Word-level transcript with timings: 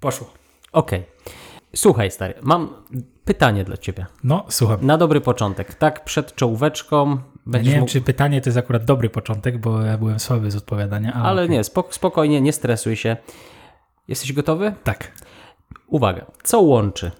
Poszło. 0.00 0.32
Okej. 0.72 1.04
Słuchaj, 1.76 2.10
stary, 2.10 2.34
mam 2.42 2.74
pytanie 3.24 3.64
dla 3.64 3.76
ciebie. 3.76 4.06
No, 4.24 4.44
słucham. 4.48 4.86
Na 4.86 4.98
dobry 4.98 5.20
początek. 5.20 5.74
Tak 5.74 6.04
przed 6.04 6.34
czołóweczką 6.34 7.10
Ja 7.10 7.16
będziesz 7.46 7.66
nie 7.66 7.72
wiem, 7.72 7.80
mógł... 7.80 7.92
czy 7.92 8.00
pytanie 8.00 8.40
to 8.40 8.48
jest 8.48 8.58
akurat 8.58 8.84
dobry 8.84 9.10
początek, 9.10 9.58
bo 9.58 9.82
ja 9.82 9.98
byłem 9.98 10.18
słaby 10.20 10.50
z 10.50 10.56
odpowiadania. 10.56 11.12
Ale, 11.12 11.24
Ale 11.24 11.48
nie, 11.48 11.62
spok- 11.62 11.92
spokojnie, 11.92 12.40
nie 12.40 12.52
stresuj 12.52 12.96
się. 12.96 13.16
Jesteś 14.08 14.32
gotowy? 14.32 14.74
Tak. 14.84 15.12
Uwaga. 15.86 16.26
Co 16.42 16.60
łączy 16.60 17.10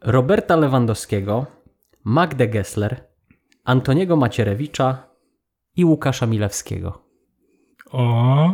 Roberta 0.00 0.56
Lewandowskiego, 0.56 1.46
Magdę 2.04 2.48
Gessler, 2.48 3.04
Antoniego 3.64 4.16
Macierewicza 4.16 5.02
i 5.76 5.84
Łukasza 5.84 6.26
Milewskiego? 6.26 7.02
O, 7.90 8.48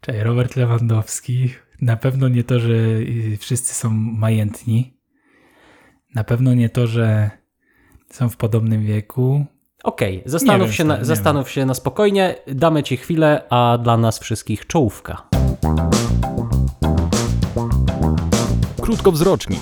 cześć, 0.00 0.18
Robert 0.20 0.56
Lewandowski. 0.56 1.54
Na 1.80 1.96
pewno 1.96 2.28
nie 2.28 2.44
to, 2.44 2.60
że 2.60 2.74
y, 2.74 3.36
wszyscy 3.40 3.74
są 3.74 3.90
majętni. 3.90 4.96
Na 6.14 6.24
pewno 6.24 6.54
nie 6.54 6.68
to, 6.68 6.86
że 6.86 7.30
są 8.10 8.28
w 8.28 8.36
podobnym 8.36 8.84
wieku. 8.84 9.44
Okej, 9.84 10.22
zastanów, 10.26 10.66
wiem, 10.66 10.72
się, 10.72 10.84
na, 10.84 11.04
zastanów 11.04 11.50
się 11.50 11.66
na 11.66 11.74
spokojnie, 11.74 12.34
damy 12.46 12.82
ci 12.82 12.96
chwilę, 12.96 13.42
a 13.50 13.78
dla 13.82 13.96
nas 13.96 14.18
wszystkich 14.18 14.66
czołówka. 14.66 15.28
Krótkowzroczni, 18.80 19.58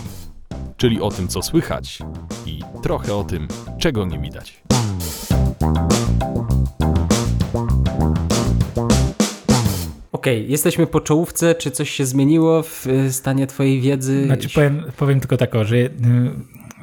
czyli 0.77 1.01
o 1.01 1.11
tym, 1.11 1.29
co 1.29 1.43
słychać 1.43 1.99
i 2.47 2.61
trochę 2.83 3.15
o 3.15 3.25
tym, 3.25 3.49
czego 3.79 4.07
nie 4.07 4.19
widać. 4.19 4.63
Okej, 10.25 10.51
jesteśmy 10.51 10.87
po 10.87 11.01
czołówce. 11.01 11.55
Czy 11.55 11.71
coś 11.71 11.91
się 11.91 12.07
zmieniło 12.07 12.63
w 12.63 12.87
y, 12.87 13.13
stanie 13.13 13.47
twojej 13.47 13.81
wiedzy? 13.81 14.25
Znaczy 14.25 14.49
powiem, 14.55 14.83
powiem 14.97 15.21
tylko 15.21 15.37
tak, 15.37 15.51
że 15.63 15.77
y, 15.77 15.91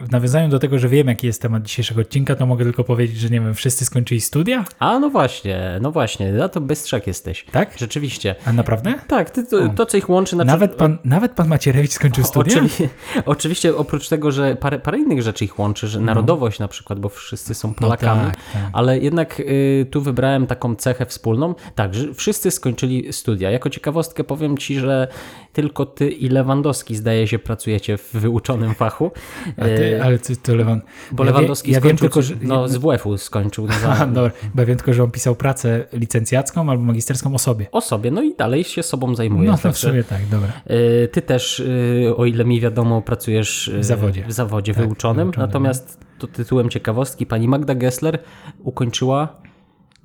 w 0.05 0.11
nawiązaniu 0.11 0.49
do 0.49 0.59
tego, 0.59 0.79
że 0.79 0.89
wiem, 0.89 1.07
jaki 1.07 1.27
jest 1.27 1.41
temat 1.41 1.63
dzisiejszego 1.63 2.01
odcinka, 2.01 2.35
to 2.35 2.45
mogę 2.45 2.63
tylko 2.65 2.83
powiedzieć, 2.83 3.17
że 3.17 3.29
nie 3.29 3.41
wiem, 3.41 3.53
wszyscy 3.53 3.85
skończyli 3.85 4.21
studia? 4.21 4.65
A, 4.79 4.99
no 4.99 5.09
właśnie, 5.09 5.79
no 5.81 5.91
właśnie, 5.91 6.37
za 6.37 6.49
to 6.49 6.61
bystrzak 6.61 7.07
jesteś. 7.07 7.45
Tak? 7.51 7.77
Rzeczywiście. 7.77 8.35
A 8.45 8.53
naprawdę? 8.53 8.93
Tak, 9.07 9.29
ty, 9.29 9.45
to, 9.45 9.69
to, 9.69 9.85
co 9.85 9.97
ich 9.97 10.09
łączy... 10.09 10.35
Znaczy, 10.35 10.47
Nawet 10.47 10.75
pan, 10.75 10.97
nawet 11.05 11.31
pan 11.31 11.47
Macierewicz 11.47 11.91
skończył 11.91 12.23
studia? 12.23 12.61
Oczywi- 12.61 12.87
oczywiście 13.25 13.75
oprócz 13.77 14.09
tego, 14.09 14.31
że 14.31 14.55
parę, 14.55 14.79
parę 14.79 14.97
innych 14.99 15.21
rzeczy 15.21 15.45
ich 15.45 15.59
łączy, 15.59 15.87
że 15.87 15.99
narodowość 15.99 16.59
na 16.59 16.67
przykład, 16.67 16.99
bo 16.99 17.09
wszyscy 17.09 17.53
są 17.53 17.73
Polakami, 17.73 18.25
tak, 18.25 18.35
tak. 18.53 18.61
ale 18.73 18.99
jednak 18.99 19.39
y, 19.39 19.87
tu 19.91 20.01
wybrałem 20.01 20.47
taką 20.47 20.75
cechę 20.75 21.05
wspólną, 21.05 21.55
tak, 21.75 21.95
że 21.95 22.13
wszyscy 22.13 22.51
skończyli 22.51 23.13
studia. 23.13 23.51
Jako 23.51 23.69
ciekawostkę 23.69 24.23
powiem 24.23 24.57
Ci, 24.57 24.79
że 24.79 25.07
tylko 25.53 25.85
Ty 25.85 26.09
i 26.09 26.29
Lewandowski 26.29 26.95
zdaje 26.95 27.27
się 27.27 27.39
pracujecie 27.39 27.97
w 27.97 28.11
wyuczonym 28.13 28.75
fachu, 28.75 29.11
A 29.57 29.61
ty, 29.61 29.90
ale 29.99 30.19
ty, 30.19 30.35
to 30.35 30.55
Lewan... 30.55 30.81
bo 31.11 31.23
Lewandowski 31.23 31.71
ja 31.71 31.79
skończył, 31.79 31.97
tylko, 31.99 32.21
że... 32.21 32.35
no 32.41 32.67
z 32.67 32.77
WF-u 32.77 33.17
skończył 33.17 33.67
na 33.67 33.73
Aha, 33.89 34.07
dobra, 34.07 34.31
bo 34.55 34.61
ja 34.61 34.65
wiem 34.65 34.77
tylko, 34.77 34.93
że 34.93 35.03
on 35.03 35.11
pisał 35.11 35.35
pracę 35.35 35.85
licencjacką 35.93 36.69
albo 36.69 36.83
magisterską 36.83 37.33
o 37.33 37.39
sobie. 37.39 37.67
o 37.71 37.81
sobie, 37.81 38.11
no 38.11 38.21
i 38.21 38.35
dalej 38.35 38.63
się 38.63 38.83
sobą 38.83 39.15
zajmuje. 39.15 39.47
No 39.49 39.53
to 39.53 39.59
w 39.59 39.61
Także, 39.63 39.87
sumie 39.89 40.03
tak, 40.03 40.27
dobra. 40.31 40.49
y, 40.71 41.07
Ty 41.11 41.21
też, 41.21 41.59
y, 41.59 42.13
o 42.17 42.25
ile 42.25 42.45
mi 42.45 42.61
wiadomo, 42.61 43.01
pracujesz 43.01 43.67
y, 43.67 43.79
W 43.79 43.83
zawodzie. 43.85 44.25
w 44.27 44.31
zawodzie 44.31 44.73
Tak, 44.73 44.83
wyuczonym. 44.85 45.25
wyuczonym, 45.27 45.47
Natomiast 45.47 45.99
to 46.19 46.27
tytułem 46.27 46.69
ciekawostki 46.69 47.25
pani 47.25 47.47
Magda 47.47 47.75
Gessler 47.75 48.19
ukończyła 48.59 49.41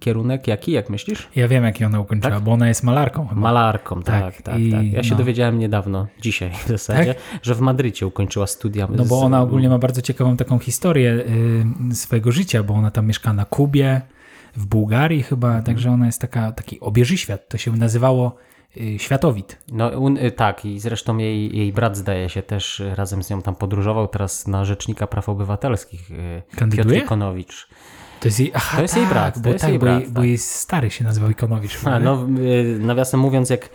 kierunek 0.01 0.47
jaki, 0.47 0.73
jak 0.73 0.91
myślisz? 0.91 1.29
Ja 1.37 1.49
wiem, 1.49 1.65
jaki 1.65 1.85
ona 1.85 2.01
ukończyła, 2.01 2.35
Tak? 2.35 2.43
bo 2.45 2.53
ona 2.53 2.69
jest 2.69 2.83
malarką 2.83 3.27
chyba. 3.29 3.41
Malarką, 3.41 4.03
tak, 4.03 4.23
Tak, 4.25 4.35
tak, 4.35 4.45
tak. 4.45 4.59
i 4.61 4.91
Ja 4.93 5.03
się 5.03 5.11
no. 5.11 5.17
dowiedziałem 5.17 5.59
niedawno, 5.59 6.07
dzisiaj 6.21 6.51
w 6.65 6.69
zasadzie, 6.69 7.15
że 7.43 7.55
w 7.55 7.61
Madrycie 7.61 8.07
ukończyła 8.07 8.47
studia. 8.47 8.89
No 8.91 9.05
bo 9.05 9.21
z- 9.21 9.23
ona 9.23 9.43
ogólnie 9.43 9.69
ma 9.69 9.79
bardzo 9.79 10.03
ciekawą 10.03 10.37
taką 10.37 10.59
historię 10.59 11.25
y, 11.91 11.95
swojego 11.95 12.33
życia, 12.33 12.63
bo 12.63 12.75
ona 12.75 12.91
tam 12.91 13.07
mieszka 13.07 13.33
na 13.33 13.45
Kubie, 13.45 14.01
w 14.57 14.67
Bułgarii 14.67 15.23
chyba, 15.23 15.47
Mhm. 15.49 15.65
także 15.65 15.91
ona 15.91 16.07
jest 16.07 16.21
taka, 16.21 16.53
taki 16.53 16.81
obieży 16.81 17.17
świat. 17.19 17.49
To 17.49 17.59
się 17.59 17.73
nazywało 17.73 18.37
y, 18.77 18.99
światowid. 18.99 19.59
No 19.73 19.89
un, 19.89 20.17
y, 20.17 20.31
tak, 20.31 20.65
i 20.65 20.81
zresztą 20.81 21.19
jej, 21.19 21.57
jej 21.57 21.73
brat 21.73 21.97
zdaje 21.97 22.29
się 22.29 22.43
też 22.43 22.83
razem 22.95 23.23
z 23.23 23.31
nią 23.31 23.43
tam 23.43 23.55
podróżował, 23.55 24.09
teraz 24.09 24.47
na 24.47 24.65
Rzecznika 24.65 25.07
Praw 25.07 25.29
Obywatelskich. 25.29 26.11
Kandyduje? 26.57 26.85
Piotr 26.95 27.05
Ikonowicz. 27.07 27.69
To 28.27 28.29
jest 28.29 28.41
jej, 28.41 28.53
aha, 28.55 28.77
To 28.77 28.83
jest 28.83 28.97
jej 28.97 29.05
tak, 29.05 29.15
brat, 29.15 29.35
to 29.35 29.41
bo, 29.41 29.49
jest 29.49 29.61
tak, 29.61 29.71
jej 29.71 29.79
bo, 29.79 29.87
brat, 29.87 30.01
jej, 30.01 30.09
bo 30.11 30.15
tak. 30.15 30.25
jej 30.25 30.39
stary 30.39 30.91
się 30.91 31.05
nazywał 31.05 31.31
Ikonowicz. 31.31 31.79
A, 31.85 31.99
no, 31.99 32.27
y, 32.39 32.79
nawiasem 32.81 33.21
mówiąc, 33.21 33.51
jak 33.51 33.65
y, 33.65 33.69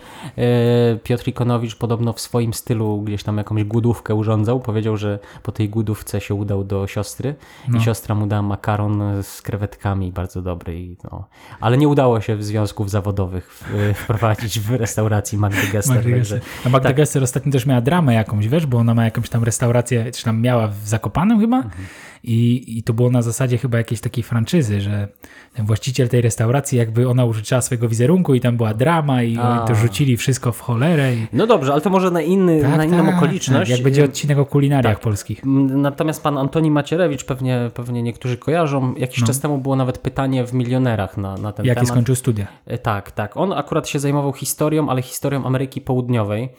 Piotr 1.04 1.28
Ikonowicz 1.28 1.76
podobno 1.76 2.14
w 2.14 2.20
swoim 2.22 2.54
stylu 2.54 3.02
gdzieś 3.02 3.24
tam 3.24 3.38
jakąś 3.38 3.64
głodówkę 3.64 4.16
urządzał, 4.16 4.60
powiedział, 4.60 4.98
że 4.98 5.20
po 5.44 5.52
tej 5.52 5.70
głodówce 5.70 6.22
się 6.22 6.34
udał 6.36 6.64
do 6.64 6.88
siostry 6.88 7.36
No. 7.68 7.78
i 7.78 7.82
siostra 7.82 8.16
mu 8.16 8.28
dała 8.28 8.42
makaron 8.42 9.24
z 9.24 9.42
krewetkami 9.42 10.12
bardzo 10.12 10.42
dobry. 10.42 10.80
I, 10.80 10.98
no. 11.04 11.28
Ale 11.60 11.78
nie 11.78 11.88
udało 11.88 12.22
się 12.22 12.36
w 12.36 12.44
związków 12.44 12.90
zawodowych 12.90 13.64
y, 13.92 13.94
wprowadzić 13.94 14.60
w 14.60 14.72
restauracji 14.72 15.38
Magdy 15.38 15.68
Gessler. 15.72 16.04
Także-. 16.04 16.40
A 16.66 16.70
Magda 16.70 16.90
tak. 16.90 16.98
Gessler 16.98 17.24
ostatnio 17.24 17.52
też 17.52 17.66
miała 17.66 17.82
dramę 17.82 18.14
jakąś, 18.14 18.48
wiesz, 18.48 18.66
bo 18.66 18.78
ona 18.78 18.94
ma 18.94 19.06
jakąś 19.06 19.30
tam 19.30 19.44
restaurację, 19.44 20.12
czy 20.12 20.24
tam 20.24 20.42
miała 20.42 20.68
w 20.68 20.88
Zakopanem 20.88 21.40
chyba 21.40 21.58
Mhm. 21.58 21.86
I, 22.24 22.64
i 22.78 22.84
to 22.84 22.94
było 22.94 23.10
na 23.10 23.22
zasadzie 23.22 23.58
chyba 23.58 23.78
jakiejś 23.78 24.02
takiej 24.02 24.24
franczyzy, 24.24 24.82
że 24.82 25.08
ten 25.54 25.66
właściciel 25.66 26.10
tej 26.10 26.22
restauracji 26.22 26.78
jakby 26.78 27.10
ona 27.10 27.26
użyczyła 27.26 27.62
swojego 27.62 27.90
wizerunku 27.90 28.36
i 28.36 28.40
tam 28.42 28.58
była 28.58 28.74
drama 28.74 29.24
i 29.24 29.38
A. 29.38 29.50
oni 29.60 29.68
to 29.68 29.76
rzucili 29.76 30.18
wszystko 30.18 30.52
w 30.52 30.60
cholerę. 30.60 31.16
I... 31.16 31.28
No 31.34 31.48
dobrze, 31.48 31.72
ale 31.72 31.82
to 31.82 31.90
może 31.90 32.12
na, 32.12 32.22
inny, 32.22 32.62
na 32.78 32.86
inną 32.86 33.18
okoliczność. 33.18 33.70
Tak, 33.72 33.78
jak 33.78 33.84
będzie 33.84 34.04
odcinek 34.06 34.38
o 34.38 34.46
kulinariach 34.46 35.00
polskich. 35.00 35.44
Mm, 35.44 35.82
Natomiast 35.82 36.24
pan 36.24 36.38
Antoni 36.38 36.72
Macierewicz, 36.72 37.24
pewnie, 37.24 37.72
pewnie 37.74 38.04
niektórzy 38.04 38.38
kojarzą, 38.38 38.94
jakiś 38.96 39.24
czas 39.24 39.40
temu 39.40 39.58
było 39.58 39.76
nawet 39.76 39.98
pytanie 39.98 40.46
w 40.48 40.54
Milionerach 40.54 41.18
na, 41.18 41.38
na 41.38 41.52
ten 41.52 41.66
temat. 41.66 41.88
skończył 41.88 42.16
studia. 42.16 42.48
E, 42.66 42.78
Tak, 42.78 43.12
tak. 43.12 43.38
On 43.38 43.54
akurat 43.54 43.88
się 43.88 44.00
zajmował 44.00 44.34
historią, 44.34 44.90
ale 44.90 45.02
historią 45.02 45.46
Ameryki 45.46 45.82
Południowej. 45.82 46.50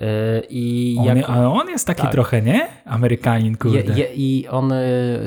E, 0.00 0.42
I 0.50 0.96
On, 1.00 1.06
jak, 1.16 1.30
A 1.30 1.50
on 1.52 1.68
jest 1.68 1.86
taki 1.86 2.02
Tak. 2.02 2.12
trochę, 2.12 2.42
nie? 2.42 2.68
Amerykanin, 2.84 3.50
je, 3.52 3.56
kurde. 3.56 3.98
je, 3.98 4.06
I 4.14 4.48
on, 4.48 4.72
e, 4.72 4.76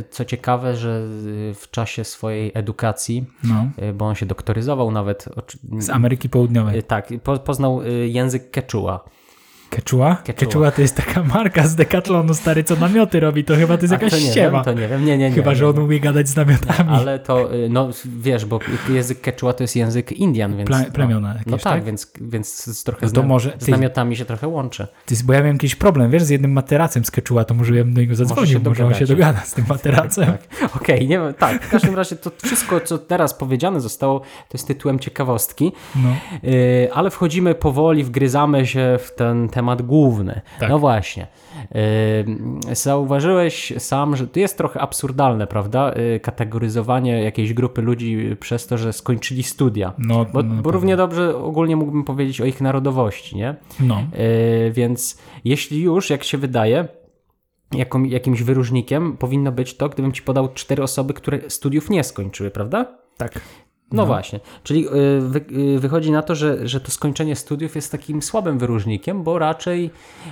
co 0.10 0.26
ciekawe, 0.26 0.76
że 0.76 0.90
e, 1.50 1.54
w 1.54 1.68
czasie 1.72 2.04
swojej 2.04 2.52
edukacji, 2.54 3.26
No. 3.44 3.66
e, 3.78 3.94
bo 3.94 4.06
on 4.06 4.16
się 4.16 4.26
doktoryzował 4.26 4.92
nawet, 4.92 5.26
Z 5.80 5.90
Ameryki 5.90 6.30
Południowej. 6.30 6.78
e, 6.80 6.84
tak, 6.84 7.10
po, 7.24 7.40
poznał 7.40 7.82
język 8.08 8.52
quechua. 8.52 9.04
Quechua. 9.70 10.16
Quechua 10.38 10.72
to 10.72 10.82
jest 10.82 10.96
taka 10.96 11.24
marka 11.24 11.68
z 11.68 11.76
Decathlonu, 11.76 12.34
stary, 12.34 12.64
co 12.64 12.76
namioty 12.76 13.20
robi. 13.20 13.44
To 13.44 13.56
chyba 13.56 13.78
to 13.78 13.82
jest 13.84 13.92
jakaś 13.92 14.12
to 14.12 14.18
nie 14.18 14.32
ściema. 14.32 14.52
wiem, 14.52 14.64
to 14.76 14.82
nie 14.82 14.88
wiem, 14.88 15.06
nie, 15.06 15.18
nie, 15.18 15.30
nie. 15.30 15.36
Chyba, 15.36 15.56
że 15.56 15.70
on 15.70 15.80
umie 15.80 16.00
gadać 16.00 16.30
z 16.30 16.36
namiotami. 16.36 16.90
Ale 16.90 17.20
to, 17.20 17.54
y, 17.56 17.70
no 17.70 17.90
wiesz, 18.06 18.46
bo 18.46 18.60
język 18.90 19.22
quechua 19.22 19.54
to 19.54 19.64
jest 19.64 19.76
język 19.76 20.12
Indian, 20.12 20.58
więc... 20.58 20.70
Plemiona 20.94 21.28
no, 21.28 21.34
jakieś, 21.34 21.52
no 21.52 21.58
tak, 21.58 21.64
tak? 21.64 21.84
Więc, 21.84 22.12
więc 22.22 22.78
z 22.78 22.84
trochę 22.84 23.00
No 23.02 23.10
z, 23.10 23.14
to 23.14 23.22
nam- 23.22 23.30
może- 23.30 23.54
z 23.60 23.68
namiotami 23.68 24.16
się 24.16 24.26
trochę 24.26 24.48
łączy. 24.48 24.88
Ty, 25.06 25.16
bo 25.24 25.34
ja 25.34 25.40
miałem 25.40 25.56
jakiś 25.56 25.76
problem, 25.76 26.12
wiesz, 26.12 26.24
z 26.24 26.30
jednym 26.30 26.52
materacem 26.52 27.06
z 27.06 27.12
Quechua, 27.12 27.44
to 27.44 27.54
może 27.54 27.76
ja 27.76 27.84
bym 27.84 27.94
do 27.94 28.02
niego 28.02 28.16
zadzwonił, 28.16 28.60
może, 28.66 28.86
on 28.86 28.94
się 28.94 29.06
dogada 29.06 29.40
z 29.40 29.54
tym 29.54 29.66
materacem. 29.70 30.26
Tak. 30.26 30.76
Okej, 30.76 31.08
nie 31.08 31.20
wiem, 31.20 31.34
tak. 31.34 31.64
W 31.64 31.70
każdym 31.70 31.96
razie 31.96 32.16
to 32.16 32.32
wszystko, 32.44 32.80
co 32.80 32.98
teraz 32.98 33.34
powiedziane 33.34 33.82
zostało, 33.82 34.20
to 34.20 34.54
jest 34.54 34.68
tytułem 34.68 35.00
ciekawostki, 35.00 35.72
No. 35.96 36.10
Yy, 36.44 36.94
ale 36.94 37.10
wchodzimy 37.10 37.56
powoli, 37.56 38.04
wgryzamy 38.04 38.68
się 38.68 39.00
w 39.00 39.16
ten 39.16 39.50
temat 39.60 39.82
główny. 39.82 40.42
Tak. 40.60 40.70
No 40.70 40.80
właśnie. 40.80 41.28
Zauważyłeś 42.72 43.74
sam, 43.78 44.16
że 44.16 44.28
to 44.28 44.40
jest 44.40 44.58
trochę 44.58 44.82
absurdalne, 44.82 45.48
prawda? 45.48 45.94
Yy, 45.96 46.20
Kategoryzowanie 46.20 47.24
jakiejś 47.24 47.54
grupy 47.54 47.82
ludzi 47.82 48.36
przez 48.40 48.68
to, 48.68 48.78
że 48.78 48.94
skończyli 48.94 49.44
studia. 49.44 49.94
No, 49.98 50.26
Bo, 50.34 50.44
no, 50.44 50.62
bo 50.62 50.72
równie 50.72 50.98
dobrze 50.98 51.38
ogólnie 51.38 51.76
mógłbym 51.76 52.04
powiedzieć 52.04 52.42
o 52.42 52.46
ich 52.46 52.62
narodowości, 52.62 53.36
nie? 53.36 53.56
no. 53.80 53.96
Yy, 53.96 54.72
więc 54.72 55.18
jeśli 55.46 55.82
już, 55.82 56.10
jak 56.10 56.24
się 56.24 56.38
wydaje, 56.38 56.88
jaką, 57.74 58.04
jakimś 58.04 58.44
wyróżnikiem 58.44 59.18
powinno 59.18 59.52
być 59.52 59.78
to, 59.78 59.90
gdybym 59.90 60.12
ci 60.12 60.22
podał 60.22 60.54
cztery 60.54 60.84
osoby, 60.84 61.14
które 61.14 61.40
studiów 61.50 61.90
nie 61.90 62.04
skończyły, 62.04 62.52
prawda? 62.52 62.86
tak. 63.18 63.40
No, 63.92 64.06
właśnie. 64.06 64.40
Czyli 64.64 64.82
yy, 64.82 65.22
wy, 65.22 65.46
yy, 65.50 65.80
wychodzi 65.80 66.12
na 66.12 66.22
to, 66.22 66.36
że, 66.36 66.68
że 66.68 66.82
to 66.82 66.92
skończenie 66.92 67.36
studiów 67.36 67.76
jest 67.76 67.92
takim 67.92 68.22
słabym 68.22 68.60
wyróżnikiem, 68.60 69.24
bo 69.24 69.40
raczej 69.40 69.92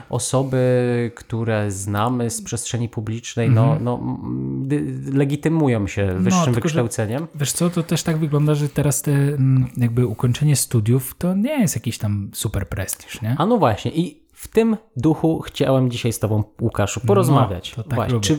osoby, 0.10 1.12
które 1.16 1.72
znamy 1.72 2.30
z 2.30 2.42
przestrzeni 2.42 2.90
publicznej, 2.90 3.50
no, 3.50 3.78
no, 3.82 4.00
m, 4.04 4.64
dy, 4.68 4.84
legitymują 5.14 5.88
się 5.88 6.14
wyższym 6.18 6.44
tylko, 6.44 6.54
że- 6.54 6.62
wykształceniem. 6.62 7.28
Wiesz 7.36 7.52
co, 7.52 7.70
to 7.70 7.84
też 7.84 8.04
tak 8.04 8.18
wygląda, 8.18 8.56
że 8.56 8.70
teraz 8.70 9.02
te 9.02 9.12
mm, 9.12 9.68
jakby 9.78 10.08
ukończenie 10.08 10.56
studiów 10.56 11.16
to 11.18 11.34
nie 11.36 11.60
jest 11.62 11.76
jakiś 11.76 11.98
tam 11.98 12.30
super 12.34 12.68
prestiż, 12.70 13.22
nie? 13.22 13.36
A 13.38 13.46
no 13.46 13.58
właśnie, 13.58 13.92
i 13.92 14.27
w 14.38 14.48
tym 14.48 14.78
duchu 14.96 15.42
chciałem 15.42 15.92
dzisiaj 15.92 16.14
z 16.14 16.20
Tobą, 16.20 16.44
Łukaszu, 16.62 17.00
porozmawiać. 17.08 17.78
No, 17.78 17.84
tak. 17.84 18.10
Czy 18.22 18.34
y, 18.34 18.38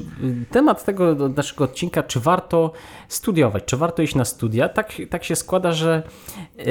temat 0.51 0.85
tego 0.85 1.15
naszego 1.15 1.65
odcinka, 1.65 2.03
czy 2.03 2.21
warto 2.21 2.73
studiować, 3.09 3.65
czy 3.65 3.77
warto 3.77 4.03
iść 4.03 4.15
na 4.15 4.25
studia? 4.25 4.69
Tak, 4.69 4.93
tak 5.11 5.25
się 5.25 5.37
składa, 5.37 5.73
że 5.73 6.03
yy, 6.57 6.65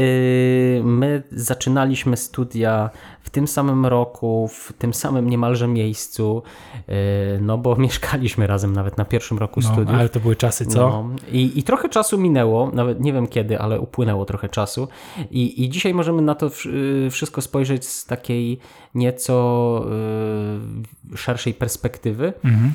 my 0.83 1.23
zaczynaliśmy 1.31 2.17
studia 2.17 2.89
w 3.27 3.29
tym 3.29 3.47
samym 3.47 3.85
roku, 3.85 4.47
w 4.47 4.73
tym 4.77 4.93
samym 4.93 5.29
niemalże 5.29 5.67
miejscu, 5.67 6.43
yy, 6.87 6.93
no 7.41 7.57
bo 7.57 7.75
mieszkaliśmy 7.85 8.47
razem 8.47 8.73
nawet 8.73 8.97
na 8.97 9.05
pierwszym 9.05 9.37
roku 9.37 9.59
No, 9.63 9.67
studiów. 9.73 9.99
ale 9.99 10.09
to 10.09 10.19
były 10.19 10.35
czasy, 10.35 10.65
co? 10.65 10.79
No, 10.79 11.09
i, 11.31 11.59
I 11.59 11.63
trochę 11.63 11.89
czasu 11.89 12.17
minęło, 12.17 12.71
nawet 12.73 12.99
nie 13.01 13.13
wiem 13.13 13.27
kiedy, 13.27 13.59
ale 13.59 13.79
upłynęło 13.79 14.25
trochę 14.25 14.49
czasu. 14.49 14.87
I, 15.31 15.63
i 15.63 15.69
dzisiaj 15.69 15.93
możemy 15.93 16.21
na 16.21 16.35
to 16.35 16.49
y, 17.05 17.09
wszystko 17.11 17.41
spojrzeć 17.41 17.85
z 17.85 18.05
takiej 18.05 18.59
nieco 18.95 19.85
y, 21.13 21.17
szerszej 21.17 21.53
perspektywy 21.53 22.33
Mhm. 22.43 22.73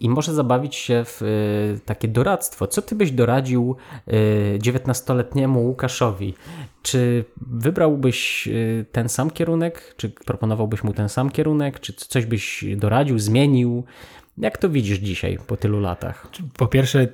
i 0.00 0.08
może 0.08 0.34
zabawić 0.34 0.74
się 0.74 1.04
w 1.06 1.22
y, 1.22 1.80
takie 1.84 2.08
doradztwo. 2.08 2.66
Co 2.66 2.82
ty 2.82 2.94
byś 2.94 3.10
doradził 3.12 3.76
y, 4.08 4.58
19-letniemu 4.62 5.58
Łukaszowi? 5.60 6.34
Czy 6.82 7.24
wybrałbyś 7.36 8.48
y, 8.48 8.84
ten 8.92 9.08
sam 9.08 9.30
kierunek? 9.30 9.94
Czy 9.96 10.10
proponowałbyś 10.10 10.84
mu 10.84 10.92
ten 10.92 11.08
sam 11.08 11.30
kierunek? 11.30 11.80
Czy 11.80 11.92
coś 11.92 12.26
byś 12.26 12.64
doradził, 12.76 13.18
zmienił? 13.18 13.84
Jak 14.38 14.58
to 14.58 14.68
widzisz 14.68 14.98
dzisiaj 14.98 15.38
po 15.46 15.56
tylu 15.56 15.80
latach? 15.80 16.28
Po 16.56 16.66
pierwsze, 16.66 17.08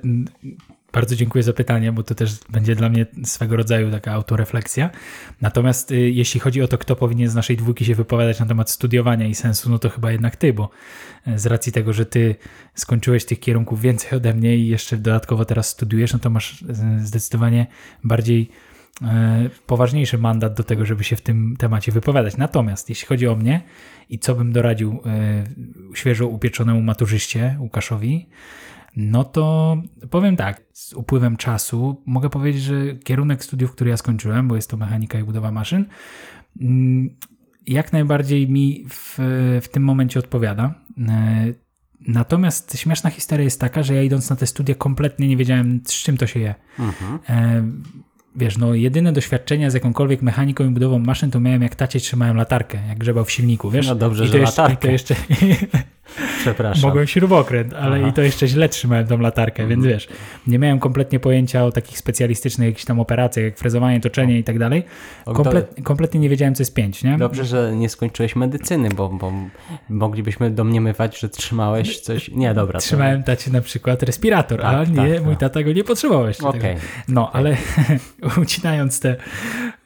bardzo 0.93 1.15
dziękuję 1.15 1.43
za 1.43 1.53
pytanie, 1.53 1.91
bo 1.91 2.03
to 2.03 2.15
też 2.15 2.31
będzie 2.49 2.75
dla 2.75 2.89
mnie 2.89 3.05
swego 3.23 3.55
rodzaju 3.55 3.91
taka 3.91 4.11
autorefleksja. 4.11 4.89
Natomiast 5.41 5.91
y, 5.91 5.95
jeśli 6.09 6.39
chodzi 6.39 6.61
o 6.61 6.67
to, 6.67 6.77
kto 6.77 6.95
powinien 6.95 7.29
z 7.29 7.35
naszej 7.35 7.57
dwójki 7.57 7.85
się 7.85 7.95
wypowiadać 7.95 8.39
na 8.39 8.45
temat 8.45 8.69
studiowania 8.69 9.27
i 9.27 9.35
sensu, 9.35 9.69
no 9.69 9.79
to 9.79 9.89
chyba 9.89 10.11
jednak 10.11 10.35
ty, 10.35 10.53
bo 10.53 10.69
y, 11.27 11.39
z 11.39 11.45
racji 11.45 11.71
tego, 11.71 11.93
że 11.93 12.05
ty 12.05 12.35
skończyłeś 12.75 13.25
tych 13.25 13.39
kierunków 13.39 13.81
więcej 13.81 14.17
ode 14.17 14.33
mnie 14.33 14.57
i 14.57 14.67
jeszcze 14.67 14.97
dodatkowo 14.97 15.45
teraz 15.45 15.69
studiujesz, 15.69 16.13
no 16.13 16.19
to 16.19 16.29
masz 16.29 16.61
y, 16.61 16.65
zdecydowanie 16.99 17.67
bardziej 18.03 18.49
poważniejszy 19.65 20.17
mandat 20.17 20.53
do 20.53 20.63
tego, 20.63 20.85
żeby 20.85 21.03
się 21.03 21.15
w 21.15 21.21
tym 21.21 21.55
temacie 21.57 21.91
wypowiadać. 21.91 22.37
Natomiast 22.37 22.89
jeśli 22.89 23.07
chodzi 23.07 23.27
o 23.27 23.35
mnie 23.35 23.61
i 24.09 24.19
co 24.19 24.35
bym 24.35 24.51
doradził 24.51 24.91
y, 25.91 25.95
świeżo 25.95 26.27
upieczonemu 26.27 26.81
maturzyście 26.81 27.57
Łukaszowi, 27.59 28.29
no 28.95 29.23
to 29.23 29.77
powiem 30.09 30.35
tak, 30.35 30.61
z 30.73 30.93
upływem 30.93 31.37
czasu 31.37 32.03
mogę 32.05 32.29
powiedzieć, 32.29 32.63
że 32.63 32.95
kierunek 32.95 33.43
studiów, 33.43 33.71
który 33.71 33.89
ja 33.89 33.97
skończyłem, 33.97 34.47
bo 34.47 34.55
jest 34.55 34.69
to 34.69 34.77
mechanika 34.77 35.19
i 35.19 35.23
budowa 35.23 35.51
maszyn, 35.51 35.85
mm, 36.61 37.09
jak 37.67 37.93
najbardziej 37.93 38.49
mi 38.49 38.85
w, 38.89 39.15
w 39.61 39.67
tym 39.71 39.83
momencie 39.83 40.19
odpowiada. 40.19 40.75
E, 41.07 41.67
Natomiast 42.07 42.77
śmieszna 42.77 43.09
historia 43.09 43.43
jest 43.43 43.61
taka, 43.61 43.83
że 43.83 43.93
ja 43.93 44.03
idąc 44.03 44.29
na 44.29 44.35
te 44.35 44.47
studia 44.47 44.75
kompletnie 44.75 45.27
nie 45.27 45.37
wiedziałem, 45.37 45.81
z 45.85 45.93
czym 45.93 46.17
to 46.17 46.27
się 46.27 46.39
je. 46.39 46.55
E, 47.29 47.63
Wiesz, 48.37 48.57
no 48.57 48.73
jedyne 48.73 49.13
doświadczenia 49.13 49.69
z 49.69 49.73
jakąkolwiek 49.73 50.21
mechaniką 50.21 50.65
i 50.65 50.69
budową 50.69 50.99
maszyn 50.99 51.31
to 51.31 51.39
miałem 51.39 51.61
jak 51.61 51.75
tacie 51.75 51.99
trzymałem 51.99 52.37
latarkę, 52.37 52.79
jak 52.87 52.97
grzebał 52.97 53.25
w 53.25 53.31
silniku, 53.31 53.69
wiesz? 53.69 53.87
No 53.87 53.95
dobrze, 53.95 54.23
I 54.23 54.27
to 54.27 54.31
że 54.33 54.39
jeszcze, 54.39 54.61
latarkę. 54.61 54.87
I 54.87 54.87
to 54.87 54.91
jeszcze, 54.91 55.15
Przepraszam. 56.39 56.89
Mogłem 56.89 57.07
śrubokręt, 57.07 57.73
ale 57.73 57.97
Aha. 57.99 58.07
i 58.07 58.13
to 58.13 58.21
jeszcze 58.21 58.47
źle 58.47 58.69
trzymałem 58.69 59.07
tą 59.07 59.17
latarkę, 59.19 59.67
więc 59.67 59.85
wiesz, 59.85 60.07
nie 60.47 60.59
miałem 60.59 60.79
kompletnie 60.79 61.19
pojęcia 61.19 61.65
o 61.65 61.71
takich 61.71 61.97
specjalistycznych 61.97 62.65
jakichś 62.67 62.85
tam 62.85 62.99
operacjach, 62.99 63.45
jak 63.45 63.57
frezowanie, 63.57 63.99
toczenie 64.01 64.39
i 64.39 64.43
tak 64.43 64.59
dalej. 64.59 64.83
O, 65.25 65.33
Komplet, 65.33 65.75
kompletnie 65.83 66.19
nie 66.19 66.29
wiedziałem, 66.29 66.55
co 66.55 66.61
jest 66.61 66.73
pięć, 66.73 67.03
nie? 67.03 67.17
Dobrze, 67.17 67.45
że 67.45 67.73
nie 67.75 67.89
skończyłeś 67.89 68.35
medycyny, 68.35 68.89
bo, 68.89 69.09
bo 69.09 69.31
moglibyśmy 69.89 70.49
domniemywać, 70.51 71.19
że 71.19 71.29
trzymałeś 71.29 71.99
coś. 71.99 72.29
Nie, 72.31 72.53
dobra. 72.53 72.79
to- 72.79 72.85
Trzymałem 72.85 73.23
tacie 73.23 73.51
na 73.51 73.61
przykład 73.61 74.03
respirator, 74.03 74.61
Tak, 74.61 74.75
a 74.75 74.83
nie, 74.83 75.13
tak, 75.15 75.23
mój 75.25 75.33
tak. 75.33 75.39
tata 75.39 75.63
go 75.63 75.71
nie 75.73 75.83
potrzebował 75.83 76.27
jeszcze 76.27 76.51
tego. 76.51 76.65
No, 77.07 77.31
ale 77.33 77.57
ucinając 78.41 78.99
te, 78.99 79.15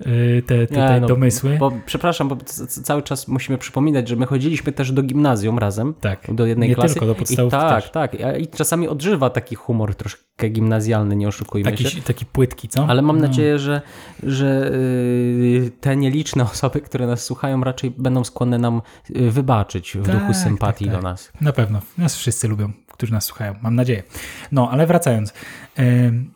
y, 0.07 0.43
te, 0.47 0.67
te, 0.67 0.75
te 0.75 0.93
Nie, 0.93 0.99
no, 1.01 1.07
domysły, 1.07 1.57
Bo, 1.59 1.71
przepraszam, 1.85 2.27
bo 2.27 2.35
cały 2.83 3.01
czas 3.03 3.27
musimy 3.27 3.57
przypominać, 3.57 4.07
że 4.07 4.15
my 4.15 4.25
chodziliśmy 4.25 4.71
też 4.71 4.91
do 4.91 5.03
gimnazjum 5.03 5.59
razem. 5.59 5.93
tak, 6.01 6.20
Do 6.29 6.45
jednej 6.45 6.69
nie 6.69 6.75
klasy. 6.75 6.93
tylko, 6.93 7.05
do 7.05 7.15
podstawówki 7.15 7.57
I 7.57 7.59
tak, 7.61 7.81
też. 7.83 7.91
tak. 7.91 8.11
I 8.39 8.47
czasami 8.47 8.87
odżywa 8.87 9.29
taki 9.29 9.55
humor 9.55 9.95
troszkę 9.95 10.49
gimnazjalny, 10.49 11.15
nie 11.15 11.27
oszukujmy 11.27 11.77
się. 11.77 11.83
Taki, 11.83 12.01
taki 12.01 12.25
płytki, 12.25 12.67
co? 12.69 12.85
Ale 12.87 13.01
mam 13.01 13.15
No. 13.17 13.27
nadzieję, 13.27 13.59
że, 13.59 13.81
że 14.23 14.71
yy, 14.73 15.71
te 15.81 15.95
nieliczne 15.95 16.43
osoby, 16.53 16.81
które 16.81 17.07
nas 17.07 17.23
słuchają, 17.23 17.61
raczej 17.63 17.91
będą 17.97 18.23
skłonne 18.23 18.57
nam 18.57 18.81
yy, 19.09 19.31
wybaczyć 19.31 19.97
w 19.97 20.05
Tak, 20.05 20.19
duchu 20.19 20.33
sympatii 20.33 20.85
tak, 20.85 20.91
do 20.93 20.97
tak. 20.97 21.03
nas. 21.03 21.31
Na 21.41 21.53
pewno. 21.53 21.81
Nas 21.97 22.15
wszyscy 22.15 22.47
lubią, 22.47 22.71
którzy 22.91 23.13
nas 23.13 23.25
słuchają. 23.25 23.55
Mam 23.61 23.75
nadzieję. 23.75 24.03
No, 24.51 24.69
ale 24.71 24.87
wracając. 24.87 25.33
Ym, 25.79 26.31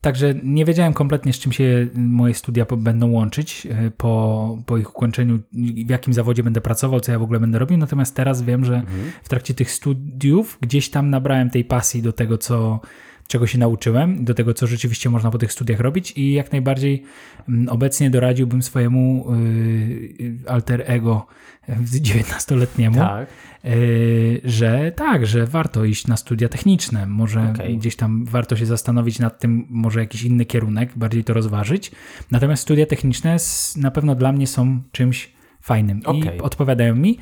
Także 0.00 0.34
nie 0.42 0.64
wiedziałem 0.64 0.92
kompletnie, 0.92 1.32
z 1.32 1.38
czym 1.38 1.52
się 1.52 1.86
moje 1.94 2.34
studia 2.34 2.66
będą 2.76 3.10
łączyć 3.10 3.66
y, 3.86 3.90
po, 3.90 4.58
po 4.66 4.78
ich 4.78 4.96
ukończeniu, 4.96 5.38
w 5.86 5.90
jakim 5.90 6.14
zawodzie 6.14 6.42
będę 6.42 6.60
pracował, 6.60 7.00
co 7.00 7.12
ja 7.12 7.18
w 7.18 7.22
ogóle 7.22 7.40
będę 7.40 7.58
robił. 7.58 7.78
Natomiast 7.78 8.16
teraz 8.16 8.42
wiem, 8.42 8.64
że 8.64 8.82
w 9.22 9.28
trakcie 9.28 9.54
tych 9.54 9.70
studiów 9.70 10.58
gdzieś 10.60 10.90
tam 10.90 11.10
nabrałem 11.10 11.50
tej 11.50 11.64
pasji 11.64 12.02
do 12.02 12.12
tego, 12.12 12.38
co, 12.38 12.80
czego 13.28 13.46
się 13.46 13.58
nauczyłem, 13.58 14.24
do 14.24 14.34
tego, 14.34 14.54
co 14.54 14.66
rzeczywiście 14.66 15.10
można 15.10 15.30
po 15.30 15.38
tych 15.38 15.52
studiach 15.52 15.80
robić 15.80 16.12
i 16.16 16.32
jak 16.32 16.52
najbardziej 16.52 17.02
mm, 17.48 17.68
obecnie 17.68 18.10
doradziłbym 18.10 18.62
swojemu 18.62 19.34
y, 19.34 20.38
alter 20.46 20.82
ego 20.86 21.26
y, 21.68 21.72
19-letniemu, 21.72 22.96
Tak. 22.96 23.28
Yy, 23.64 24.40
że 24.44 24.92
tak, 24.96 25.26
że 25.26 25.46
warto 25.46 25.84
iść 25.84 26.06
na 26.06 26.16
studia 26.16 26.48
techniczne. 26.48 27.06
Może 27.06 27.52
Okej. 27.54 27.78
gdzieś 27.78 27.96
tam 27.96 28.24
warto 28.24 28.56
się 28.56 28.66
zastanowić 28.66 29.18
nad 29.18 29.38
tym, 29.40 29.66
może 29.70 30.00
jakiś 30.00 30.22
inny 30.22 30.44
kierunek, 30.44 30.90
bardziej 30.96 31.24
to 31.24 31.34
rozważyć. 31.34 31.90
Natomiast 32.30 32.62
studia 32.62 32.86
techniczne 32.86 33.36
na 33.76 33.90
pewno 33.90 34.14
dla 34.14 34.32
mnie 34.32 34.46
są 34.46 34.80
czymś 34.92 35.32
fajnym 35.60 36.00
Okej. 36.04 36.36
i 36.36 36.40
odpowiadają 36.40 36.94
mi. 36.94 37.18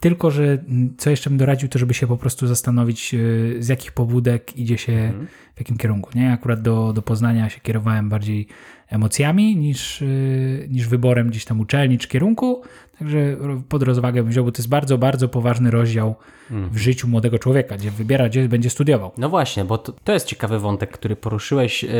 Tylko, 0.00 0.30
że 0.30 0.58
co 0.98 1.10
jeszcze 1.10 1.30
bym 1.30 1.38
doradził, 1.38 1.68
to 1.68 1.78
żeby 1.78 1.94
się 1.94 2.06
po 2.06 2.16
prostu 2.16 2.46
zastanowić, 2.46 3.12
yy, 3.12 3.56
z 3.58 3.68
jakich 3.68 3.92
pobudek 3.92 4.56
idzie 4.56 4.78
się, 4.78 4.92
Mhm. 4.92 5.26
w 5.54 5.58
jakim 5.58 5.76
kierunku. 5.76 6.10
Nie? 6.14 6.32
Akurat 6.32 6.62
do, 6.62 6.92
do 6.92 7.02
Poznania 7.02 7.48
się 7.48 7.60
kierowałem 7.60 8.08
bardziej 8.08 8.46
emocjami 8.88 9.56
niż, 9.56 10.00
yy, 10.00 10.66
niż 10.70 10.88
wyborem 10.88 11.28
gdzieś 11.30 11.44
tam 11.44 11.60
uczelni 11.60 11.98
czy 11.98 12.08
kierunku. 12.08 12.62
Także 12.98 13.36
pod 13.68 13.82
rozwagę 13.82 14.22
bym 14.22 14.30
wziął, 14.32 14.44
bo 14.44 14.52
to 14.52 14.58
jest 14.58 14.68
bardzo, 14.68 14.98
bardzo 14.98 15.28
poważny 15.28 15.70
rozdział 15.70 16.14
w 16.50 16.76
życiu 16.78 17.08
młodego 17.08 17.38
człowieka, 17.38 17.76
gdzie 17.76 17.90
wybiera, 17.90 18.28
gdzie 18.28 18.48
będzie 18.48 18.70
studiował. 18.70 19.12
No 19.18 19.28
właśnie, 19.28 19.64
bo 19.64 19.78
to, 19.78 19.92
to 20.04 20.12
jest 20.12 20.26
ciekawy 20.26 20.58
wątek, 20.58 20.90
który 20.90 21.16
poruszyłeś, 21.16 21.82
yy, 21.82 21.90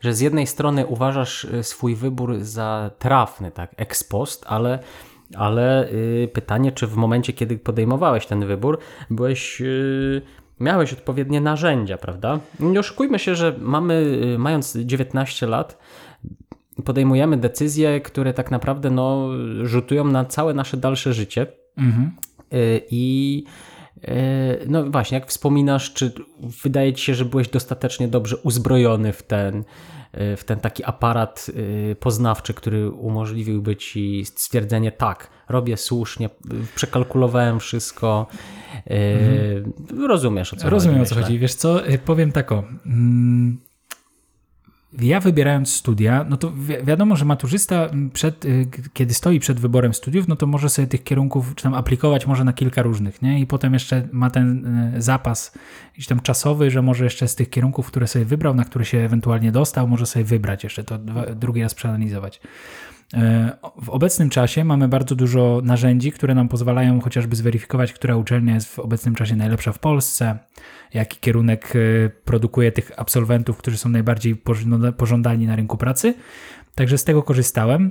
że 0.00 0.14
z 0.14 0.20
jednej 0.20 0.46
strony 0.46 0.86
uważasz 0.86 1.46
swój 1.62 1.94
wybór 1.94 2.38
za 2.40 2.90
trafny, 2.98 3.50
tak, 3.50 3.74
ex 3.76 4.04
post, 4.04 4.44
ale, 4.48 4.78
ale 5.34 5.88
yy, 5.92 6.28
pytanie, 6.28 6.72
czy 6.72 6.86
w 6.86 6.96
momencie, 6.96 7.32
kiedy 7.32 7.58
podejmowałeś 7.58 8.26
ten 8.26 8.46
wybór, 8.46 8.78
byłeś, 9.10 9.60
yy, 9.60 10.22
miałeś 10.60 10.92
odpowiednie 10.92 11.40
narzędzia, 11.40 11.98
prawda? 11.98 12.40
Nie 12.60 12.80
oszukujmy 12.80 13.18
się, 13.18 13.34
że 13.34 13.54
mamy, 13.60 14.02
yy, 14.02 14.38
mając 14.38 14.76
19 14.76 15.46
lat, 15.46 15.78
podejmujemy 16.84 17.36
decyzje, 17.36 18.00
które 18.00 18.34
tak 18.34 18.50
naprawdę 18.50 18.90
no, 18.90 19.28
rzutują 19.62 20.04
na 20.04 20.24
całe 20.24 20.54
nasze 20.54 20.76
dalsze 20.76 21.12
życie. 21.12 21.46
Mhm. 21.76 22.10
Y, 22.52 22.82
I 22.90 23.44
y, 23.96 24.10
no 24.66 24.90
właśnie, 24.90 25.18
jak 25.18 25.28
wspominasz, 25.28 25.92
czy 25.92 26.12
wydaje 26.62 26.92
ci 26.92 27.04
się, 27.04 27.14
że 27.14 27.24
byłeś 27.24 27.48
dostatecznie 27.48 28.08
dobrze 28.08 28.36
uzbrojony 28.36 29.12
w 29.12 29.22
ten, 29.22 29.58
y, 29.58 29.64
w 30.12 30.44
ten 30.46 30.60
taki 30.60 30.84
aparat 30.84 31.46
y, 31.48 31.96
poznawczy, 32.00 32.54
który 32.54 32.90
umożliwiłby 32.90 33.76
ci 33.76 34.24
stwierdzenie 34.24 34.92
tak, 34.92 35.30
robię 35.48 35.76
słusznie, 35.76 36.30
przekalkulowałem 36.74 37.60
wszystko. 37.60 38.26
y, 38.90 40.06
Rozumiesz 40.08 40.52
o 40.52 40.56
co 40.56 40.60
Mhm. 40.64 40.70
Rozumiem 40.72 41.00
o 41.00 41.04
co 41.04 41.14
myślę. 41.14 41.22
chodzi. 41.22 41.38
Wiesz 41.38 41.54
co, 41.54 41.80
powiem 42.04 42.32
tak 42.32 42.52
o. 42.52 42.64
Mm, 42.86 43.58
ja 44.98 45.20
wybierając 45.20 45.72
studia, 45.72 46.26
no 46.28 46.36
to 46.36 46.50
wi- 46.52 46.84
wiadomo, 46.84 47.16
że 47.16 47.24
maturzysta 47.24 47.90
przed, 48.12 48.44
y, 48.44 48.66
kiedy 48.92 49.14
stoi 49.14 49.40
przed 49.40 49.60
wyborem 49.60 49.94
studiów, 49.94 50.28
no 50.28 50.36
to 50.36 50.46
może 50.46 50.68
sobie 50.68 50.88
tych 50.88 51.04
kierunków, 51.04 51.54
czy 51.54 51.62
tam 51.62 51.74
aplikować 51.74 52.26
może 52.26 52.44
na 52.44 52.52
kilka 52.52 52.82
różnych, 52.82 53.22
nie? 53.22 53.40
I 53.40 53.46
potem 53.46 53.72
jeszcze 53.72 54.08
ma 54.12 54.30
ten 54.30 54.66
y, 54.96 55.02
zapas 55.02 55.54
jakiś 55.86 56.06
tam 56.06 56.20
czasowy, 56.20 56.70
że 56.70 56.82
może 56.82 57.04
jeszcze 57.04 57.28
z 57.28 57.34
tych 57.34 57.50
kierunków, 57.50 57.86
które 57.86 58.06
sobie 58.06 58.24
wybrał, 58.24 58.54
na 58.54 58.64
które 58.64 58.84
się 58.84 58.98
ewentualnie 58.98 59.52
dostał, 59.52 59.88
może 59.88 60.06
sobie 60.06 60.24
wybrać 60.24 60.64
jeszcze 60.64 60.84
to 60.84 60.98
drugi 61.36 61.62
raz 61.62 61.74
przeanalizować. 61.74 62.40
W 63.82 63.88
obecnym 63.88 64.30
czasie 64.30 64.64
mamy 64.64 64.88
bardzo 64.88 65.14
dużo 65.14 65.60
narzędzi, 65.64 66.12
które 66.12 66.34
nam 66.34 66.48
pozwalają 66.48 67.00
chociażby 67.00 67.36
zweryfikować, 67.36 67.92
która 67.92 68.16
uczelnia 68.16 68.54
jest 68.54 68.68
w 68.68 68.78
obecnym 68.78 69.14
czasie 69.14 69.36
najlepsza 69.36 69.72
w 69.72 69.78
Polsce, 69.78 70.38
jaki 70.94 71.18
kierunek 71.18 71.72
e, 71.76 72.08
produkuje 72.08 72.72
tych 72.72 72.92
absolwentów, 72.96 73.56
którzy 73.56 73.78
są 73.78 73.88
najbardziej 73.88 74.36
pożąda- 74.36 74.92
pożądani 74.92 75.46
na 75.46 75.56
rynku 75.56 75.76
pracy. 75.76 76.14
Także 76.74 76.98
z 76.98 77.04
tego 77.04 77.22
korzystałem. 77.22 77.90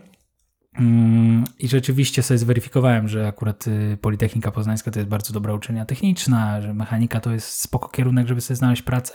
Mm, 0.80 1.44
I 1.60 1.68
rzeczywiście 1.68 2.24
sobie 2.24 2.38
zweryfikowałem, 2.38 3.08
że 3.08 3.28
akurat 3.28 3.68
y, 3.68 3.98
Politechnika 4.02 4.52
Poznańska 4.52 4.92
to 4.92 5.00
jest 5.00 5.10
bardzo 5.10 5.34
dobra 5.34 5.54
uczelnia 5.54 5.86
techniczna, 5.86 6.62
że 6.62 6.74
mechanika 6.74 7.20
to 7.20 7.32
jest 7.32 7.62
spoko 7.62 7.90
kierunek, 7.90 8.28
żeby 8.28 8.42
sobie 8.42 8.56
znaleźć 8.56 8.82
pracę. 8.82 9.14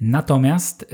Natomiast 0.00 0.82
y, 0.82 0.86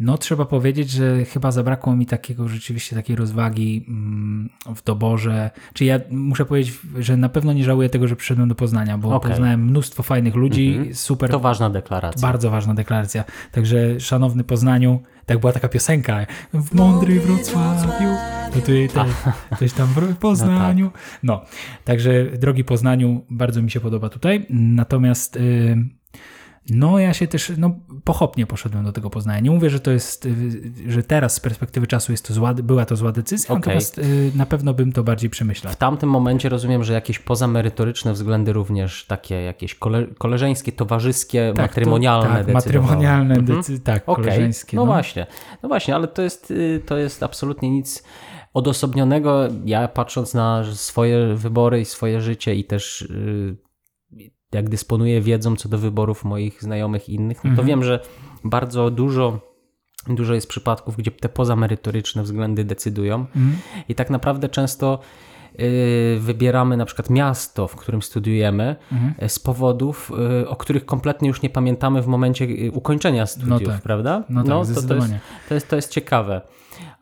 no 0.00 0.18
trzeba 0.18 0.44
powiedzieć, 0.44 0.90
że 0.90 1.24
chyba 1.24 1.50
zabrakło 1.50 1.96
mi 1.96 2.06
takiego 2.06 2.48
rzeczywiście 2.48 2.96
takiej 2.96 3.16
rozwagi 3.16 3.84
mm, 3.88 4.50
w 4.76 4.82
doborze. 4.84 5.50
Czy 5.74 5.84
ja 5.84 6.00
muszę 6.10 6.44
powiedzieć, 6.44 6.78
że 6.98 7.16
na 7.16 7.28
pewno 7.28 7.52
nie 7.52 7.64
żałuję 7.64 7.88
tego, 7.88 8.08
że 8.08 8.16
przyszedłem 8.16 8.48
do 8.48 8.54
Poznania, 8.54 8.98
bo 8.98 9.14
Okej. 9.14 9.30
poznałem 9.30 9.64
mnóstwo 9.64 10.02
fajnych 10.02 10.34
ludzi, 10.34 10.90
super, 10.92 11.30
To 11.30 11.40
ważna 11.40 11.70
deklaracja. 11.70 12.22
bardzo 12.22 12.50
ważna 12.50 12.74
deklaracja. 12.74 13.24
Także 13.52 14.00
szanowny 14.00 14.44
Poznaniu, 14.44 15.00
tak 15.26 15.38
była 15.38 15.52
taka 15.52 15.68
piosenka, 15.68 16.26
w 16.54 16.74
mądry 16.74 17.20
Wrocławiu, 17.20 18.08
te, 18.66 19.04
coś 19.58 19.72
tam 19.72 19.86
w 19.86 20.16
Poznaniu. 20.16 20.90
No, 21.22 21.44
także 21.84 22.24
drogi 22.24 22.64
Poznaniu, 22.64 23.24
bardzo 23.30 23.62
mi 23.62 23.70
się 23.70 23.80
podoba 23.80 24.08
tutaj. 24.08 24.46
Natomiast 24.50 25.36
y, 25.36 25.99
no 26.70 26.98
ja 26.98 27.14
się 27.14 27.26
też, 27.26 27.52
no 27.58 27.70
pochopnie 28.04 28.46
poszedłem 28.46 28.84
do 28.84 28.92
tego 28.92 29.10
Poznania. 29.10 29.40
Nie 29.40 29.50
mówię, 29.50 29.70
że 29.70 29.80
to 29.80 29.90
jest, 29.90 30.26
y, 30.26 30.30
że 30.88 31.02
teraz 31.02 31.34
z 31.34 31.40
perspektywy 31.40 31.86
czasu 31.86 32.12
jest 32.12 32.28
to 32.28 32.34
zła, 32.34 32.54
była 32.54 32.84
to 32.86 32.96
zła 32.96 33.12
decyzja, 33.12 33.48
Okej. 33.54 33.58
natomiast 33.60 33.98
y, 33.98 34.32
na 34.34 34.46
pewno 34.46 34.74
bym 34.74 34.92
to 34.92 35.04
bardziej 35.04 35.30
przemyślał. 35.30 35.72
W 35.72 35.76
tamtym 35.76 36.08
momencie 36.10 36.48
rozumiem, 36.48 36.84
że 36.84 36.92
jakieś 36.92 37.18
pozamerytoryczne 37.18 38.12
względy 38.12 38.52
również 38.52 39.04
takie 39.06 39.34
jakieś 39.42 39.74
kole, 39.74 40.06
koleżeńskie, 40.18 40.72
towarzyskie, 40.72 41.52
Tak, 41.56 41.66
matrymonialne 41.66 42.28
to, 42.28 42.34
tak, 42.34 42.54
decydowały. 42.54 42.84
matrymonialne, 42.84 43.34
Mhm. 43.34 43.58
decy- 43.62 43.80
tak, 43.80 44.02
Okej, 44.08 44.24
koleżeńskie. 44.24 44.76
No, 44.76 44.86
właśnie, 44.86 45.26
no 45.62 45.68
właśnie, 45.68 45.94
ale 45.94 46.08
to 46.08 46.22
jest, 46.22 46.50
y, 46.50 46.82
to 46.86 46.96
jest 46.98 47.22
absolutnie 47.22 47.70
nic 47.70 48.02
odosobnionego. 48.54 49.48
Ja 49.64 49.88
patrząc 49.88 50.34
na 50.34 50.64
swoje 50.74 51.34
wybory 51.34 51.80
i 51.80 51.84
swoje 51.84 52.20
życie 52.20 52.54
i 52.54 52.64
też 52.64 53.08
jak 54.52 54.68
dysponuję 54.68 55.20
wiedzą 55.20 55.56
co 55.56 55.68
do 55.68 55.78
wyborów 55.78 56.24
moich 56.24 56.62
znajomych 56.62 57.08
i 57.08 57.14
innych, 57.14 57.36
no 57.36 57.42
to 57.42 57.48
Mhm. 57.48 57.68
wiem, 57.68 57.84
że 57.84 58.00
bardzo 58.44 58.90
dużo, 58.90 59.40
dużo 60.08 60.34
jest 60.34 60.48
przypadków, 60.48 60.96
gdzie 60.96 61.10
te 61.10 61.28
pozamerytoryczne 61.28 62.22
względy 62.22 62.64
decydują 62.64 63.14
Mhm. 63.16 63.56
i 63.88 63.94
tak 63.94 64.10
naprawdę 64.10 64.48
często 64.48 64.98
y, 65.60 66.16
wybieramy 66.20 66.76
na 66.76 66.84
przykład 66.84 67.10
miasto, 67.10 67.68
w 67.68 67.76
którym 67.76 68.02
studiujemy 68.02 68.76
Mhm. 68.92 69.14
y, 69.22 69.28
z 69.28 69.38
powodów, 69.38 70.12
y, 70.42 70.48
o 70.48 70.56
których 70.56 70.84
kompletnie 70.86 71.28
już 71.28 71.42
nie 71.42 71.50
pamiętamy 71.50 72.02
w 72.02 72.06
momencie 72.06 72.46
ukończenia 72.72 73.26
studiów, 73.26 73.72
tak. 73.72 73.82
prawda? 73.82 74.24
No 74.28 74.40
tak, 74.42 74.48
to, 74.50 74.64
to, 74.88 74.94
jest, 74.94 75.14
to, 75.48 75.54
jest, 75.54 75.68
to 75.68 75.76
jest 75.76 75.90
ciekawe. 75.92 76.40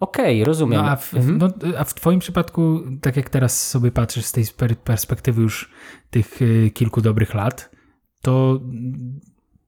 Okej, 0.01 0.45
rozumiem. 0.45 0.83
No 0.85 0.91
a, 0.91 0.97
w, 0.97 1.15
Mhm. 1.15 1.39
no, 1.39 1.49
a 1.79 1.85
w 1.85 1.95
Twoim 1.95 2.21
przypadku, 2.21 2.81
tak 3.01 3.17
jak 3.17 3.31
teraz 3.31 3.69
sobie 3.69 3.91
patrzysz 3.91 4.25
z 4.25 4.33
tej 4.33 4.45
per- 4.57 4.77
perspektywy 4.79 5.43
już 5.43 5.71
tych 6.11 6.43
y, 6.43 6.71
kilku 6.75 7.01
dobrych 7.01 7.35
lat, 7.35 7.71
to 8.23 8.61
mm, 8.63 9.21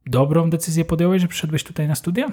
dobrą 0.06 0.50
decyzję 0.50 0.84
podjąłeś, 0.84 1.22
że 1.22 1.28
przyszedłeś 1.28 1.64
tutaj 1.64 1.88
na 1.88 1.94
studia? 1.94 2.28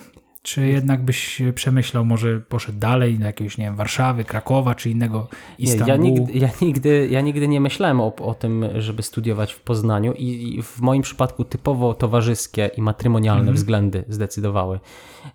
Czy 0.48 0.68
jednak 0.68 1.02
byś 1.04 1.42
przemyślał, 1.56 2.06
może 2.06 2.40
poszedł 2.40 2.80
dalej 2.80 3.20
do 3.20 3.26
jakiegoś, 3.26 3.58
nie 3.58 3.66
wiem, 3.66 3.76
Warszawy, 3.76 4.24
Krakowa 4.24 4.76
czy 4.76 4.90
innego 4.90 5.28
Nie, 5.60 5.66
Istanbulu? 5.66 5.90
ja, 5.90 5.98
nigdy, 5.98 6.34
ja, 6.40 6.50
nigdy, 6.62 7.08
ja 7.12 7.22
nigdy 7.22 7.48
nie 7.48 7.62
myślałem 7.62 8.02
o, 8.02 8.16
o 8.16 8.34
tym, 8.34 8.66
żeby 8.78 9.04
studiować 9.04 9.54
w 9.54 9.60
Poznaniu 9.60 10.14
i, 10.14 10.56
i 10.58 10.62
w 10.64 10.82
moim 10.82 11.02
przypadku 11.02 11.44
typowo 11.44 11.94
towarzyskie 11.94 12.70
i 12.78 12.82
matrymonialne 12.82 13.40
Mhm. 13.40 13.56
względy 13.56 14.04
zdecydowały. 14.10 14.80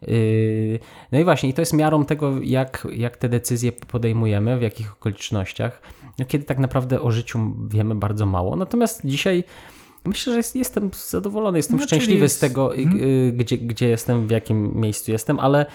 Yy, 0.02 0.78
no 1.12 1.19
i 1.19 1.25
właśnie, 1.25 1.49
i 1.49 1.54
to 1.54 1.62
jest 1.62 1.73
miarą 1.73 2.04
tego, 2.04 2.42
jak, 2.42 2.87
jak 2.92 3.16
te 3.16 3.28
decyzje 3.28 3.73
podejmujemy, 3.73 4.59
w 4.59 4.62
jakich 4.62 4.92
okolicznościach, 4.92 5.83
no, 6.19 6.25
kiedy 6.25 6.45
tak 6.45 6.59
naprawdę 6.59 7.00
o 7.00 7.11
życiu 7.11 7.38
wiemy 7.69 7.95
bardzo 7.95 8.26
mało. 8.26 8.57
Natomiast 8.57 9.00
dzisiaj 9.04 9.45
myślę, 10.04 10.32
że 10.32 10.37
jest, 10.37 10.56
jestem 10.56 10.90
zadowolony, 11.09 11.59
jestem 11.59 11.76
No, 11.78 11.85
szczęśliwy 11.87 12.23
jest- 12.23 12.37
z 12.37 12.38
tego, 12.38 12.76
y, 12.76 13.32
gdzie, 13.37 13.59
gdzie 13.59 13.88
jestem, 13.88 14.26
w 14.26 14.30
jakim 14.30 14.80
miejscu 14.80 15.12
jestem, 15.12 15.40
ale 15.40 15.66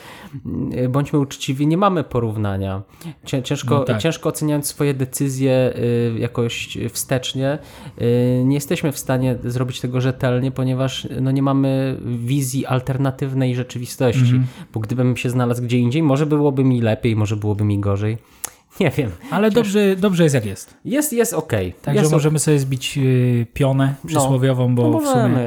y, 0.83 0.89
bądźmy 0.89 1.19
uczciwi, 1.19 1.67
nie 1.67 1.77
mamy 1.77 2.03
porównania. 2.03 2.81
Cię- 3.25 3.43
Ciężko, 3.43 3.75
No 3.75 3.83
tak. 3.83 4.01
ciężko 4.01 4.29
oceniając 4.29 4.65
swoje 4.67 4.93
decyzje 4.93 5.73
jakoś 6.19 6.77
wstecznie, 6.93 7.57
nie 8.45 8.55
jesteśmy 8.55 8.91
w 8.91 8.99
stanie 8.99 9.35
zrobić 9.43 9.79
tego 9.81 10.01
rzetelnie, 10.01 10.51
ponieważ 10.51 11.07
no, 11.21 11.31
nie 11.31 11.41
mamy 11.41 11.97
wizji 12.05 12.65
alternatywnej 12.65 13.55
rzeczywistości. 13.55 14.21
Mhm. 14.21 14.45
Bo 14.73 14.79
gdybym 14.79 15.17
się 15.17 15.29
znalazł 15.29 15.63
gdzie 15.63 15.77
indziej, 15.77 16.03
może 16.03 16.25
byłoby 16.25 16.63
mi 16.63 16.81
lepiej, 16.81 17.15
może 17.15 17.35
byłoby 17.35 17.63
mi 17.63 17.79
gorzej. 17.79 18.17
Nie 18.79 18.91
wiem. 18.91 19.11
Ale 19.31 19.51
dobrze, 19.51 19.95
dobrze 19.95 20.23
jest 20.23 20.35
jak 20.35 20.45
jest. 20.45 20.77
Jest, 20.85 21.13
jest 21.13 21.33
okej. 21.33 21.73
Także 21.81 22.01
jest 22.01 22.11
możemy 22.11 22.39
sobie 22.39 22.59
zbić 22.59 22.97
y, 22.97 23.47
pionę 23.53 23.95
przysłowiową, 24.07 24.75
bo, 24.75 24.89
no 24.89 24.99
w 24.99 25.07
sumie, 25.07 25.39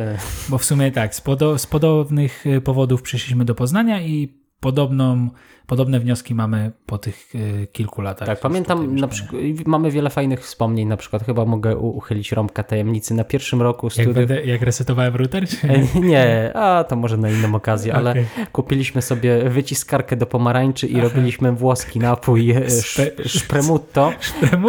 bo 0.48 0.58
w 0.58 0.64
sumie 0.64 0.92
tak, 0.92 1.14
z, 1.14 1.20
podo- 1.20 1.58
z 1.58 1.66
podobnych 1.66 2.46
y, 2.46 2.60
powodów 2.60 3.02
przyszliśmy 3.02 3.44
do 3.44 3.54
Poznania 3.54 4.00
i 4.02 4.40
podobną, 4.60 5.30
podobne 5.70 6.00
wnioski 6.00 6.34
mamy 6.34 6.70
po 6.86 6.98
tych 6.98 7.34
y, 7.34 7.66
kilku 7.72 8.02
latach. 8.02 8.28
Tak, 8.28 8.40
pamiętam, 8.40 8.96
na 8.96 9.08
przykład, 9.08 9.42
mamy 9.66 9.90
wiele 9.90 10.10
fajnych 10.10 10.40
wspomnień, 10.40 10.88
na 10.88 10.96
przykład 10.96 11.24
chyba 11.24 11.44
mogę 11.44 11.76
uchylić 11.76 12.32
rąbka 12.32 12.62
tajemnicy. 12.62 13.14
Na 13.14 13.24
pierwszym 13.24 13.62
roku 13.62 13.86
Jak, 13.86 13.92
studiów... 13.92 14.14
będę, 14.14 14.44
jak 14.44 14.62
resetowałem 14.62 15.16
router? 15.16 15.44
E, 15.44 16.00
Nie, 16.10 16.52
a 16.54 16.84
to 16.84 16.96
może 16.96 17.16
na 17.16 17.30
inną 17.30 17.54
okazję, 17.54 17.94
ale 17.94 18.10
Okej. 18.10 18.26
kupiliśmy 18.52 19.02
sobie 19.02 19.50
wyciskarkę 19.50 20.16
do 20.16 20.26
pomarańczy 20.26 20.86
i 20.86 21.00
robiliśmy 21.00 21.52
włoski 21.52 21.98
napój 21.98 22.50
e, 22.50 22.60
Spe- 22.60 23.16
sz- 23.18 23.28
szpremutto, 23.38 24.12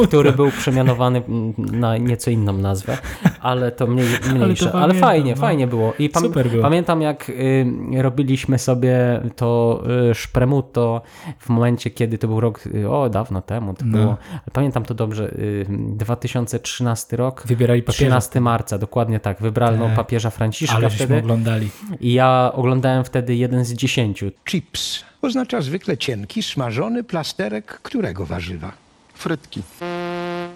który 0.08 0.32
był 0.32 0.52
przemianowany 0.52 1.22
na 1.58 1.98
nieco 1.98 2.32
inną 2.32 2.54
nazwę, 2.54 2.98
ale 3.40 3.72
to 3.72 3.88
mniej, 3.88 4.08
mniejsze. 4.34 4.72
Ale, 4.72 4.82
pamiętam, 4.82 5.10
fajnie, 5.10 5.32
no. 5.32 5.42
fajnie 5.42 5.68
było. 5.68 5.94
I 6.00 6.10
pam- 6.10 6.30
było. 6.30 6.62
pamiętam 6.62 7.02
jak 7.02 7.30
y, 7.30 7.66
robiliśmy 8.02 8.60
sobie 8.60 9.22
to 9.36 9.82
y, 10.12 10.16
szpremutto 10.16 10.91
w 11.40 11.50
momencie, 11.50 11.90
kiedy 11.90 12.18
to 12.18 12.28
był 12.28 12.40
rok, 12.40 12.68
y, 12.76 12.90
o 12.90 13.10
dawno 13.10 13.42
temu 13.42 13.74
to 13.74 13.86
No. 13.86 13.98
było, 13.98 14.18
pamiętam 14.54 14.84
to 14.86 14.94
dobrze, 14.94 15.32
y, 15.32 15.66
2013 15.70 17.18
rok. 17.18 17.44
Wybierali 17.46 17.84
papieża. 17.84 17.98
13 17.98 18.42
marca, 18.42 18.78
dokładnie 18.78 19.20
tak. 19.20 19.42
Wybrano 19.42 19.86
Tak. 19.86 19.96
papieża 19.96 20.30
Franciszka 20.30 20.76
Ale 20.76 20.90
wtedy. 20.90 21.18
oglądali. 21.18 21.70
I 22.00 22.14
ja 22.14 22.52
oglądałem 22.56 23.04
wtedy 23.04 23.36
jeden 23.36 23.66
z 23.66 23.74
dziesięciu. 23.74 24.32
Chips 24.50 25.04
oznacza 25.22 25.62
zwykle 25.62 25.98
cienki, 25.98 26.44
smażony 26.44 27.04
plasterek 27.04 27.66
którego 27.84 28.26
warzywa? 28.26 28.72
Frytki. 29.14 29.62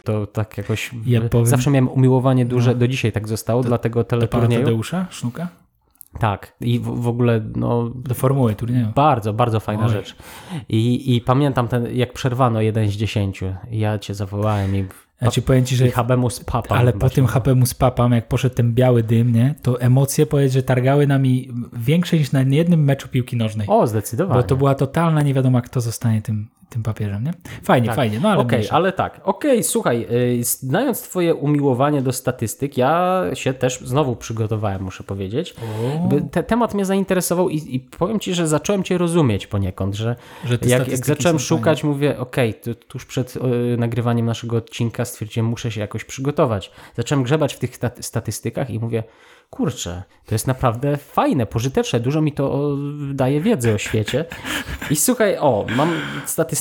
To 0.04 0.28
tak 0.28 0.58
jakoś. 0.58 0.92
Ja 1.06 1.22
powiem- 1.22 1.46
Zawsze 1.46 1.72
miałem 1.72 1.90
umiłowanie 1.90 2.46
duże, 2.46 2.76
do 2.76 2.88
dzisiaj 2.88 3.12
tak 3.12 3.28
zostało, 3.28 3.64
dlatego 3.64 4.00
Do 4.00 4.06
pana 4.06 4.10
teleturnieju. 4.28 4.62
Tadeusza 4.64 5.06
Sznuka? 5.10 5.48
Tak. 6.20 6.56
I 6.62 6.80
w, 6.80 6.84
w 6.84 7.08
ogóle, 7.08 7.42
no. 7.56 7.90
Do 7.96 8.16
formuły 8.16 8.56
turnieju. 8.56 8.88
Bardzo, 8.96 9.34
bardzo 9.34 9.60
fajna 9.60 9.86
Oj. 9.86 9.92
rzecz. 9.92 10.16
I, 10.70 11.16
I 11.16 11.22
pamiętam 11.22 11.68
ten, 11.68 11.96
jak 11.96 12.14
przerwano 12.14 12.62
jeden 12.62 12.88
z 12.90 12.94
dziesięciu. 12.94 13.46
Ja 13.72 14.00
cię 14.00 14.14
zawołałem 14.14 14.76
i, 14.76 14.86
Znaczy 15.22 15.42
powiem 15.42 15.66
ci, 15.66 15.76
że 15.76 15.88
i 15.88 15.92
habemus 15.92 16.40
papa. 16.40 16.76
ale 16.76 16.94
po 16.94 17.10
tym 17.10 17.26
HP 17.28 17.56
mu 17.56 17.66
z 17.66 17.74
papam, 17.74 18.12
jak 18.12 18.28
poszedł 18.28 18.56
ten 18.56 18.74
biały 18.74 19.04
dym, 19.04 19.32
nie, 19.32 19.56
to 19.62 19.82
emocje 19.82 20.26
powiedz, 20.26 20.54
że 20.54 20.64
targały 20.64 21.08
nami 21.08 21.50
większe 21.74 22.18
niż 22.18 22.32
na 22.32 22.42
jednym 22.42 22.84
meczu 22.84 23.08
piłki 23.08 23.38
nożnej. 23.38 23.68
O, 23.68 23.88
zdecydowanie. 23.88 24.42
Bo 24.42 24.48
to 24.48 24.56
była 24.56 24.76
totalna 24.76 25.22
nie 25.22 25.34
wiadomo, 25.34 25.62
kto 25.62 25.82
zostanie 25.82 26.22
tym, 26.22 26.48
tym 26.76 26.84
papieżem, 26.84 27.24
nie? 27.24 27.34
Fajnie, 27.64 27.88
Tak. 27.88 27.96
fajnie, 27.96 28.20
no 28.20 28.30
ale 28.30 28.42
Okej, 28.42 28.58
mniejsza. 28.58 28.76
ale 28.76 28.92
tak. 28.92 29.22
Okej, 29.24 29.64
słuchaj, 29.64 30.08
y, 30.40 30.44
znając 30.44 31.02
twoje 31.02 31.36
umiłowanie 31.36 32.02
do 32.02 32.14
statystyk, 32.14 32.78
ja 32.78 33.24
się 33.34 33.54
też 33.54 33.80
znowu 33.80 34.16
przygotowałem, 34.16 34.82
muszę 34.84 35.04
powiedzieć. 35.04 35.56
Te, 36.32 36.44
temat 36.44 36.74
mnie 36.74 36.86
zainteresował 36.86 37.50
i, 37.50 37.76
i 37.76 37.80
powiem 37.80 38.20
ci, 38.20 38.34
że 38.34 38.48
zacząłem 38.48 38.84
cię 38.84 38.98
rozumieć 38.98 39.48
poniekąd, 39.48 39.96
że, 39.96 40.16
Że 40.46 40.54
jak, 40.54 40.66
jak 40.66 40.82
statystyki 40.82 41.08
zacząłem 41.08 41.40
szukać, 41.40 41.84
mówię, 41.84 42.20
okej, 42.20 42.54
tu- 42.54 42.76
tuż 42.76 43.06
przed 43.06 43.36
y, 43.36 43.40
nagrywaniem 43.78 44.26
naszego 44.26 44.58
odcinka 44.58 45.06
stwierdziłem, 45.06 45.46
muszę 45.50 45.72
się 45.72 45.82
jakoś 45.82 46.04
przygotować. 46.06 46.72
Zacząłem 46.98 47.24
grzebać 47.24 47.54
w 47.54 47.60
tych 47.60 47.76
stat- 47.76 48.06
statystykach 48.06 48.70
i 48.70 48.80
mówię, 48.80 49.04
kurczę, 49.50 50.04
to 50.26 50.36
jest 50.36 50.48
naprawdę 50.48 50.98
fajne, 50.98 51.46
pożyteczne, 51.46 52.00
dużo 52.00 52.22
mi 52.22 52.32
to 52.32 52.76
daje 53.14 53.42
wiedzy 53.42 53.74
o 53.74 53.78
świecie. 53.78 54.26
I 54.90 54.96
słuchaj, 54.96 55.38
o, 55.38 55.66
mam 55.76 55.92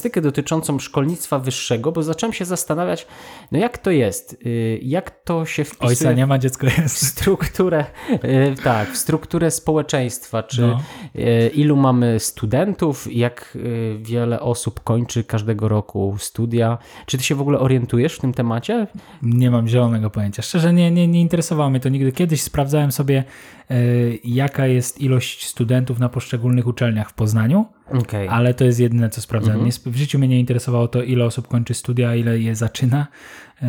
statystykę 0.05 0.21
dotyczącą 0.21 0.79
szkolnictwa 0.79 1.39
wyższego, 1.39 1.93
bo 1.93 2.03
zacząłem 2.03 2.33
się 2.33 2.45
zastanawiać, 2.45 3.07
no 3.53 3.59
jak 3.59 3.79
to 3.79 3.91
jest, 3.91 4.37
y, 4.47 4.81
jak 4.83 5.25
to 5.25 5.47
się 5.47 5.65
wpisuje 5.65 5.89
Ojca 5.89 6.13
nie 6.13 6.27
ma, 6.27 6.39
dziecko 6.39 6.67
w 6.67 6.79
jest. 6.79 7.07
strukturę, 7.07 7.85
y, 8.13 8.55
tak, 8.65 8.93
w 8.93 8.97
strukturę 8.97 9.51
społeczeństwa, 9.51 10.43
czy 10.43 10.61
No. 10.61 10.81
y, 11.17 11.49
ilu 11.55 11.77
mamy 11.77 12.21
studentów, 12.21 13.09
jak 13.15 13.59
wiele 13.99 14.41
osób 14.41 14.81
kończy 14.81 15.25
każdego 15.25 15.69
roku 15.69 16.17
studia. 16.19 16.79
Czy 17.07 17.19
ty 17.19 17.25
się 17.25 17.35
w 17.35 17.41
ogóle 17.41 17.59
orientujesz 17.59 18.15
w 18.15 18.21
tym 18.21 18.33
temacie? 18.35 18.87
Nie 19.23 19.51
mam 19.51 19.69
zielonego 19.69 20.11
pojęcia. 20.11 20.43
Szczerze 20.43 20.73
nie, 20.73 20.91
nie, 20.91 21.09
nie 21.09 21.21
interesowało 21.21 21.71
mnie 21.71 21.81
to 21.81 21.89
nigdy. 21.89 22.13
Kiedyś 22.13 22.43
sprawdzałem 22.43 22.93
sobie, 22.93 23.25
jaka 24.25 24.67
jest 24.67 25.01
ilość 25.01 25.47
studentów 25.47 25.99
na 25.99 26.09
poszczególnych 26.09 26.67
uczelniach 26.67 27.11
w 27.11 27.13
Poznaniu, 27.13 27.67
Okej. 27.91 28.29
ale 28.29 28.55
to 28.55 28.65
jest 28.65 28.81
jedyne, 28.81 29.11
co 29.11 29.21
sprawdzałem. 29.21 29.65
Nie, 29.65 29.73
sp- 29.79 29.91
w 29.91 29.97
życiu 29.97 30.19
mnie 30.19 30.29
nie 30.29 30.41
interesowało 30.41 30.89
to, 30.89 31.03
ile 31.03 31.25
osób 31.25 31.49
kończy 31.49 31.75
studia, 31.75 32.15
ile 32.15 32.39
je 32.39 32.57
zaczyna. 32.57 33.07
E, 33.63 33.67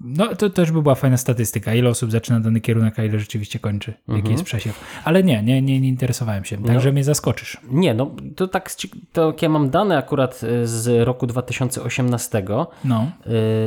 No 0.00 0.36
to 0.36 0.50
też 0.50 0.72
by 0.72 0.82
była 0.82 0.94
fajna 0.94 1.16
statystyka, 1.16 1.74
ile 1.74 1.90
osób 1.90 2.10
zaczyna 2.10 2.40
dany 2.40 2.60
kierunek, 2.60 2.98
a 2.98 3.04
ile 3.04 3.18
rzeczywiście 3.18 3.58
kończy, 3.58 3.94
jaki 4.08 4.30
jest 4.32 4.44
przesiew. 4.44 4.80
Ale 5.04 5.22
nie, 5.22 5.42
nie, 5.42 5.62
nie, 5.62 5.80
nie 5.80 5.88
interesowałem 5.88 6.44
się, 6.44 6.62
także 6.64 6.92
mnie 6.92 7.04
zaskoczysz. 7.04 7.56
Nie, 7.70 7.94
no 7.94 8.10
to 8.36 8.48
tak, 8.48 8.70
to 9.12 9.26
jak 9.26 9.42
ja 9.42 9.48
mam 9.48 9.70
dane 9.70 9.98
akurat 9.98 10.40
y, 10.42 10.66
z 10.66 11.06
roku 11.06 11.26
2018, 11.26 12.44
No, 12.84 13.10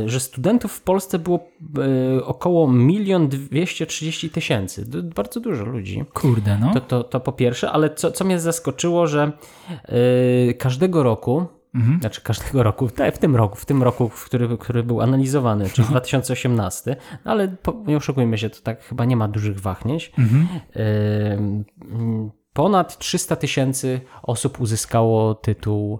y, 0.06 0.10
że 0.10 0.20
studentów 0.20 0.72
w 0.72 0.82
Polsce 0.82 1.20
było 1.20 1.48
około 2.26 2.74
1 2.90 3.28
230 3.28 4.30
tysięcy. 4.30 4.86
Bardzo 5.16 5.40
dużo 5.40 5.66
ludzi. 5.66 6.04
kurde, 6.14 6.58
no. 6.58 6.74
To, 6.74 6.82
to, 6.82 7.04
to 7.04 7.20
po 7.20 7.32
pierwsze, 7.32 7.72
ale 7.72 7.90
co, 7.96 8.12
co 8.12 8.26
mnie 8.26 8.40
zaskoczyło, 8.40 9.08
że 9.08 9.32
każdego 10.58 11.04
roku, 11.04 11.48
znaczy 12.00 12.22
każdego 12.22 12.64
roku, 12.64 12.90
tak, 12.90 13.16
w 13.16 13.18
tym 13.18 13.36
roku, 13.36 13.56
w 13.56 13.66
tym 13.66 13.84
roku, 13.84 14.10
w 14.10 14.26
który, 14.26 14.58
który 14.58 14.84
był 14.84 15.02
analizowany, 15.02 15.70
czyli 15.70 15.88
2018, 15.88 16.96
no 17.26 17.32
ale 17.32 17.48
po, 17.48 17.84
nie 17.88 17.98
oszukujmy 17.98 18.38
się, 18.38 18.50
to 18.50 18.62
tak 18.62 18.84
chyba 18.84 19.06
nie 19.06 19.16
ma 19.16 19.28
dużych 19.28 19.60
wahnięć. 19.60 20.12
Mm, 20.74 21.64
ponad 22.54 22.98
300 22.98 23.36
tysięcy 23.36 24.02
osób 24.24 24.62
uzyskało 24.62 25.36
tytuł 25.36 26.00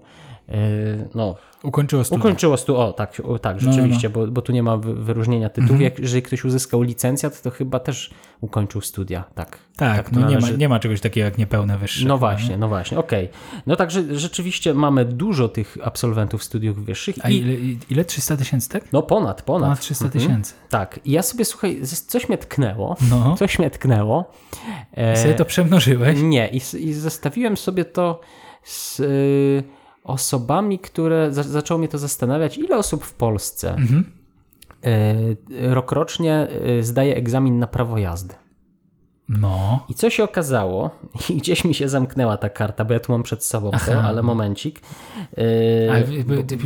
no, 1.14 1.34
Ukończyło 1.62 2.04
studia. 2.04 2.20
Ukończyło 2.20 2.56
stu, 2.56 2.76
o 2.76 2.92
tak, 2.92 3.22
o, 3.24 3.38
tak 3.38 3.62
No, 3.62 3.66
no, 3.66 3.72
rzeczywiście, 3.72 4.10
Bo, 4.10 4.26
bo 4.26 4.42
tu 4.42 4.52
nie 4.52 4.62
ma 4.62 4.76
wy- 4.76 4.94
wyróżnienia 4.94 5.48
tytułów. 5.48 5.80
Jak, 5.80 5.98
jeżeli 5.98 6.22
ktoś 6.22 6.44
uzyskał 6.44 6.82
licencjat, 6.82 7.42
to 7.42 7.50
chyba 7.50 7.80
też 7.80 8.10
ukończył 8.40 8.80
studia. 8.80 9.24
Tak, 9.34 9.58
Tak, 9.76 10.10
to 10.10 10.20
no 10.20 10.28
nie 10.28 10.34
ma, 10.34 10.40
należy- 10.40 10.58
nie 10.58 10.68
ma 10.68 10.78
czegoś 10.80 11.00
takiego 11.00 11.24
jak 11.24 11.38
niepełne 11.38 11.78
wyższe. 11.78 12.06
No 12.08 12.18
właśnie, 12.18 12.56
no 12.58 12.68
właśnie, 12.68 12.98
okej. 12.98 13.28
No 13.66 13.76
także 13.76 14.18
rzeczywiście 14.18 14.74
mamy 14.74 15.04
dużo 15.04 15.48
tych 15.48 15.78
absolwentów 15.84 16.44
studiów 16.44 16.84
wyższych 16.84 17.16
A 17.22 17.28
i 17.30 17.36
ile, 17.36 17.54
ile? 17.90 18.04
300 18.04 18.36
tysięcy, 18.36 18.68
tak? 18.68 18.92
no 18.92 19.02
ponad, 19.02 19.42
ponad. 19.42 19.62
Ponad 19.62 19.80
300 19.80 20.04
Mhm. 20.04 20.22
tysięcy. 20.24 20.54
Tak, 20.68 21.00
i 21.04 21.10
ja 21.10 21.22
sobie 21.22 21.44
słuchaj, 21.44 21.80
coś 22.08 22.28
mnie 22.28 22.38
tknęło, 22.38 22.96
No. 23.10 23.36
coś 23.36 23.58
mnie 23.58 23.70
tknęło. 23.70 24.30
E, 24.92 25.16
Sobie 25.16 25.34
to 25.34 25.44
przemnożyłeś. 25.44 26.18
Nie, 26.22 26.48
i, 26.48 26.56
i 26.88 26.92
zestawiłem 26.94 27.56
sobie 27.56 27.84
to 27.84 28.20
z 28.62 29.00
y, 29.00 29.62
osobami, 30.04 30.78
które 30.78 31.32
za, 31.32 31.42
zaczęło 31.42 31.78
mnie 31.78 31.88
to 31.88 31.98
zastanawiać, 31.98 32.58
ile 32.58 32.76
osób 32.76 33.04
w 33.04 33.14
Polsce 33.14 33.76
y, 34.86 35.74
rokrocznie 35.74 36.48
y, 36.78 36.84
zdaje 36.84 37.16
egzamin 37.16 37.58
na 37.58 37.66
prawo 37.66 37.98
jazdy. 37.98 38.34
No. 39.40 39.86
I 39.88 39.94
co 39.94 40.10
się 40.10 40.24
okazało, 40.24 40.90
i 41.30 41.34
gdzieś 41.34 41.64
mi 41.64 41.74
się 41.74 41.88
zamknęła 41.88 42.36
ta 42.36 42.48
karta, 42.48 42.84
bo 42.84 42.92
ja 42.94 43.00
tu 43.00 43.12
mam 43.12 43.22
przed 43.22 43.44
sobą 43.44 43.70
to, 43.86 44.02
ale 44.02 44.22
momencik. 44.22 44.80
Y, 45.38 45.88
Ale 45.90 46.02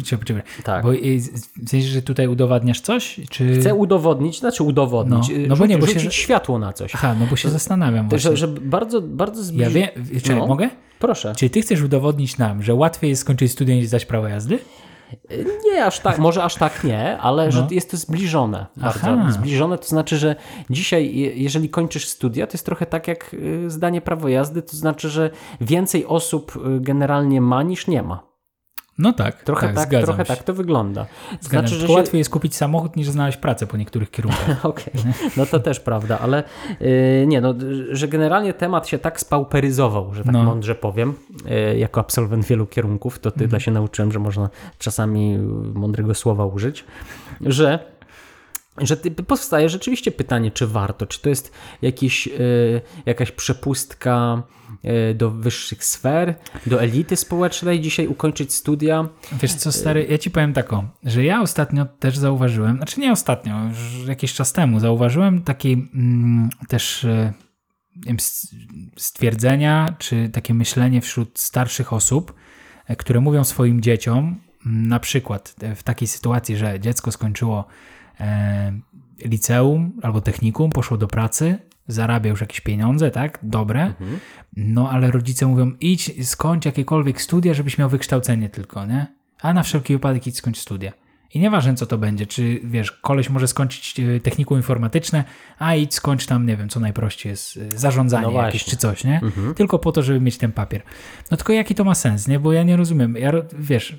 czekaj, 0.01 0.25
czekaj. 0.25 0.43
tak. 0.65 0.83
Bo 0.85 0.95
y, 0.95 1.21
w 1.67 1.69
sensie, 1.71 1.89
że 1.89 2.03
tutaj 2.03 2.29
udowadniasz 2.29 2.81
coś? 2.81 3.21
Czy... 3.31 3.57
Chcę 3.61 3.75
udowodnić, 3.75 4.39
znaczy 4.41 4.63
udowodnić, 4.63 5.29
No, 5.29 5.35
y, 5.35 5.47
no 5.49 5.57
bo 5.57 5.67
nie, 5.67 5.75
rzucić, 5.75 5.87
bo 5.95 5.95
się- 5.95 6.01
rzucić 6.01 6.21
światło 6.21 6.59
na 6.59 6.73
coś. 6.73 6.95
Aha, 6.95 7.15
no 7.21 7.27
bo 7.31 7.37
się 7.37 7.49
zastanawiam 7.49 8.09
właśnie. 8.09 8.31
Że, 8.31 8.37
że 8.37 8.49
bardzo, 8.49 9.01
bardzo 9.03 9.43
zbliż... 9.43 9.63
Ja 9.63 9.71
wiem, 9.71 9.89
czekaj, 10.23 10.37
No. 10.37 10.47
mogę? 10.47 10.71
Proszę. 10.99 11.33
Czyli 11.37 11.51
ty 11.51 11.63
chcesz 11.63 11.83
udowodnić 11.83 12.39
nam, 12.39 12.63
że 12.63 12.75
łatwiej 12.75 13.11
jest 13.11 13.23
skończyć 13.23 13.53
studia 13.53 13.75
niż 13.75 13.87
zdać 13.87 14.07
prawo 14.07 14.29
jazdy? 14.29 14.59
Nie 15.65 15.85
aż 15.85 16.01
tak, 16.01 16.19
może 16.19 16.45
aż 16.45 16.55
tak 16.55 16.85
nie, 16.85 17.19
ale 17.19 17.53
że 17.53 17.61
No. 17.61 17.67
jest 17.71 17.91
to 17.91 17.97
zbliżone. 17.97 18.67
Bardzo 18.77 19.01
Aha. 19.07 19.33
zbliżone, 19.33 19.79
to 19.79 19.87
znaczy, 19.89 20.17
że 20.17 20.37
dzisiaj, 20.71 21.17
je- 21.17 21.35
jeżeli 21.37 21.69
kończysz 21.69 22.09
studia, 22.09 22.47
to 22.47 22.53
jest 22.53 22.67
trochę 22.67 22.87
tak 22.87 23.09
jak 23.09 23.35
y, 23.35 23.71
zdanie 23.71 24.01
prawo 24.01 24.29
jazdy, 24.29 24.63
to 24.63 24.77
znaczy, 24.77 25.09
że 25.09 25.31
więcej 25.61 26.07
osób 26.07 26.57
y, 26.57 26.81
generalnie 26.81 27.41
ma 27.41 27.63
niż 27.63 27.87
nie 27.87 28.03
ma. 28.03 28.36
No 28.99 29.13
tak, 29.13 29.43
Trochę 29.43 29.67
tak, 29.75 29.91
tak, 29.91 30.05
trochę 30.05 30.23
się. 30.25 30.29
tak 30.29 30.43
to 30.43 30.55
wygląda. 30.55 31.07
Zgadzam. 31.41 31.69
Znaczy, 31.69 31.87
się... 31.87 31.93
łatwiej 31.93 32.19
jest 32.19 32.31
kupić 32.31 32.57
samochód 32.57 32.97
niż 32.97 33.09
znaleźć 33.09 33.39
pracę 33.39 33.67
po 33.67 33.77
niektórych 33.77 34.11
kierunkach. 34.11 34.65
Okej, 34.67 34.93
no 35.37 35.47
to 35.47 35.61
też 35.61 35.81
prawda, 35.81 36.19
ale 36.19 36.45
y, 36.81 37.25
nie, 37.29 37.41
no, 37.41 37.55
że 37.91 38.09
generalnie 38.09 38.55
temat 38.55 38.89
się 38.89 38.99
tak 38.99 39.21
spauperyzował, 39.21 40.15
że 40.15 40.25
tak 40.25 40.33
No. 40.33 40.45
mądrze 40.45 40.75
powiem, 40.75 41.15
y, 41.73 41.79
jako 41.79 42.01
absolwent 42.01 42.47
wielu 42.47 42.67
kierunków, 42.67 43.19
to 43.19 43.31
tyle 43.31 43.61
się 43.61 43.71
nauczyłem, 43.71 44.13
że 44.13 44.19
można 44.19 44.49
czasami 44.79 45.39
mądrego 45.75 46.15
słowa 46.15 46.47
użyć, 46.47 46.85
że 47.41 47.97
że 48.79 48.97
powstaje 49.27 49.69
rzeczywiście 49.69 50.13
pytanie, 50.13 50.51
czy 50.51 50.67
warto, 50.67 51.07
czy 51.07 51.23
to 51.23 51.29
jest 51.29 51.53
jakiś, 51.83 52.27
y, 52.27 52.81
jakaś 53.07 53.33
przepustka 53.33 54.43
do 55.15 55.31
wyższych 55.31 55.85
sfer, 55.85 56.35
do 56.67 56.83
elity 56.83 57.17
społecznej, 57.17 57.81
dzisiaj 57.81 58.07
ukończyć 58.07 58.55
studia. 58.55 59.09
Wiesz 59.33 59.55
co, 59.55 59.73
stary, 59.73 60.07
ja 60.11 60.19
ci 60.19 60.31
powiem 60.31 60.53
taką, 60.53 60.89
że 61.03 61.25
ja 61.25 61.41
ostatnio 61.41 61.87
też 61.87 62.19
zauważyłem, 62.19 62.77
znaczy 62.77 63.01
nie 63.01 63.13
ostatnio, 63.13 63.69
już 63.69 64.09
jakiś 64.09 64.35
czas 64.35 64.53
temu 64.53 64.81
zauważyłem 64.81 65.43
takie 65.43 65.69
mm, 65.69 66.51
też 66.69 67.05
e, 67.05 67.33
wiem, 67.97 68.17
stwierdzenia, 68.97 69.95
czy 69.99 70.29
takie 70.29 70.55
myślenie 70.55 71.01
wśród 71.01 71.39
starszych 71.39 71.93
osób, 71.93 72.35
e, 72.87 72.97
które 72.97 73.21
mówią 73.21 73.45
swoim 73.45 73.81
dzieciom, 73.81 74.41
m, 74.67 74.87
na 74.89 75.01
przykład 75.01 75.55
e, 75.61 75.75
w 75.75 75.83
takiej 75.83 76.09
sytuacji, 76.09 76.57
że 76.57 76.81
dziecko 76.81 77.13
skończyło 77.13 77.67
e, 78.21 78.73
liceum 79.25 79.93
albo 80.03 80.21
technikum, 80.21 80.71
poszło 80.71 80.97
do 80.97 81.09
pracy, 81.09 81.59
zarabia 81.89 82.31
już 82.31 82.41
jakieś 82.41 82.61
pieniądze, 82.61 83.11
tak, 83.11 83.39
dobre, 83.43 83.95
no 84.57 84.91
ale 84.91 85.11
rodzice 85.11 85.47
mówią, 85.47 85.73
idź, 85.81 86.27
skończ 86.29 86.65
jakiekolwiek 86.65 87.23
studia, 87.23 87.55
żebyś 87.55 87.79
miał 87.79 87.89
wykształcenie 87.89 88.49
tylko, 88.49 88.87
nie? 88.87 89.07
A 89.41 89.53
na 89.53 89.63
wszelki 89.63 89.93
wypadek 89.93 90.27
idź 90.27 90.37
skończ 90.37 90.59
studia. 90.59 90.93
I 91.35 91.41
nieważne 91.41 91.75
co 91.75 91.87
to 91.87 91.99
będzie, 91.99 92.27
czy 92.27 92.61
wiesz, 92.65 92.93
koleś 92.93 93.31
może 93.31 93.49
skończyć 93.49 94.01
e, 94.01 94.21
technikum 94.21 94.57
informatyczne, 94.57 95.25
a 95.59 95.75
idź 95.75 95.95
skończ 95.95 96.27
tam, 96.27 96.47
nie 96.47 96.57
wiem, 96.57 96.69
co 96.69 96.81
najprościej 96.81 97.31
jest, 97.31 97.57
e, 97.57 97.79
zarządzanie 97.79 98.27
No 98.27 98.43
jakieś 98.43 98.65
czy 98.65 98.77
coś, 98.77 99.05
nie? 99.05 99.21
Tylko 99.57 99.79
po 99.79 99.93
to, 99.93 100.03
żeby 100.03 100.21
mieć 100.21 100.39
ten 100.39 100.53
papier. 100.53 100.83
No 101.31 101.37
tylko 101.37 101.53
jaki 101.53 101.75
to 101.75 101.85
ma 101.85 101.95
sens, 101.95 102.29
nie? 102.29 102.41
Bo 102.41 102.53
ja 102.53 102.63
nie 102.63 102.77
rozumiem. 102.77 103.17
Ja, 103.17 103.33
wiesz, 103.59 103.97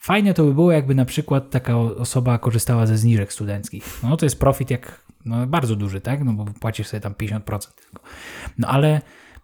fajnie 0.00 0.34
to 0.34 0.44
by 0.44 0.54
było, 0.54 0.72
jakby 0.72 0.94
na 0.94 1.04
przykład 1.04 1.50
taka 1.50 1.76
osoba 1.78 2.38
korzystała 2.38 2.86
ze 2.86 2.98
zniżek 2.98 3.32
studenckich. 3.32 3.84
No 4.02 4.16
to 4.16 4.26
jest 4.26 4.40
profit 4.40 4.70
jak 4.70 5.05
no, 5.26 5.46
bardzo 5.46 5.76
duży, 5.76 6.00
tak? 6.00 6.24
No 6.24 6.32
bo 6.32 6.44
płacisz 6.44 6.86
sobie 6.86 7.00
tam 7.00 7.14
50% 7.14 7.40
tylko. 7.74 8.02
No 8.58 8.68
ale 8.68 9.00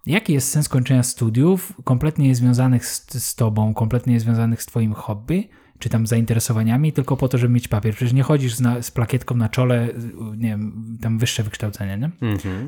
jaki 0.07 0.33
jest 0.33 0.51
sens 0.51 0.69
kończenia 0.69 1.03
studiów 1.03 1.73
kompletnie 1.85 2.29
niezwiązanych 2.29 2.87
z, 2.87 3.25
z 3.25 3.35
tobą, 3.35 3.75
kompletnie 3.75 4.13
niezwiązanych 4.13 4.63
z 4.63 4.67
twoim 4.67 4.93
hobby, 4.95 5.49
czy 5.79 5.89
tam 5.89 6.07
zainteresowaniami, 6.07 6.93
tylko 6.93 7.17
po 7.17 7.29
to, 7.29 7.39
żeby 7.39 7.55
mieć 7.55 7.69
papier? 7.69 7.95
Przecież 7.95 8.13
nie 8.13 8.23
chodzisz 8.23 8.55
z, 8.55 8.87
z 8.87 8.91
plakietką 8.91 9.35
na 9.35 9.49
czole, 9.49 9.89
nie 10.37 10.49
wiem, 10.49 10.97
tam 11.01 11.19
wyższe 11.19 11.43
wykształcenie, 11.43 11.99
nie? 11.99 12.11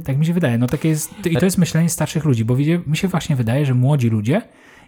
Tak 0.05 0.19
mi 0.19 0.27
się 0.27 0.35
wydaje. 0.35 0.59
No 0.59 0.67
takie 0.67 0.89
jest, 0.89 1.27
I 1.27 1.37
to 1.37 1.45
jest 1.45 1.59
myślenie 1.59 1.89
starszych 1.89 2.25
ludzi, 2.25 2.45
bo 2.45 2.57
widzie, 2.57 2.81
mi 2.87 2.97
się 2.97 3.09
właśnie 3.09 3.37
wydaje, 3.37 3.67
że 3.67 3.75
młodzi 3.75 4.09
ludzie 4.09 4.43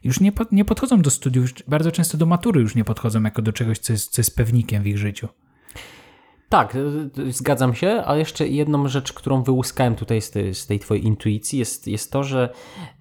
już 0.04 0.20
nie, 0.20 0.32
pod, 0.32 0.52
nie 0.52 0.64
podchodzą 0.64 1.02
do 1.02 1.10
studiów, 1.10 1.50
bardzo 1.68 1.92
często 1.92 2.18
do 2.18 2.26
matury 2.26 2.60
już 2.60 2.74
nie 2.74 2.84
podchodzą 2.84 3.22
jako 3.22 3.42
do 3.42 3.52
czegoś, 3.52 3.78
co 3.78 3.92
jest, 3.92 4.12
co 4.12 4.20
jest 4.20 4.36
pewnikiem 4.36 4.82
w 4.82 4.86
ich 4.86 4.98
życiu. 4.98 5.28
Tak, 6.48 6.74
y, 6.74 7.10
y, 7.18 7.32
zgadzam 7.32 7.74
się, 7.74 8.02
a 8.06 8.16
jeszcze 8.16 8.48
jedną 8.48 8.88
rzecz, 8.88 9.12
którą 9.12 9.42
wyłuskałem 9.42 9.94
tutaj 9.94 10.20
z 10.20 10.30
tej, 10.30 10.54
z 10.54 10.66
tej 10.66 10.80
twojej 10.80 11.06
intuicji 11.06 11.58
jest, 11.58 11.86
jest 11.86 12.12
to, 12.12 12.24
że 12.24 12.48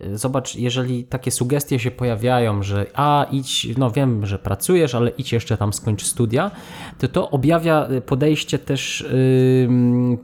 y, 0.01 0.17
zobacz, 0.17 0.55
jeżeli 0.55 1.03
takie 1.03 1.31
sugestie 1.31 1.79
się 1.79 1.91
pojawiają, 1.91 2.63
że 2.63 2.85
a 2.93 3.25
idź, 3.31 3.67
no 3.77 3.91
wiem, 3.91 4.25
że 4.25 4.39
pracujesz, 4.39 4.95
ale 4.95 5.09
idź 5.09 5.33
jeszcze 5.33 5.57
tam 5.57 5.73
skończ 5.73 6.03
studia, 6.03 6.51
to 6.99 7.07
to 7.07 7.29
objawia 7.29 7.87
podejście 8.05 8.59
też 8.59 9.01
y, 9.01 9.67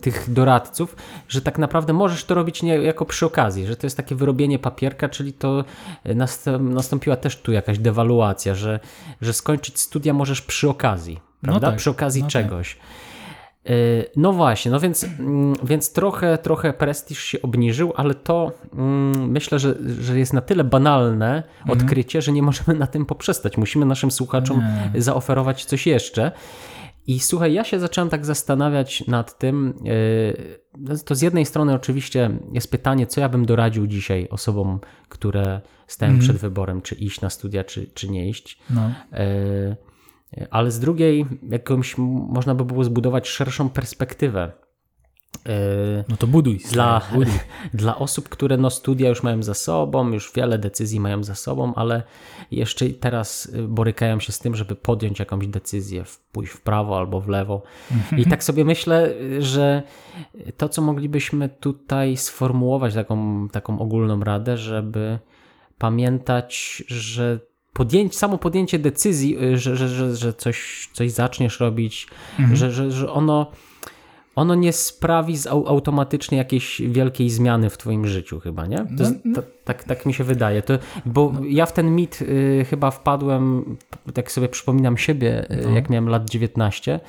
tych 0.02 0.34
doradców, 0.34 0.96
że 1.28 1.42
tak 1.42 1.58
naprawdę 1.58 1.94
możesz 1.94 2.26
to 2.26 2.36
robić 2.36 2.64
nie 2.64 2.76
jako 2.76 3.06
przy 3.06 3.26
okazji, 3.26 3.68
że 3.68 3.76
to 3.76 3.86
jest 3.86 3.98
takie 3.98 4.16
wyrobienie 4.16 4.60
papierka, 4.60 5.10
czyli 5.10 5.34
to 5.34 5.64
nastąpiła 6.60 7.16
też 7.16 7.38
tu 7.38 7.52
jakaś 7.52 7.80
dewaluacja, 7.80 8.56
że, 8.56 8.80
że 9.22 9.34
skończyć 9.34 9.80
studia 9.80 10.14
możesz 10.14 10.42
przy 10.42 10.70
okazji, 10.70 11.20
prawda? 11.42 11.68
tak, 11.68 11.78
przy 11.78 11.90
okazji 11.90 12.22
no 12.22 12.28
tak. 12.28 12.32
czegoś. 12.32 12.76
Yy, 12.76 13.11
No 14.16 14.34
właśnie, 14.34 14.72
no 14.72 14.80
więc, 14.80 15.04
mm, 15.04 15.54
więc 15.64 15.94
trochę, 15.94 16.38
trochę 16.38 16.74
prestiż 16.74 17.24
się 17.24 17.42
obniżył, 17.42 17.94
ale 17.96 18.14
to 18.14 18.52
mm, 18.74 19.32
myślę, 19.32 19.60
że, 19.60 19.76
że 20.02 20.20
jest 20.20 20.34
na 20.34 20.42
tyle 20.42 20.64
banalne 20.64 21.44
Mhm. 21.60 21.80
odkrycie, 21.80 22.22
że 22.22 22.32
nie 22.32 22.42
możemy 22.44 22.80
na 22.80 22.88
tym 22.88 23.06
poprzestać. 23.06 23.58
Musimy 23.58 23.86
naszym 23.86 24.12
słuchaczom 24.12 24.62
zaoferować 24.96 25.66
coś 25.66 25.88
jeszcze. 25.88 26.32
I 27.08 27.20
słuchaj, 27.20 27.54
ja 27.54 27.64
się 27.64 27.80
zacząłem 27.80 28.10
tak 28.10 28.26
zastanawiać 28.26 29.08
nad 29.08 29.38
tym. 29.38 29.74
yy, 30.88 30.98
To 31.06 31.16
z 31.16 31.22
jednej 31.22 31.46
strony 31.46 31.74
oczywiście 31.74 32.30
jest 32.52 32.72
pytanie, 32.72 33.08
co 33.08 33.22
ja 33.22 33.30
bym 33.30 33.46
doradził 33.46 33.88
dzisiaj 33.88 34.28
osobom, 34.32 34.80
które 35.10 35.62
stają 35.88 36.12
Mhm. 36.12 36.24
przed 36.30 36.38
wyborem, 36.42 36.82
czy 36.82 36.96
iść 36.96 37.22
na 37.22 37.30
studia, 37.30 37.64
czy, 37.64 37.88
czy 37.94 38.10
nie 38.10 38.30
iść. 38.30 38.60
No. 38.70 38.82
E, 39.14 39.76
Ale 40.52 40.72
z 40.72 40.80
drugiej, 40.80 41.26
jakąś 41.50 41.98
można 41.98 42.56
by 42.56 42.66
było 42.66 42.84
zbudować 42.84 43.28
szerszą 43.28 43.70
perspektywę. 43.70 44.52
Yy, 45.46 46.04
No 46.10 46.18
to 46.18 46.28
buduj. 46.28 46.60
dla, 46.72 47.02
buduj. 47.14 47.34
dla 47.74 47.98
osób, 47.98 48.30
które 48.30 48.58
no, 48.58 48.70
studia 48.70 49.10
już 49.10 49.24
mają 49.24 49.44
za 49.44 49.54
sobą, 49.54 50.12
już 50.12 50.32
wiele 50.36 50.60
decyzji 50.60 51.00
mają 51.00 51.24
za 51.24 51.36
sobą, 51.36 51.74
ale 51.76 52.04
jeszcze 52.52 52.90
teraz 52.90 53.46
y, 53.46 53.68
borykają 53.68 54.20
się 54.20 54.32
z 54.32 54.40
tym, 54.40 54.56
żeby 54.56 54.76
podjąć 54.76 55.20
jakąś 55.20 55.48
decyzję, 55.48 56.04
pójść 56.32 56.52
w 56.54 56.62
prawo 56.62 56.98
albo 56.98 57.22
w 57.22 57.28
lewo. 57.28 57.62
I 58.18 58.26
tak 58.26 58.44
sobie 58.44 58.66
myślę, 58.66 59.14
y, 59.22 59.42
że 59.42 59.84
to, 60.58 60.70
co 60.70 60.82
moglibyśmy 60.82 61.50
tutaj 61.50 62.18
sformułować, 62.18 62.94
taką, 62.94 63.48
taką 63.50 63.80
ogólną 63.80 64.20
radę, 64.20 64.58
żeby 64.58 65.20
pamiętać, 65.78 66.84
że 66.88 67.40
podjęcie, 67.74 68.18
samo 68.18 68.38
podjęcie 68.38 68.80
decyzji, 68.80 69.44
y, 69.44 69.58
że, 69.58 69.76
że, 69.78 69.90
że, 69.90 70.16
że 70.16 70.34
coś, 70.34 70.90
coś 70.94 71.12
zaczniesz 71.12 71.60
robić, 71.60 72.08
że, 72.54 72.72
że, 72.72 72.92
że 72.92 73.12
ono 73.12 73.52
ono 74.36 74.56
nie 74.56 74.74
sprawi 74.74 75.38
z 75.38 75.48
au- 75.48 75.68
automatycznie 75.68 76.38
jakiejś 76.38 76.82
wielkiej 76.86 77.30
zmiany 77.30 77.70
w 77.70 77.78
twoim 77.78 78.08
życiu 78.08 78.40
chyba, 78.40 78.66
nie? 78.68 78.78
To 78.78 79.04
jest, 79.04 79.16
ta, 79.36 79.42
tak, 79.64 79.84
tak 79.84 80.06
mi 80.06 80.14
się 80.14 80.24
wydaje. 80.24 80.62
To, 80.62 80.74
bo 81.06 81.34
ja 81.50 81.66
w 81.66 81.74
ten 81.74 81.96
mit 81.96 82.22
y, 82.22 82.66
chyba 82.70 82.92
wpadłem, 82.92 83.78
tak 84.14 84.32
sobie 84.32 84.50
przypominam 84.50 84.98
siebie, 84.98 85.52
y, 85.70 85.74
jak 85.74 85.90
miałem 85.90 86.10
lat 86.10 86.30
19, 86.30 87.00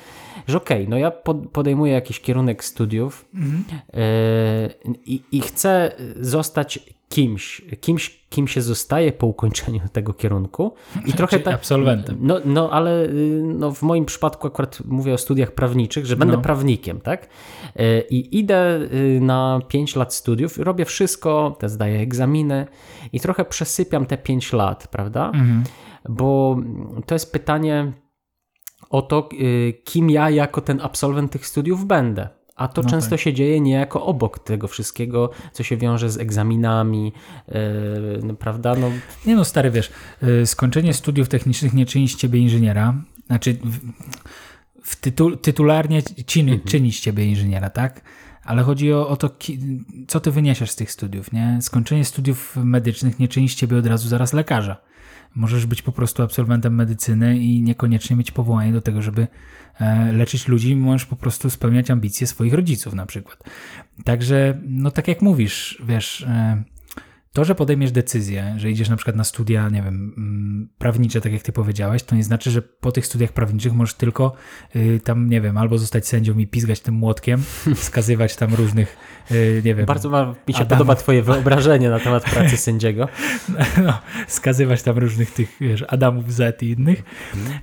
że 0.47 0.57
okej, 0.57 0.87
no 0.89 0.97
ja 0.97 1.11
pod, 1.11 1.37
podejmuję 1.49 1.93
jakiś 1.93 2.19
kierunek 2.19 2.63
studiów 2.63 3.25
y, 3.35 3.97
i, 5.05 5.21
i 5.31 5.41
chcę 5.41 5.91
zostać 6.19 6.79
kimś, 7.13 7.61
kimś, 7.81 8.25
kim 8.29 8.47
się 8.47 8.61
zostaje 8.61 9.11
po 9.11 9.27
ukończeniu 9.27 9.79
tego 9.93 10.13
kierunku 10.13 10.73
i 11.05 11.13
trochę 11.19 11.39
tak... 11.39 11.53
absolwentem. 11.55 12.17
No, 12.19 12.39
no 12.45 12.69
ale 12.71 13.05
y, 13.05 13.41
no, 13.43 13.71
w 13.71 13.81
moim 13.81 14.05
przypadku 14.05 14.47
akurat 14.47 14.79
mówię 14.85 15.13
o 15.13 15.17
studiach 15.17 15.51
prawniczych, 15.51 16.05
że 16.05 16.15
będę 16.15 16.37
No. 16.37 16.41
prawnikiem, 16.41 17.01
tak? 17.01 17.27
Y, 17.79 18.03
I 18.09 18.39
idę 18.39 18.79
y, 18.93 19.19
na 19.21 19.59
5 19.67 19.95
lat 19.95 20.13
studiów, 20.13 20.57
robię 20.57 20.85
wszystko, 20.85 21.55
te 21.59 21.69
zdaję 21.69 21.99
egzaminy 21.99 22.67
i 23.13 23.19
trochę 23.19 23.45
przesypiam 23.45 24.05
te 24.05 24.17
5 24.17 24.53
lat, 24.53 24.87
prawda? 24.87 25.25
Mhm. 25.25 25.63
Bo 26.09 26.57
to 27.05 27.15
jest 27.15 27.31
pytanie 27.31 27.93
o 28.89 29.01
to, 29.01 29.29
kim 29.83 30.09
ja 30.09 30.29
jako 30.29 30.61
ten 30.61 30.81
absolwent 30.81 31.31
tych 31.31 31.47
studiów 31.47 31.85
będę. 31.85 32.29
A 32.55 32.67
to 32.67 32.81
No 32.81 32.89
często 32.89 33.09
tak. 33.09 33.19
się 33.19 33.33
dzieje 33.33 33.59
niejako 33.61 34.05
obok 34.05 34.39
tego 34.39 34.67
wszystkiego, 34.67 35.29
co 35.53 35.63
się 35.63 35.77
wiąże 35.77 36.09
z 36.09 36.17
egzaminami, 36.17 37.13
yy, 38.27 38.35
prawda? 38.39 38.75
No, 38.75 38.91
Nie 39.25 39.35
no, 39.35 39.45
stary, 39.45 39.71
wiesz, 39.71 39.91
y, 40.23 40.45
skończenie 40.45 40.93
studiów 40.93 41.29
technicznych 41.29 41.73
nie 41.73 41.85
czyni 41.85 42.09
z 42.09 42.15
ciebie 42.15 42.39
inżyniera. 42.39 42.93
Znaczy, 43.27 43.53
w, 43.63 43.79
w 44.83 44.95
tytu, 44.95 45.37
tytularnie 45.37 46.01
czyni, 46.25 46.59
czyni 46.59 46.91
z 46.91 46.99
ciebie 47.01 47.25
inżyniera, 47.25 47.69
tak? 47.69 48.01
Ale 48.43 48.63
chodzi 48.63 48.93
o, 48.93 49.07
o 49.07 49.17
to, 49.17 49.29
ki, 49.29 49.59
co 50.07 50.19
ty 50.19 50.31
wyniesiesz 50.31 50.71
z 50.71 50.75
tych 50.75 50.91
studiów, 50.91 51.31
nie? 51.31 51.57
Skończenie 51.61 52.05
studiów 52.05 52.55
medycznych 52.55 53.19
nie 53.19 53.27
czyni 53.27 53.49
z 53.49 53.55
ciebie 53.55 53.77
od 53.77 53.85
razu 53.85 54.09
zaraz 54.09 54.33
lekarza. 54.33 54.77
Możesz 55.35 55.65
być 55.65 55.81
po 55.81 55.91
prostu 55.91 56.23
absolwentem 56.23 56.75
medycyny 56.75 57.39
i 57.39 57.61
niekoniecznie 57.61 58.15
mieć 58.15 58.31
powołanie 58.31 58.73
do 58.73 58.81
tego, 58.81 59.01
żeby 59.01 59.27
e, 59.79 60.11
leczyć 60.11 60.47
ludzi. 60.47 60.75
Możesz 60.75 61.05
po 61.05 61.15
prostu 61.15 61.49
spełniać 61.49 61.91
ambicje 61.91 62.27
swoich 62.27 62.53
rodziców 62.53 62.93
na 62.93 63.05
przykład. 63.05 63.43
Także, 64.03 64.61
no 64.67 64.91
tak 64.91 65.07
jak 65.07 65.21
mówisz, 65.21 65.81
wiesz, 65.87 66.21
e, 66.21 66.63
to, 67.33 67.45
że 67.45 67.55
podejmiesz 67.55 67.91
decyzję, 67.91 68.55
że 68.57 68.71
idziesz 68.71 68.89
na 68.89 68.95
przykład 68.95 69.15
na 69.15 69.23
studia, 69.23 69.69
nie 69.69 69.81
wiem, 69.81 70.13
mm, 70.17 70.69
prawnicze, 70.77 71.21
tak 71.21 71.33
jak 71.33 71.41
ty 71.41 71.51
powiedziałeś, 71.51 72.03
to 72.03 72.15
nie 72.15 72.23
znaczy, 72.23 72.51
że 72.51 72.61
po 72.61 72.91
tych 72.91 73.05
studiach 73.05 73.31
prawniczych 73.31 73.73
możesz 73.73 73.95
tylko 73.95 74.33
y, 74.75 74.99
tam, 75.03 75.29
nie 75.29 75.41
wiem, 75.41 75.57
albo 75.57 75.77
zostać 75.77 76.07
sędzią 76.07 76.37
i 76.37 76.47
pizgać 76.47 76.79
tym 76.79 76.95
młotkiem, 76.95 77.43
wskazywać 77.75 78.35
tam 78.35 78.53
różnych, 78.53 78.97
nie 79.63 79.75
wiem, 79.75 79.85
bardzo 79.85 80.35
mi 80.47 80.53
się 80.53 80.59
Adamów. 80.59 80.69
podoba 80.69 80.95
twoje 80.95 81.23
wyobrażenie 81.23 81.89
na 81.89 81.99
temat 81.99 82.23
pracy 82.23 82.57
sędziego. 82.57 83.07
no, 83.85 83.93
skazywać 84.27 84.83
tam 84.83 84.97
różnych 84.97 85.31
tych, 85.31 85.57
wiesz, 85.61 85.83
Adamów 85.87 86.33
Z 86.33 86.63
i 86.63 86.69
innych, 86.69 87.03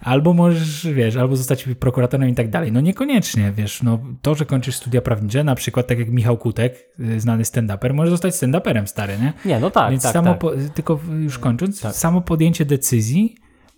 albo 0.00 0.32
możesz, 0.32 0.86
wiesz, 0.92 1.16
albo 1.16 1.36
zostać 1.36 1.68
prokuratorem 1.80 2.28
i 2.28 2.34
tak 2.34 2.50
dalej. 2.50 2.72
No 2.72 2.80
niekoniecznie, 2.80 3.52
wiesz, 3.56 3.82
no 3.82 3.98
to, 4.22 4.34
że 4.34 4.46
kończysz 4.46 4.74
studia 4.76 5.00
prawnicze, 5.00 5.44
na 5.44 5.54
przykład 5.54 5.86
tak 5.86 5.98
jak 5.98 6.08
Michał 6.08 6.36
Kutek, 6.38 6.84
y, 7.00 7.20
znany 7.20 7.42
stand-uper, 7.42 7.94
może 7.94 8.10
zostać 8.10 8.34
stand-uperem 8.34 8.86
stary, 8.86 9.18
nie? 9.18 9.32
Nie, 9.44 9.60
no 9.60 9.70
tak, 9.70 9.90
Więc 9.90 10.02
tak, 10.02 10.12
samo 10.12 10.30
tak. 10.30 10.38
Po, 10.38 10.52
tylko 10.74 11.00
już 11.18 11.38
kończąc, 11.38 11.80
Tak. 11.80 11.94
samo 11.94 12.20
podjęcie 12.20 12.64
decyzji 12.64 13.34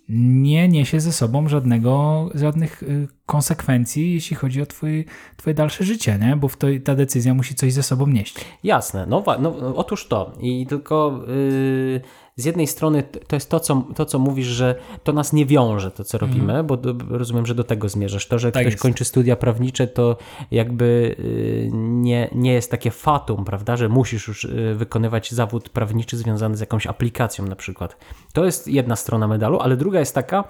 nie 0.09 0.67
niesie 0.67 0.99
ze 0.99 1.11
sobą 1.11 1.49
żadnego, 1.49 2.29
żadnych 2.35 2.83
y, 2.83 3.07
konsekwencji, 3.25 4.13
jeśli 4.13 4.35
chodzi 4.35 4.61
o 4.61 4.65
twój, 4.65 5.05
twoje 5.37 5.53
dalsze 5.53 5.83
życie, 5.83 6.19
nie? 6.21 6.35
bo 6.35 6.49
to, 6.49 6.67
ta 6.83 6.95
decyzja 6.95 7.33
musi 7.33 7.55
coś 7.55 7.73
ze 7.73 7.83
sobą 7.83 8.07
nieść. 8.07 8.45
Jasne, 8.63 9.05
no, 9.05 9.23
no 9.39 9.75
otóż 9.75 10.07
to. 10.07 10.33
I 10.39 10.67
tylko 10.67 11.19
yy, 11.27 12.01
z 12.35 12.45
jednej 12.45 12.67
strony 12.67 13.03
to 13.27 13.35
jest 13.35 13.49
to 13.49 13.59
co, 13.59 13.83
to, 13.95 14.05
co 14.05 14.19
mówisz, 14.19 14.47
że 14.47 14.75
to 15.03 15.13
nas 15.13 15.33
nie 15.33 15.45
wiąże, 15.45 15.91
to 15.91 16.03
co 16.03 16.17
robimy, 16.17 16.63
bo 16.63 16.77
do, 16.77 17.17
rozumiem, 17.17 17.45
że 17.45 17.55
do 17.55 17.63
tego 17.63 17.89
zmierzasz. 17.89 18.27
To, 18.27 18.39
że 18.39 18.47
Mhm. 18.47 18.53
Tak 18.53 18.63
ktoś 18.63 18.73
jest. 18.73 18.81
kończy 18.81 19.05
studia 19.05 19.35
prawnicze, 19.35 19.87
to 19.87 20.17
jakby 20.51 21.15
yy, 21.19 21.69
nie, 21.73 22.29
nie 22.31 22.53
jest 22.53 22.71
takie 22.71 22.91
fatum, 22.91 23.45
prawda, 23.45 23.77
że 23.77 23.89
musisz 23.89 24.27
już 24.27 24.43
yy, 24.43 24.75
wykonywać 24.75 25.31
zawód 25.31 25.69
prawniczy 25.69 26.17
związany 26.17 26.57
z 26.57 26.59
jakąś 26.59 26.87
aplikacją 26.87 27.45
na 27.45 27.55
przykład. 27.55 27.97
To 28.33 28.45
jest 28.45 28.67
jedna 28.67 28.95
strona 28.95 29.27
medalu, 29.27 29.59
ale 29.59 29.77
druga 29.77 29.99
jest 29.99 30.15
taka, 30.15 30.43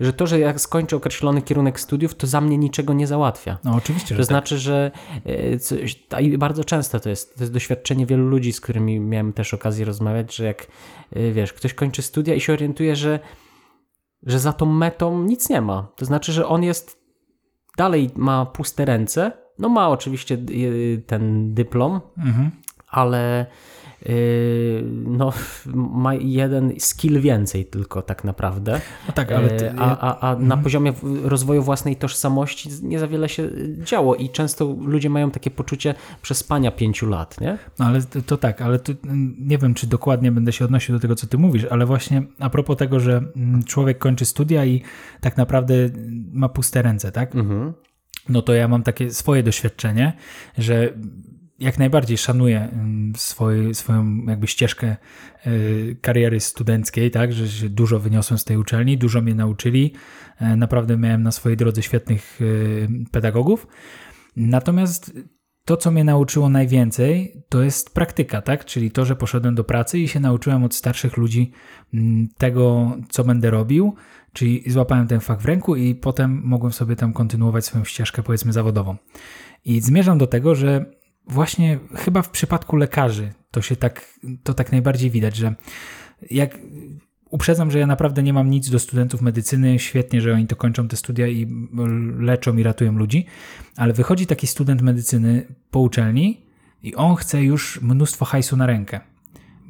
że 0.00 0.12
to, 0.12 0.26
że 0.26 0.38
jak 0.38 0.60
skończę 0.60 0.96
określony 0.96 1.42
kierunek 1.42 1.80
studiów, 1.80 2.14
to 2.14 2.26
za 2.26 2.40
mnie 2.40 2.58
niczego 2.58 2.92
nie 2.92 3.06
załatwia. 3.06 3.58
No 3.64 3.74
oczywiście, 3.74 4.14
że 4.14 4.16
To 4.16 4.24
znaczy, 4.24 4.58
że 4.58 4.90
e, 5.24 5.58
coś, 5.58 6.06
i 6.20 6.38
bardzo 6.38 6.64
często 6.64 7.00
to 7.00 7.08
jest, 7.08 7.34
to 7.36 7.42
jest 7.42 7.52
doświadczenie 7.52 8.06
wielu 8.06 8.28
ludzi, 8.28 8.52
z 8.52 8.60
którymi 8.60 9.00
miałem 9.00 9.32
też 9.32 9.54
okazję 9.54 9.84
rozmawiać, 9.84 10.36
że 10.36 10.44
jak 10.44 10.66
e, 11.12 11.32
wiesz, 11.32 11.52
ktoś 11.52 11.74
kończy 11.74 12.02
studia 12.02 12.34
i 12.34 12.40
się 12.40 12.52
orientuje, 12.52 12.96
że, 12.96 13.20
że 14.22 14.38
za 14.38 14.52
tą 14.52 14.66
metą 14.66 15.22
nic 15.22 15.48
nie 15.48 15.60
ma. 15.60 15.88
To 15.96 16.04
znaczy, 16.04 16.32
że 16.32 16.46
on 16.46 16.62
jest 16.62 17.00
dalej 17.76 18.10
ma 18.16 18.46
puste 18.46 18.84
ręce. 18.84 19.32
No 19.58 19.68
ma 19.68 19.88
oczywiście 19.88 20.34
e, 20.34 20.98
ten 20.98 21.54
dyplom, 21.54 22.00
tak. 22.00 22.26
Mhm. 22.26 22.50
ale 22.88 23.46
no, 25.06 25.32
ma 25.74 26.14
jeden 26.14 26.72
skill 26.80 27.20
więcej 27.20 27.64
tylko 27.66 28.02
tak 28.02 28.24
naprawdę. 28.24 28.80
No 29.06 29.12
tak, 29.12 29.32
ale 29.32 29.48
ty, 29.50 29.70
E, 29.70 29.74
a, 29.78 29.98
a, 30.00 30.30
a 30.32 30.36
na 30.38 30.56
poziomie 30.56 30.92
w- 30.92 31.24
rozwoju 31.26 31.62
własnej 31.62 31.96
tożsamości 31.96 32.68
nie 32.82 32.98
za 32.98 33.08
wiele 33.08 33.28
się 33.28 33.48
działo 33.84 34.14
i 34.14 34.30
często 34.30 34.76
ludzie 34.84 35.10
mają 35.10 35.30
takie 35.30 35.50
poczucie 35.50 35.94
przespania 36.22 36.70
pięciu 36.70 37.06
lat, 37.08 37.40
nie? 37.40 37.58
no 37.78 37.84
ale 37.86 38.02
to, 38.02 38.22
to 38.22 38.36
tak, 38.36 38.62
ale 38.62 38.78
tu, 38.78 38.92
mm, 39.04 39.36
nie 39.38 39.58
wiem, 39.58 39.74
czy 39.74 39.86
dokładnie 39.86 40.32
będę 40.32 40.52
się 40.52 40.64
odnosił 40.64 40.94
do 40.94 41.00
tego, 41.00 41.14
co 41.14 41.26
ty 41.26 41.38
mówisz, 41.38 41.64
ale 41.70 41.86
właśnie 41.86 42.22
a 42.38 42.50
propos 42.50 42.76
tego, 42.76 43.00
że 43.00 43.22
mm, 43.36 43.64
człowiek 43.64 43.98
kończy 43.98 44.24
studia 44.24 44.64
i 44.64 44.82
tak 45.20 45.36
naprawdę 45.36 45.74
mm, 45.74 46.30
ma 46.32 46.48
puste 46.48 46.82
ręce, 46.82 47.12
tak? 47.12 47.34
Mhm. 47.34 47.72
no 48.28 48.42
to 48.42 48.54
ja 48.54 48.68
mam 48.68 48.82
takie 48.82 49.10
swoje 49.10 49.42
doświadczenie, 49.42 50.12
że 50.58 50.92
jak 51.58 51.78
najbardziej 51.78 52.18
szanuję 52.18 52.68
mm, 52.72 53.12
swoj, 53.16 53.74
swoją 53.74 54.24
jakby 54.26 54.46
ścieżkę 54.46 54.96
y, 55.46 55.96
kariery 56.00 56.40
studenckiej, 56.40 57.10
tak, 57.10 57.32
że 57.32 57.68
dużo 57.68 58.00
wyniosłem 58.00 58.38
z 58.38 58.44
tej 58.44 58.56
uczelni, 58.56 58.98
dużo 58.98 59.22
mnie 59.22 59.34
nauczyli, 59.34 59.92
e, 60.38 60.56
naprawdę 60.56 60.96
miałem 60.96 61.22
na 61.22 61.32
swojej 61.32 61.56
drodze 61.56 61.82
świetnych 61.82 62.40
y, 62.40 62.88
pedagogów, 63.10 63.66
natomiast 64.36 65.12
to, 65.64 65.76
co 65.76 65.90
mnie 65.90 66.04
nauczyło 66.04 66.48
najwięcej, 66.48 67.42
to 67.48 67.62
jest 67.62 67.94
praktyka, 67.94 68.42
tak? 68.42 68.64
Czyli 68.64 68.90
to, 68.90 69.04
że 69.04 69.16
poszedłem 69.16 69.54
do 69.54 69.64
pracy 69.64 69.98
i 69.98 70.08
się 70.08 70.20
nauczyłem 70.20 70.64
od 70.64 70.74
starszych 70.74 71.16
ludzi 71.16 71.52
tego, 72.38 72.90
co 73.08 73.24
będę 73.24 73.50
robił, 73.50 73.94
czyli 74.32 74.62
złapałem 74.66 75.06
ten 75.06 75.20
fach 75.20 75.40
w 75.40 75.44
ręku 75.44 75.76
i 75.76 75.94
potem 75.94 76.42
mogłem 76.44 76.72
sobie 76.72 76.96
tam 76.96 77.12
kontynuować 77.12 77.64
swoją 77.64 77.84
ścieżkę, 77.84 78.22
powiedzmy, 78.22 78.52
zawodową. 78.52 78.96
I 79.64 79.80
zmierzam 79.80 80.18
do 80.18 80.26
tego, 80.26 80.54
że 80.54 80.95
właśnie 81.26 81.78
chyba 81.94 82.22
w 82.22 82.30
przypadku 82.30 82.76
lekarzy 82.76 83.32
to 83.50 83.62
się 83.62 83.76
tak, 83.76 84.18
to 84.42 84.54
tak 84.54 84.72
najbardziej 84.72 85.10
widać, 85.10 85.36
że 85.36 85.54
jak 86.30 86.58
uprzedzam, 87.30 87.70
że 87.70 87.78
ja 87.78 87.86
naprawdę 87.86 88.22
nie 88.22 88.32
mam 88.32 88.50
nic 88.50 88.70
do 88.70 88.78
studentów 88.78 89.22
medycyny, 89.22 89.78
świetnie, 89.78 90.20
że 90.20 90.32
oni 90.32 90.46
to 90.46 90.56
kończą 90.56 90.88
te 90.88 90.96
studia 90.96 91.26
i 91.26 91.46
leczą 92.18 92.56
i 92.56 92.62
ratują 92.62 92.92
ludzi, 92.92 93.26
ale 93.76 93.92
wychodzi 93.92 94.26
taki 94.26 94.46
student 94.46 94.82
medycyny 94.82 95.46
po 95.70 95.80
uczelni 95.80 96.46
i 96.82 96.94
on 96.94 97.16
chce 97.16 97.42
już 97.42 97.80
mnóstwo 97.82 98.24
hajsu 98.24 98.56
na 98.56 98.66
rękę. 98.66 99.00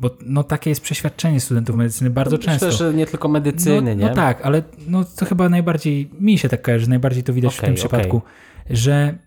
Bo 0.00 0.16
no, 0.26 0.44
takie 0.44 0.70
jest 0.70 0.82
przeświadczenie 0.82 1.40
studentów 1.40 1.76
medycyny 1.76 2.10
bardzo 2.10 2.38
często. 2.38 2.66
Myślę, 2.66 2.78
że 2.78 2.94
nie 2.94 3.06
tylko 3.06 3.28
medycyny, 3.28 3.94
no, 3.96 4.02
nie? 4.02 4.08
No 4.08 4.14
tak, 4.14 4.40
ale 4.42 4.62
no, 4.88 5.04
to 5.04 5.26
chyba 5.26 5.48
najbardziej, 5.48 6.10
mi 6.20 6.38
się 6.38 6.48
tak 6.48 6.62
kojarzy, 6.62 6.88
najbardziej 6.88 7.22
to 7.22 7.32
widać 7.32 7.54
w 7.54 7.58
Okej, 7.58 7.68
tym 7.68 7.74
przypadku, 7.74 8.22
że 8.70 9.18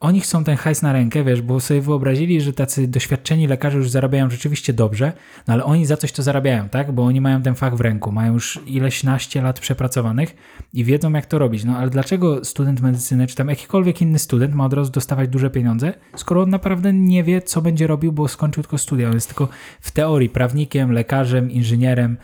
oni 0.00 0.20
chcą 0.20 0.44
ten 0.44 0.56
hajs 0.56 0.82
na 0.82 0.92
rękę, 0.92 1.24
wiesz, 1.24 1.42
bo 1.42 1.60
sobie 1.60 1.80
wyobrazili, 1.80 2.40
że 2.40 2.52
tacy 2.52 2.88
doświadczeni 2.88 3.46
lekarze 3.46 3.78
już 3.78 3.90
zarabiają 3.90 4.30
rzeczywiście 4.30 4.72
dobrze, 4.72 5.12
no 5.48 5.54
ale 5.54 5.64
oni 5.64 5.86
za 5.86 5.96
coś 5.96 6.12
to 6.12 6.22
zarabiają, 6.22 6.68
tak? 6.68 6.92
Bo 6.92 7.04
oni 7.04 7.20
mają 7.20 7.42
ten 7.42 7.54
fach 7.54 7.76
w 7.76 7.80
ręku, 7.80 8.12
mają 8.12 8.32
już 8.32 8.60
ileś 8.66 9.04
naście 9.04 9.42
lat 9.42 9.60
przepracowanych 9.60 10.36
i 10.72 10.84
wiedzą, 10.84 11.12
jak 11.12 11.26
to 11.26 11.38
robić. 11.38 11.64
No 11.64 11.76
ale 11.76 11.90
dlaczego 11.90 12.44
student 12.44 12.80
medycyny, 12.80 13.26
czy 13.26 13.36
tam 13.36 13.48
jakikolwiek 13.48 14.02
inny 14.02 14.18
student 14.18 14.54
ma 14.54 14.64
od 14.64 14.72
razu 14.72 14.92
dostawać 14.92 15.28
duże 15.28 15.50
pieniądze, 15.50 15.92
skoro 16.16 16.42
on 16.42 16.50
naprawdę 16.50 16.92
nie 16.92 17.24
wie, 17.24 17.42
co 17.42 17.62
będzie 17.62 17.86
robił, 17.86 18.12
bo 18.12 18.28
skończył 18.28 18.62
tylko 18.62 18.78
studia. 18.78 19.08
On 19.08 19.14
jest 19.14 19.28
tylko 19.28 19.48
w 19.80 19.90
teorii 19.90 20.28
prawnikiem, 20.28 20.92
lekarzem, 20.92 21.50
inżynierem, 21.50 22.16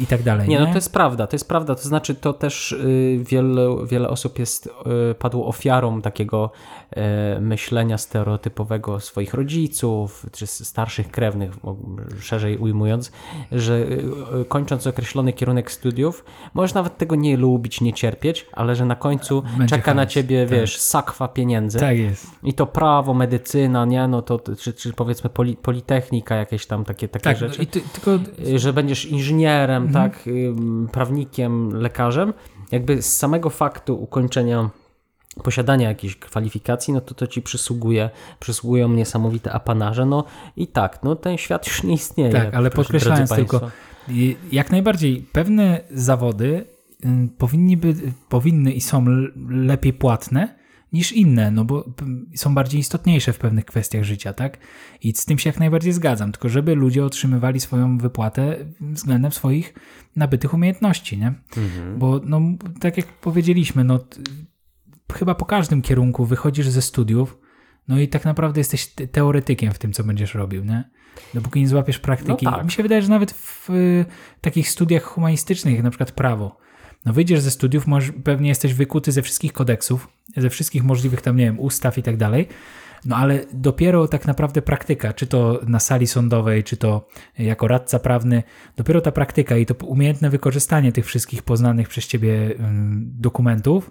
i 0.00 0.06
tak 0.06 0.22
dalej. 0.22 0.48
Nie, 0.48 0.54
Nie, 0.54 0.60
no 0.60 0.66
to 0.66 0.74
jest 0.74 0.92
prawda, 0.92 1.26
to 1.26 1.34
jest 1.34 1.48
prawda. 1.48 1.74
To 1.74 1.82
znaczy, 1.82 2.14
to 2.14 2.32
też 2.32 2.72
y, 2.72 3.20
wiele, 3.30 3.86
wiele 3.86 4.08
osób 4.08 4.38
jest, 4.38 4.66
y, 5.10 5.14
padło 5.14 5.46
ofiarą 5.46 6.02
takiego 6.02 6.50
myślenia 7.40 7.98
stereotypowego 7.98 9.00
swoich 9.00 9.34
rodziców, 9.34 10.26
czy 10.32 10.46
starszych 10.46 11.10
krewnych, 11.10 11.50
szerzej 12.20 12.58
ujmując, 12.58 13.12
że 13.52 13.74
y, 13.78 14.44
kończąc 14.48 14.86
określony 14.86 15.32
kierunek 15.32 15.72
studiów, 15.72 16.24
możesz 16.54 16.74
nawet 16.74 16.98
tego 16.98 17.14
nie 17.16 17.36
lubić, 17.36 17.80
nie 17.80 17.92
cierpieć, 17.92 18.46
ale 18.52 18.76
że 18.76 18.84
na 18.86 18.96
końcu 18.96 19.42
Będzie 19.58 19.76
czeka 19.76 19.94
na 19.94 20.02
hajs, 20.02 20.12
ciebie, 20.12 20.46
tak. 20.46 20.58
wiesz, 20.58 20.78
sakwa 20.80 21.28
pieniędzy. 21.28 21.78
tak 21.80 21.98
jest. 21.98 22.26
I 22.42 22.54
to 22.54 22.66
prawo, 22.66 23.14
medycyna, 23.14 23.84
nie, 23.84 24.08
no 24.08 24.22
to, 24.22 24.40
czy, 24.58 24.72
czy 24.72 24.92
powiedzmy 24.92 25.30
poli, 25.30 25.56
politechnika, 25.56 26.34
jakieś 26.36 26.66
tam 26.66 26.84
takie, 26.84 27.08
takie 27.08 27.24
Tak, 27.24 27.36
rzeczy 27.36 27.58
no 27.58 27.62
i 27.64 27.66
ty, 27.66 27.80
tylko 27.80 28.10
y, 28.48 28.58
że 28.58 28.72
będziesz 28.72 29.04
inżynierem, 29.06 29.82
Mhm. 29.86 30.10
tak, 30.10 30.24
prawnikiem, 30.92 31.70
lekarzem, 31.80 32.32
jakby 32.72 33.02
z 33.02 33.16
samego 33.18 33.50
faktu 33.50 34.02
ukończenia 34.02 34.70
posiadania 35.44 35.88
jakiejś 35.88 36.16
kwalifikacji, 36.16 36.94
no 36.94 37.00
to 37.00 37.14
to 37.14 37.26
ci 37.26 37.42
przysługuje, 37.42 38.10
przysługują 38.40 38.88
niesamowite 38.88 39.52
apanarze, 39.52 40.06
no 40.06 40.24
i 40.56 40.66
tak, 40.66 41.02
no 41.02 41.16
ten 41.16 41.38
świat 41.38 41.66
już 41.66 41.82
nie 41.82 41.94
istnieje. 41.94 42.32
Tak, 42.32 42.54
ale 42.54 42.70
podkreślając 42.70 43.30
tylko, 43.30 43.70
Jak 44.52 44.70
najbardziej 44.70 45.26
pewne 45.32 45.80
zawody 45.90 46.64
y, 47.04 47.08
powinni 47.38 47.76
by, 47.76 47.94
powinny 48.28 48.72
i 48.72 48.80
są 48.80 49.04
lepiej 49.48 49.92
płatne 49.92 50.56
niż 50.92 51.12
inne, 51.12 51.50
no 51.50 51.64
bo 51.64 51.84
są 52.34 52.54
bardziej 52.54 52.80
istotniejsze 52.80 53.32
w 53.32 53.38
pewnych 53.38 53.64
kwestiach 53.64 54.04
życia, 54.04 54.32
tak? 54.32 54.58
I 55.02 55.12
z 55.12 55.24
tym 55.24 55.38
się 55.38 55.50
jak 55.50 55.58
najbardziej 55.58 55.92
zgadzam, 55.92 56.32
tylko 56.32 56.48
żeby 56.48 56.74
ludzie 56.74 57.04
otrzymywali 57.04 57.60
swoją 57.60 57.98
wypłatę 57.98 58.56
względem 58.80 59.32
swoich 59.32 59.74
nabytych 60.16 60.54
umiejętności, 60.54 61.18
nie? 61.18 61.34
Mhm. 61.56 61.98
Bo 61.98 62.20
no, 62.24 62.40
tak 62.80 62.96
jak 62.96 63.06
powiedzieliśmy, 63.06 63.84
no 63.84 63.98
chyba 65.12 65.34
po 65.34 65.44
każdym 65.44 65.82
kierunku 65.82 66.24
wychodzisz 66.24 66.68
ze 66.68 66.82
studiów, 66.82 67.38
no 67.88 68.00
i 68.00 68.08
tak 68.08 68.24
naprawdę 68.24 68.60
jesteś 68.60 68.86
te- 68.86 69.06
teoretykiem 69.06 69.72
w 69.72 69.78
tym, 69.78 69.92
co 69.92 70.04
będziesz 70.04 70.34
robił, 70.34 70.64
nie? 70.64 70.84
Dopóki 71.34 71.60
nie 71.60 71.68
złapiesz 71.68 71.98
praktyki. 71.98 72.44
No 72.44 72.52
tak. 72.52 72.64
Mi 72.64 72.70
się 72.70 72.82
wydaje, 72.82 73.02
że 73.02 73.08
nawet 73.08 73.32
w 73.32 73.70
y, 73.70 74.04
takich 74.40 74.70
studiach 74.70 75.02
humanistycznych, 75.02 75.74
jak 75.74 75.82
na 75.82 75.90
przykład 75.90 76.12
prawo, 76.12 76.56
no 77.04 77.12
wyjdziesz 77.12 77.40
ze 77.40 77.50
studiów, 77.50 77.86
możesz, 77.86 78.12
pewnie 78.24 78.48
jesteś 78.48 78.74
wykuty 78.74 79.12
ze 79.12 79.22
wszystkich 79.22 79.52
kodeksów, 79.52 80.08
ze 80.36 80.50
wszystkich 80.50 80.84
możliwych 80.84 81.20
tam, 81.20 81.36
nie 81.36 81.44
wiem, 81.44 81.60
ustaw 81.60 81.98
i 81.98 82.02
tak 82.02 82.16
dalej, 82.16 82.48
no 83.04 83.16
ale 83.16 83.44
dopiero 83.52 84.08
tak 84.08 84.26
naprawdę 84.26 84.62
praktyka, 84.62 85.12
czy 85.12 85.26
to 85.26 85.60
na 85.66 85.80
sali 85.80 86.06
sądowej, 86.06 86.64
czy 86.64 86.76
to 86.76 87.08
jako 87.38 87.68
radca 87.68 87.98
prawny, 87.98 88.42
dopiero 88.76 89.00
ta 89.00 89.12
praktyka 89.12 89.56
i 89.56 89.66
to 89.66 89.86
umiejętne 89.86 90.30
wykorzystanie 90.30 90.92
tych 90.92 91.06
wszystkich 91.06 91.42
poznanych 91.42 91.88
przez 91.88 92.06
ciebie 92.06 92.54
dokumentów, 93.00 93.90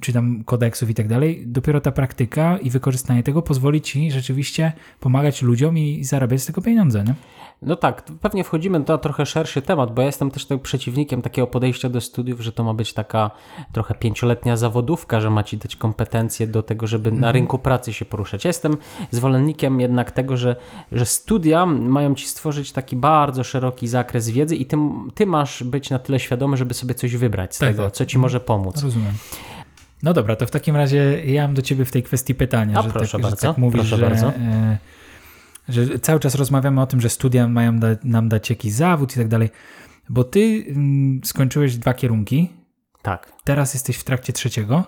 czy 0.00 0.12
tam 0.12 0.44
kodeksów 0.44 0.90
i 0.90 0.94
tak 0.94 1.08
dalej, 1.08 1.44
dopiero 1.46 1.80
ta 1.80 1.92
praktyka 1.92 2.58
i 2.58 2.70
wykorzystanie 2.70 3.22
tego 3.22 3.42
pozwoli 3.42 3.80
ci 3.80 4.10
rzeczywiście 4.10 4.72
pomagać 5.00 5.42
ludziom 5.42 5.78
i 5.78 6.04
zarabiać 6.04 6.42
z 6.42 6.46
tego 6.46 6.62
pieniądze, 6.62 7.04
nie? 7.04 7.14
No 7.62 7.76
tak, 7.76 8.02
pewnie 8.20 8.44
wchodzimy 8.44 8.78
na 8.88 8.98
trochę 8.98 9.26
szerszy 9.26 9.62
temat, 9.62 9.94
bo 9.94 10.02
ja 10.02 10.06
jestem 10.06 10.30
też 10.30 10.46
tak 10.46 10.62
przeciwnikiem 10.62 11.22
takiego 11.22 11.46
podejścia 11.46 11.88
do 11.88 12.00
studiów, 12.00 12.40
że 12.40 12.52
to 12.52 12.64
ma 12.64 12.74
być 12.74 12.92
taka 12.92 13.30
trochę 13.72 13.94
pięcioletnia 13.94 14.56
zawodówka, 14.56 15.20
że 15.20 15.30
ma 15.30 15.42
ci 15.42 15.56
dać 15.56 15.76
kompetencje 15.76 16.46
do 16.46 16.62
tego, 16.62 16.86
żeby 16.86 17.12
na 17.12 17.32
rynku 17.32 17.58
pracy 17.58 17.92
się 17.92 18.04
poruszać. 18.04 18.44
Ja 18.44 18.48
jestem 18.48 18.76
zwolennikiem 19.10 19.80
jednak 19.80 20.10
tego, 20.10 20.36
że, 20.36 20.56
że 20.92 21.06
studia 21.06 21.66
mają 21.66 22.14
ci 22.14 22.26
stworzyć 22.26 22.72
taki 22.72 22.96
bardzo 22.96 23.44
szeroki 23.44 23.88
zakres 23.88 24.30
wiedzy 24.30 24.56
i 24.56 24.66
ty, 24.66 24.76
ty 25.14 25.26
masz 25.26 25.62
być 25.62 25.90
na 25.90 25.98
tyle 25.98 26.20
świadomy, 26.20 26.56
żeby 26.56 26.74
sobie 26.74 26.94
coś 26.94 27.16
wybrać 27.16 27.56
z 27.56 27.58
Tak, 27.58 27.68
tego, 27.68 27.84
tak. 27.84 27.92
co 27.92 28.06
ci 28.06 28.18
może 28.18 28.40
pomóc. 28.40 28.82
Rozumiem. 28.82 29.12
No 30.02 30.12
dobra, 30.14 30.36
to 30.36 30.46
w 30.46 30.50
takim 30.50 30.76
razie 30.76 31.22
ja 31.24 31.42
mam 31.42 31.54
do 31.54 31.62
ciebie 31.62 31.84
w 31.84 31.92
tej 31.92 32.02
kwestii 32.02 32.34
pytanie, 32.34 32.78
A, 32.78 32.82
że, 32.82 32.90
proszę 32.90 33.12
tak, 33.12 33.20
bardzo, 33.20 33.36
że 33.36 33.48
tak 33.48 33.58
mówisz, 33.58 33.80
proszę 33.80 33.96
że, 33.96 34.06
bardzo. 34.06 34.28
e, 34.28 34.78
że 35.68 35.98
cały 35.98 36.20
czas 36.20 36.34
rozmawiamy 36.34 36.80
o 36.80 36.86
tym, 36.86 37.00
że 37.00 37.10
studia 37.10 37.48
mają 37.48 37.78
da, 37.78 37.88
nam 38.04 38.28
dać 38.28 38.50
jakiś 38.50 38.72
zawód 38.72 39.12
i 39.12 39.18
tak 39.18 39.28
dalej, 39.28 39.50
bo 40.08 40.24
ty 40.24 40.64
mm, 40.68 41.20
skończyłeś 41.24 41.76
dwa 41.76 41.94
kierunki, 41.94 42.50
Tak, 43.02 43.32
teraz 43.44 43.74
jesteś 43.74 43.96
w 43.96 44.04
trakcie 44.04 44.32
trzeciego, 44.32 44.84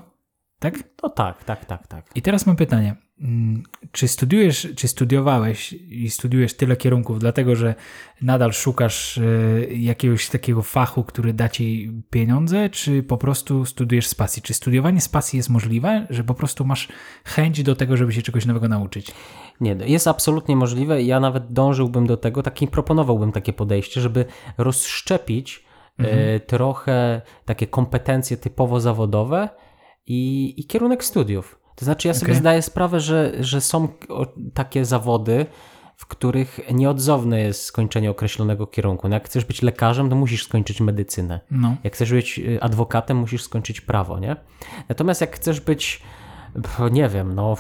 tak? 0.59 0.79
no 1.03 1.09
tak, 1.09 1.45
tak, 1.45 1.65
tak, 1.65 1.87
tak. 1.87 2.05
I 2.15 2.23
teraz 2.23 2.47
mam 2.47 2.57
pytanie. 2.57 2.97
Mm, 3.21 3.63
Czy 3.93 4.09
studiujesz, 4.09 4.69
czy 4.77 4.89
studiowałeś 4.89 5.73
i 5.73 6.11
studiujesz 6.11 6.55
tyle 6.55 6.77
kierunków, 6.77 7.19
dlatego 7.19 7.57
że 7.57 7.75
nadal 8.23 8.53
szukasz 8.53 9.19
e, 9.19 9.23
jakiegoś 9.75 10.29
takiego 10.29 10.63
fachu, 10.63 11.05
który 11.05 11.33
da 11.33 11.49
ci 11.49 11.93
pieniądze, 12.11 12.71
czy 12.71 13.03
po 13.03 13.17
prostu 13.17 13.65
studiujesz 13.65 14.07
z 14.07 14.15
pasji? 14.15 14.43
Czy 14.43 14.55
studiowanie 14.55 15.01
z 15.01 15.09
pasji 15.09 15.37
jest 15.37 15.51
możliwe, 15.51 16.07
że 16.11 16.25
po 16.25 16.35
prostu 16.35 16.65
masz 16.65 16.89
chęć 17.25 17.63
do 17.63 17.77
tego, 17.77 17.97
żeby 17.97 18.13
się 18.13 18.23
czegoś 18.23 18.47
nowego 18.47 18.69
nauczyć? 18.69 19.13
Nie, 19.61 19.75
no, 19.75 19.85
jest 19.85 20.09
absolutnie 20.09 20.57
możliwe 20.57 21.03
i 21.03 21.07
ja 21.07 21.21
nawet 21.21 21.53
dążyłbym 21.53 22.07
do 22.07 22.17
tego, 22.17 22.43
taki 22.43 22.69
proponowałbym 22.69 23.33
takie 23.33 23.53
podejście, 23.53 24.01
żeby 24.01 24.25
rozszczepić 24.59 25.65
e, 25.99 26.41
trochę 26.41 27.23
takie 27.45 27.67
kompetencje 27.67 28.37
typowo 28.37 28.81
zawodowe 28.81 29.49
i, 30.07 30.55
i 30.57 30.67
kierunek 30.67 31.05
studiów. 31.05 31.58
To 31.79 31.85
znaczy 31.85 32.09
ja 32.09 32.15
sobie 32.15 32.35
zdaję 32.35 32.63
sprawę, 32.63 33.01
że, 33.01 33.33
że 33.41 33.61
są 33.61 33.89
takie 34.55 34.85
zawody, 34.85 35.47
w 35.97 36.07
których 36.07 36.61
nieodzowne 36.73 37.41
jest 37.41 37.65
skończenie 37.65 38.11
określonego 38.11 38.67
kierunku. 38.67 39.09
No 39.09 39.15
jak 39.15 39.27
chcesz 39.27 39.45
być 39.45 39.63
lekarzem, 39.63 40.11
to 40.11 40.17
musisz 40.17 40.45
skończyć 40.45 40.81
medycynę. 40.81 41.41
No. 41.51 41.77
Jak 41.85 41.95
chcesz 41.95 42.13
być 42.13 42.39
y, 42.39 42.59
adwokatem, 42.63 43.17
musisz 43.17 43.43
skończyć 43.43 43.81
prawo, 43.81 44.19
nie? 44.19 44.37
Natomiast 44.89 45.21
jak 45.21 45.37
chcesz 45.37 45.61
być, 45.61 46.03
nie 46.91 47.09
wiem, 47.09 47.35
no, 47.35 47.57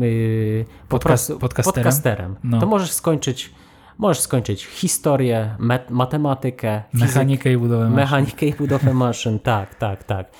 yy, 0.00 0.64
podcasterem? 0.88 1.40
podcasterem 1.40 2.36
No. 2.44 2.60
to 2.60 2.66
możesz 2.66 2.92
skończyć, 2.92 3.52
możesz 3.98 4.20
skończyć 4.20 4.66
historię, 4.66 5.56
matematykę, 5.90 6.82
Mechanikę 6.92 7.52
i 7.52 7.56
budowę 7.56 7.84
maszyn. 7.84 7.96
Mechanikę 7.96 8.46
i 8.46 8.52
budowę 8.54 8.94
maszyn, 9.04 9.38
tak, 9.38 9.74
tak, 9.74 10.04
tak. 10.04 10.30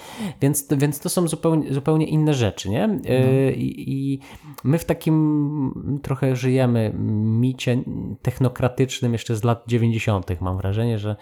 Więc, 0.40 0.68
więc 0.76 1.00
to 1.00 1.08
są 1.08 1.28
zupełnie, 1.28 1.74
zupełnie 1.74 2.06
inne 2.06 2.34
rzeczy, 2.34 2.70
nie? 2.70 2.88
No. 2.88 2.94
Yy, 2.94 3.52
I, 3.52 3.92
I 3.92 4.20
my 4.64 4.78
w 4.78 4.84
takim 4.84 6.00
trochę 6.02 6.36
żyjemy 6.36 6.92
micie 7.24 7.82
technokratycznym 8.22 9.12
jeszcze 9.12 9.36
z 9.36 9.44
lat 9.44 9.64
90. 9.66 10.40
Mam 10.40 10.56
wrażenie, 10.56 10.98
że, 10.98 11.16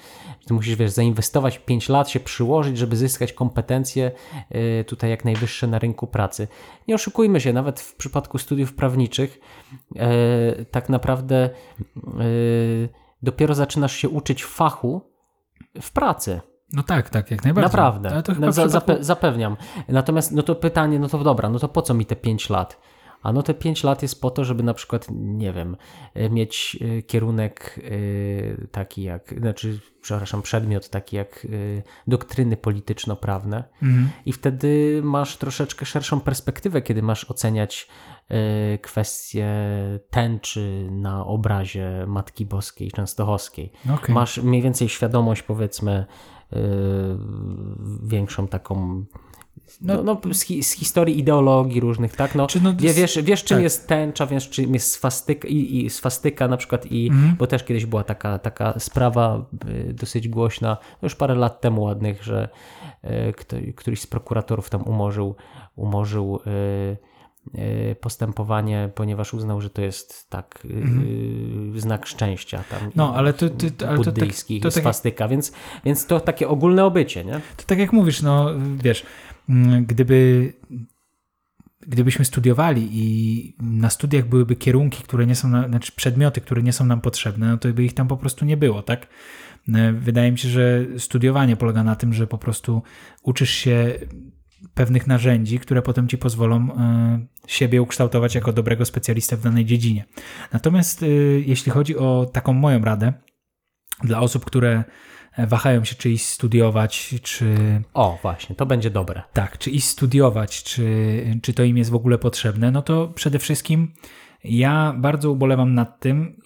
ty 0.47 0.55
musisz, 0.55 0.77
wiesz, 0.77 0.91
zainwestować 0.91 1.59
5 1.59 1.89
lat, 1.89 2.09
się 2.09 2.21
przyłożyć, 2.21 2.79
żeby 2.79 2.97
zyskać 2.97 3.33
kompetencje 3.33 4.11
yy, 4.51 4.85
tutaj 4.85 5.11
jak 5.11 5.25
najwyższe 5.25 5.67
na 5.67 5.79
rynku 5.79 6.07
pracy. 6.07 6.49
Nie 6.89 6.95
oszukujmy 6.95 7.41
się, 7.41 7.53
nawet 7.53 7.81
w 7.81 7.95
przypadku 7.95 8.39
studiów 8.39 8.75
prawniczych 8.75 9.41
yy, 9.95 10.01
tak 10.71 10.89
naprawdę 10.89 11.51
dopiero 13.23 13.55
zaczynasz 13.55 13.93
się 13.97 14.09
uczyć 14.09 14.45
fachu 14.45 15.01
w 15.81 15.93
pracy. 15.93 16.41
No 16.73 16.83
tak, 16.83 17.11
tak, 17.11 17.31
jak 17.31 17.45
najbardziej. 17.45 17.69
Naprawdę. 17.69 18.23
No, 18.41 18.53
za, 18.53 18.63
przypadku- 18.63 18.71
zape, 18.71 19.05
zapewniam. 19.05 19.57
Natomiast 19.89 20.33
no 20.33 20.43
to 20.43 20.55
pytanie, 20.55 20.99
no 20.99 21.09
to 21.09 21.19
dobra, 21.19 21.49
no 21.51 21.59
to 21.59 21.69
po 21.69 21.83
co 21.83 21.95
mi 21.95 22.07
te 22.07 22.17
5 22.17 22.51
lat? 22.51 22.81
A 23.23 23.33
no 23.33 23.43
te 23.43 23.55
5 23.55 23.85
lat 23.85 24.03
jest 24.03 24.21
po 24.21 24.31
to, 24.31 24.45
żeby 24.45 24.63
na 24.63 24.75
przykład, 24.75 25.07
nie 25.11 25.53
wiem, 25.53 25.77
e, 26.15 26.31
mieć 26.31 26.79
e, 26.99 27.03
kierunek 27.03 27.81
e, 27.85 28.67
taki 28.67 29.03
jak, 29.03 29.35
znaczy, 29.39 29.81
przepraszam, 30.03 30.43
przedmiot 30.43 30.89
taki 30.89 31.17
jak 31.17 31.47
doktryny 32.07 32.57
polityczno-prawne 32.57 33.65
Mhm. 33.83 34.11
i 34.27 34.33
wtedy 34.33 35.01
masz 35.05 35.37
troszeczkę 35.37 35.87
szerszą 35.87 36.21
perspektywę, 36.21 36.83
kiedy 36.83 37.03
masz 37.03 37.31
oceniać 37.31 37.89
e, 38.31 38.79
kwestie 38.79 39.49
tęczy 40.11 40.89
na 40.91 41.27
obrazie 41.27 42.05
Matki 42.07 42.47
Boskiej 42.47 42.91
Częstochowskiej. 42.91 43.73
Okej. 43.95 44.15
Masz 44.15 44.39
mniej 44.39 44.63
więcej 44.63 44.89
świadomość, 44.89 45.43
powiedzmy, 45.43 46.07
yy, 46.53 46.59
większą 48.03 48.49
taką. 48.49 49.05
No, 49.81 50.03
no, 50.03 50.21
z, 50.33 50.43
hi, 50.43 50.63
z 50.63 50.73
historii 50.73 51.19
ideologii 51.19 51.81
różnych, 51.81 52.17
tak? 52.17 52.35
No, 52.35 52.47
no, 52.63 52.75
wie, 52.77 52.93
wiesz, 52.93 53.19
wiesz, 53.23 53.45
czym 53.45 53.57
tak. 53.57 53.63
jest 53.63 53.89
tęcza, 53.89 54.27
wiesz, 54.27 54.51
czym 54.51 54.75
jest 54.75 54.93
swastyka, 54.93 55.49
i, 55.49 55.85
i 55.85 55.91
swastyka 55.91 56.49
na 56.49 56.57
przykład, 56.57 56.87
i, 56.93 57.09
Mhm. 57.09 57.37
bo 57.37 57.47
też 57.47 57.65
kiedyś 57.65 57.87
była 57.87 58.05
taka, 58.05 58.39
taka 58.39 58.79
sprawa 58.79 59.45
y, 59.89 59.95
dosyć 59.95 60.29
głośna, 60.29 60.77
no 61.03 61.07
już 61.07 61.15
parę 61.15 61.35
lat 61.35 61.61
temu 61.61 61.83
ładnych, 61.83 62.25
że 62.25 62.49
y, 63.53 63.73
któryś 63.73 64.01
z 64.01 64.07
prokuratorów 64.07 64.71
tam 64.71 64.83
umorzył, 64.83 65.35
umorzył 65.77 66.41
y, 66.47 66.51
y, 66.51 66.97
postępowanie, 68.01 68.91
ponieważ 68.95 69.35
uznał, 69.35 69.61
że 69.61 69.71
to 69.71 69.83
jest 69.83 70.31
tak 70.31 70.63
y, 71.77 71.81
znak 71.81 72.07
szczęścia 72.07 72.65
tam 72.71 72.77
Mhm. 72.77 72.93
No, 72.97 73.15
ale 73.15 73.33
to- 73.33 73.49
to- 73.51 73.89
ale 73.89 73.99
to 73.99 74.13
tak- 74.13 74.29
to 74.63 74.71
tak- 74.71 74.73
swastyka, 74.73 75.29
więc, 75.29 75.53
więc 75.85 76.07
to 76.07 76.21
takie 76.21 76.49
ogólne 76.49 76.85
obycie, 76.85 77.25
nie? 77.25 77.41
To 77.57 77.63
tak 77.67 77.79
jak 77.79 77.93
mówisz, 77.93 78.23
no 78.23 78.51
wiesz, 78.83 79.07
mm, 79.49 79.85
gdyby 79.87 80.53
gdybyśmy 81.87 82.25
studiowali 82.25 82.89
i 82.93 83.57
na 83.63 83.91
studiach 83.91 84.29
byłyby 84.29 84.57
kierunki, 84.57 85.03
które 85.03 85.27
nie 85.27 85.35
są, 85.35 85.49
na, 85.49 85.69
znaczy 85.69 85.93
przedmioty, 85.97 86.41
które 86.41 86.63
nie 86.63 86.73
są 86.73 86.85
nam 86.85 87.01
potrzebne, 87.01 87.49
no 87.49 87.59
to 87.59 87.69
by 87.69 87.85
ich 87.85 87.95
tam 87.95 88.09
po 88.09 88.17
prostu 88.17 88.45
nie 88.45 88.57
było, 88.57 88.83
tak? 88.83 89.07
E, 89.75 89.93
Wydaje 89.93 90.33
mi 90.33 90.39
się, 90.39 90.49
że 90.49 90.85
studiowanie 90.99 91.57
polega 91.57 91.85
na 91.85 91.97
tym, 91.97 92.13
że 92.15 92.27
po 92.27 92.39
prostu 92.39 92.83
uczysz 93.23 93.51
się 93.51 93.95
pewnych 94.75 95.07
narzędzi, 95.07 95.59
które 95.59 95.83
potem 95.83 96.09
ci 96.09 96.19
pozwolą 96.19 96.69
e, 96.73 97.27
siebie 97.47 97.83
ukształtować 97.83 98.35
jako 98.35 98.53
dobrego 98.53 98.85
specjalistę 98.85 99.37
w 99.37 99.43
danej 99.43 99.65
dziedzinie. 99.65 100.05
Natomiast 100.53 101.03
e, 101.03 101.07
jeśli 101.47 101.73
chodzi 101.73 101.97
o 101.97 102.31
taką 102.33 102.53
moją 102.53 102.81
radę 102.81 103.13
dla 104.05 104.21
osób, 104.21 104.45
które 104.45 104.85
e, 105.37 105.47
wahają 105.47 105.85
się, 105.85 105.95
czy 105.95 106.11
iść 106.11 106.27
studiować, 106.27 107.15
czy 107.23 107.55
O, 107.95 108.19
właśnie, 108.23 108.57
to 108.57 108.67
będzie 108.67 108.91
dobre. 108.91 109.23
tak, 109.33 109.59
czy 109.59 109.71
iść 109.71 109.87
studiować, 109.87 110.63
czy, 110.63 111.41
czy 111.43 111.53
to 111.53 111.63
im 111.63 111.79
jest 111.79 111.91
w 111.91 111.95
ogóle 111.95 112.19
potrzebne, 112.19 112.71
no 112.71 112.83
to 112.83 113.09
przede 113.09 113.39
wszystkim 113.39 113.93
ja 114.45 114.95
bardzo 114.99 115.31
ubolewam 115.31 115.75
nad 115.75 116.01
tym, 116.01 116.37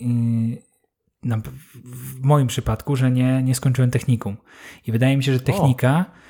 na, 1.23 1.39
w 1.85 2.23
moim 2.23 2.47
przypadku, 2.47 2.97
że 2.97 3.11
nie, 3.11 3.43
nie 3.43 3.55
skończyłem 3.55 3.91
technikum. 3.91 4.37
I 4.87 4.93
wydaje 4.93 5.17
mi 5.17 5.25
się, 5.25 5.33
że 5.33 5.41
technika 5.41 6.05
y, 6.09 6.24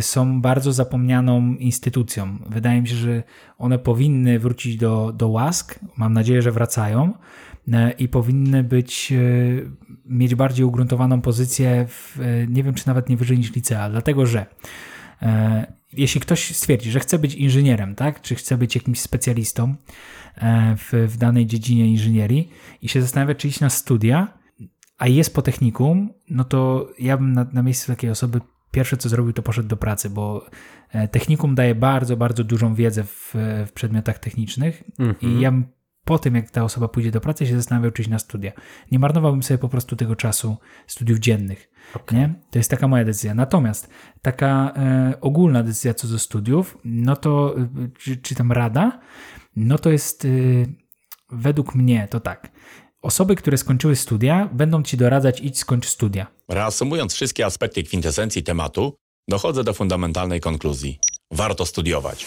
są 0.00 0.40
bardzo 0.40 0.72
zapomnianą 0.72 1.54
instytucją. 1.54 2.38
Wydaje 2.50 2.82
mi 2.82 2.88
się, 2.88 2.94
że 2.94 3.22
one 3.58 3.78
powinny 3.78 4.38
wrócić 4.38 4.76
do, 4.76 5.12
do 5.12 5.28
łask. 5.28 5.78
Mam 5.96 6.12
nadzieję, 6.12 6.42
że 6.42 6.52
wracają. 6.52 7.12
y, 7.68 7.72
I 7.98 8.08
powinny 8.08 8.64
być, 8.64 9.12
y, 9.12 9.70
mieć 10.06 10.34
bardziej 10.34 10.66
ugruntowaną 10.66 11.20
pozycję, 11.20 11.86
w, 11.88 12.20
y, 12.20 12.46
nie 12.50 12.62
wiem 12.62 12.74
czy 12.74 12.86
nawet 12.86 13.08
nie 13.08 13.16
wyżej 13.16 13.38
niż 13.38 13.54
licea, 13.54 13.90
dlatego 13.90 14.26
że 14.26 14.46
jeśli 15.92 16.20
ktoś 16.20 16.56
stwierdzi, 16.56 16.90
że 16.90 17.00
chce 17.00 17.18
być 17.18 17.34
inżynierem, 17.34 17.94
tak, 17.94 18.20
czy 18.20 18.34
chce 18.34 18.58
być 18.58 18.74
jakimś 18.74 19.00
specjalistą 19.00 19.74
w, 20.76 21.06
w 21.08 21.16
danej 21.16 21.46
dziedzinie 21.46 21.86
inżynierii 21.86 22.50
i 22.82 22.88
się 22.88 23.02
zastanawia, 23.02 23.34
czy 23.34 23.48
iść 23.48 23.60
na 23.60 23.70
studia, 23.70 24.38
a 24.98 25.08
jest 25.08 25.34
po 25.34 25.42
technikum, 25.42 26.12
no 26.30 26.44
to 26.44 26.88
ja 26.98 27.16
bym 27.16 27.32
na, 27.32 27.46
na 27.52 27.62
miejscu 27.62 27.86
takiej 27.86 28.10
osoby 28.10 28.40
pierwsze 28.74 28.96
co 28.96 29.08
zrobił, 29.08 29.32
to 29.32 29.42
poszedł 29.42 29.68
do 29.68 29.76
pracy, 29.76 30.10
bo 30.10 30.46
e, 30.92 31.08
technikum 31.08 31.54
daje 31.54 31.74
bardzo, 31.74 32.16
bardzo 32.16 32.44
dużą 32.44 32.74
wiedzę 32.74 33.04
w, 33.04 33.34
w 33.66 33.72
przedmiotach 33.74 34.18
technicznych 34.18 34.84
i 35.22 35.40
ja 35.40 35.50
bym 35.50 35.64
po 36.04 36.18
tym, 36.18 36.34
jak 36.34 36.50
ta 36.50 36.64
osoba 36.64 36.88
pójdzie 36.88 37.10
do 37.10 37.20
pracy, 37.20 37.46
się 37.46 37.56
zastanawiał, 37.56 37.90
czy 37.90 38.02
iść 38.02 38.10
na 38.10 38.18
studia. 38.18 38.52
Nie 38.92 38.98
marnowałbym 38.98 39.42
sobie 39.42 39.58
po 39.58 39.68
prostu 39.68 39.96
tego 39.96 40.16
czasu 40.16 40.56
studiów 40.86 41.18
dziennych. 41.18 41.70
Nie? 42.16 42.34
To 42.50 42.58
jest 42.58 42.70
taka 42.70 42.88
moja 42.88 43.04
decyzja. 43.04 43.34
Natomiast 43.34 43.90
taka 44.22 44.72
e, 44.76 45.14
ogólna 45.20 45.62
decyzja 45.62 45.94
co 45.94 46.08
do 46.08 46.18
studiów, 46.18 46.78
no 46.84 47.16
to, 47.16 47.58
e, 47.58 47.68
czy, 47.98 48.16
czy 48.16 48.34
tam 48.34 48.52
rada, 48.52 49.00
no 49.56 49.78
to 49.78 49.90
jest 49.90 50.24
e, 50.24 50.28
według 51.32 51.74
mnie 51.74 52.08
to 52.10 52.20
tak. 52.20 52.50
Osoby, 53.04 53.36
które 53.36 53.58
skończyły 53.58 53.96
studia, 53.96 54.48
będą 54.52 54.82
ci 54.82 54.96
doradzać 54.96 55.40
idź 55.40 55.58
skończ 55.58 55.86
studia. 55.86 56.26
Reasumując 56.48 57.14
wszystkie 57.14 57.46
aspekty 57.46 57.82
kwintesencji 57.82 58.42
tematu, 58.42 58.96
dochodzę 59.28 59.64
do 59.64 59.72
fundamentalnej 59.74 60.40
konkluzji. 60.40 60.98
Warto 61.30 61.66
studiować. 61.66 62.26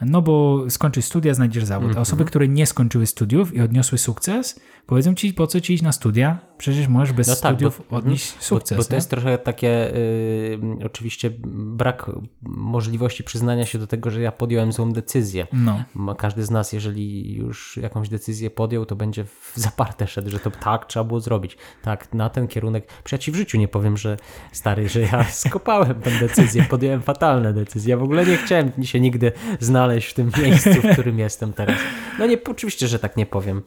No 0.00 0.22
bo 0.22 0.64
skończysz 0.70 1.04
studia, 1.04 1.34
znajdziesz 1.34 1.64
zawód. 1.64 1.96
A 1.96 2.00
osoby, 2.00 2.24
które 2.24 2.48
nie 2.48 2.66
skończyły 2.66 3.06
studiów 3.06 3.54
i 3.54 3.60
odniosły 3.60 3.98
sukces, 3.98 4.60
powiedzą 4.86 5.14
ci, 5.14 5.34
po 5.34 5.46
co 5.46 5.60
ci 5.60 5.74
iść 5.74 5.82
na 5.82 5.92
studia? 5.92 6.38
Przecież 6.58 6.88
możesz 6.88 7.12
bez 7.12 7.28
No 7.28 7.34
tak, 7.36 7.40
studiów 7.54 7.82
bo- 7.90 7.96
odnieść 7.96 8.34
Bo, 8.36 8.42
sukces. 8.44 8.78
bo 8.78 8.84
to 8.84 8.90
nie? 8.90 8.96
jest 8.96 9.10
trochę 9.10 9.38
takie 9.38 9.94
y, 9.96 10.58
oczywiście 10.84 11.30
brak 11.56 12.10
możliwości 12.42 13.24
przyznania 13.24 13.66
się 13.66 13.78
do 13.78 13.86
tego, 13.86 14.10
że 14.10 14.20
ja 14.20 14.32
podjąłem 14.32 14.72
złą 14.72 14.92
decyzję. 14.92 15.46
No. 15.52 15.84
Każdy 16.18 16.44
z 16.44 16.50
nas, 16.50 16.72
jeżeli 16.72 17.34
już 17.34 17.76
jakąś 17.82 18.08
decyzję 18.08 18.50
podjął, 18.50 18.86
to 18.86 18.96
będzie 18.96 19.24
w 19.24 19.52
zaparte 19.56 20.06
szedł, 20.06 20.30
że 20.30 20.38
to 20.38 20.50
tak 20.50 20.86
trzeba 20.86 21.04
było 21.04 21.20
zrobić. 21.20 21.56
Tak, 21.82 22.14
na 22.14 22.30
ten 22.30 22.48
kierunek. 22.48 22.88
Przecież 23.04 23.28
ja 23.28 23.34
w 23.34 23.36
życiu 23.36 23.58
nie 23.58 23.68
powiem, 23.68 23.96
że 23.96 24.16
stary, 24.52 24.88
że 24.88 25.00
ja 25.00 25.24
skopałem 25.44 25.94
tę 26.00 26.10
decyzję, 26.20 26.62
podjąłem 26.70 27.02
fatalne 27.02 27.52
decyzje. 27.52 27.90
Ja 27.90 27.96
w 27.96 28.02
ogóle 28.02 28.26
nie 28.26 28.36
chciałem 28.36 28.70
się 28.82 29.00
nigdy 29.00 29.32
znaleźć 29.60 29.83
w 29.88 30.14
tym 30.14 30.30
miejscu, 30.42 30.70
w 30.70 30.92
którym 30.92 31.18
jestem 31.18 31.52
teraz. 31.52 31.76
No 32.18 32.26
nie, 32.26 32.38
oczywiście, 32.50 32.88
że 32.88 32.98
tak 32.98 33.16
nie 33.16 33.26
powiem. 33.26 33.62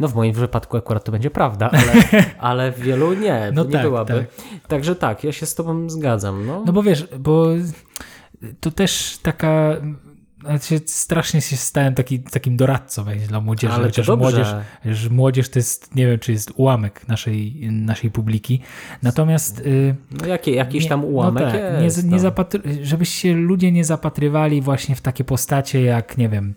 No 0.00 0.08
w 0.08 0.14
moim 0.14 0.32
wypadku 0.32 0.76
akurat 0.76 1.04
to 1.04 1.12
będzie 1.12 1.30
prawda, 1.30 1.70
ale, 1.70 2.22
ale 2.50 2.72
w 2.72 2.80
wielu 2.80 3.12
nie, 3.14 3.50
No 3.54 3.64
nie 3.64 3.70
tak, 3.70 3.82
byłaby. 3.82 4.12
tak. 4.36 4.46
Także 4.68 4.96
tak, 4.96 5.24
ja 5.24 5.32
się 5.32 5.46
z 5.46 5.54
tobą 5.54 5.90
zgadzam. 5.90 6.46
No. 6.46 6.62
No 6.66 6.72
bo 6.72 6.82
wiesz, 6.82 7.08
bo 7.18 7.46
to 8.60 8.70
też 8.70 9.18
taka. 9.22 9.76
Znaczy 10.40 10.80
strasznie 10.86 11.40
się 11.40 11.56
stałem 11.56 11.94
taki, 11.94 12.20
takim 12.20 12.56
doradcą 12.56 13.04
dla 13.28 13.40
młodzieży, 13.40 13.74
Ale 13.74 13.84
chociaż 13.84 14.08
młodzież, 14.08 14.48
młodzież 15.10 15.48
to 15.48 15.58
jest, 15.58 15.94
nie 15.94 16.06
wiem, 16.06 16.18
czy 16.18 16.32
jest 16.32 16.52
ułamek 16.56 17.08
naszej, 17.08 17.68
naszej 17.70 18.10
publiki. 18.10 18.60
Natomiast 19.02 19.60
y, 19.60 19.96
no 20.20 20.26
jakie, 20.26 20.52
jakiś 20.52 20.88
tam 20.88 21.04
ułamek 21.04 21.44
no 21.44 21.50
tak, 21.50 21.82
jest. 21.82 22.04
nie, 22.04 22.10
nie 22.10 22.16
no. 22.16 22.22
zapatry- 22.22 22.62
żeby 22.82 23.06
się 23.06 23.34
ludzie 23.34 23.72
nie 23.72 23.84
zapatrywali 23.84 24.62
właśnie 24.62 24.94
w 24.94 25.00
takie 25.00 25.24
postacie 25.24 25.82
jak, 25.82 26.18
nie 26.18 26.28
wiem, 26.28 26.54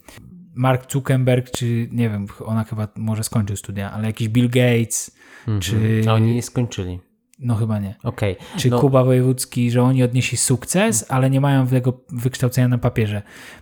Mark 0.55 0.91
Zuckerberg, 0.91 1.51
czy 1.51 1.89
nie 1.91 2.09
wiem, 2.09 2.25
ona 2.45 2.63
chyba 2.63 2.87
może 2.95 3.23
skończył 3.23 3.55
studia, 3.55 3.91
ale 3.91 4.07
jakiś 4.07 4.29
Bill 4.29 4.49
Gates, 4.49 5.17
czy 5.59 6.01
A 6.07 6.13
oni 6.13 6.35
nie 6.35 6.43
skończyli. 6.43 6.99
No 7.41 7.55
chyba 7.55 7.79
nie. 7.79 7.95
Okej. 8.03 8.35
Czy 8.57 8.69
no, 8.69 8.79
Kuba 8.79 9.03
Wojewódzki, 9.03 9.71
że 9.71 9.83
oni 9.83 10.03
odnieśli 10.03 10.37
sukces, 10.37 11.05
ale 11.09 11.29
nie 11.29 11.41
mają 11.41 11.67
tego 11.67 11.93
wykształcenia 12.09 12.67
na 12.67 12.77
papierze. 12.77 13.21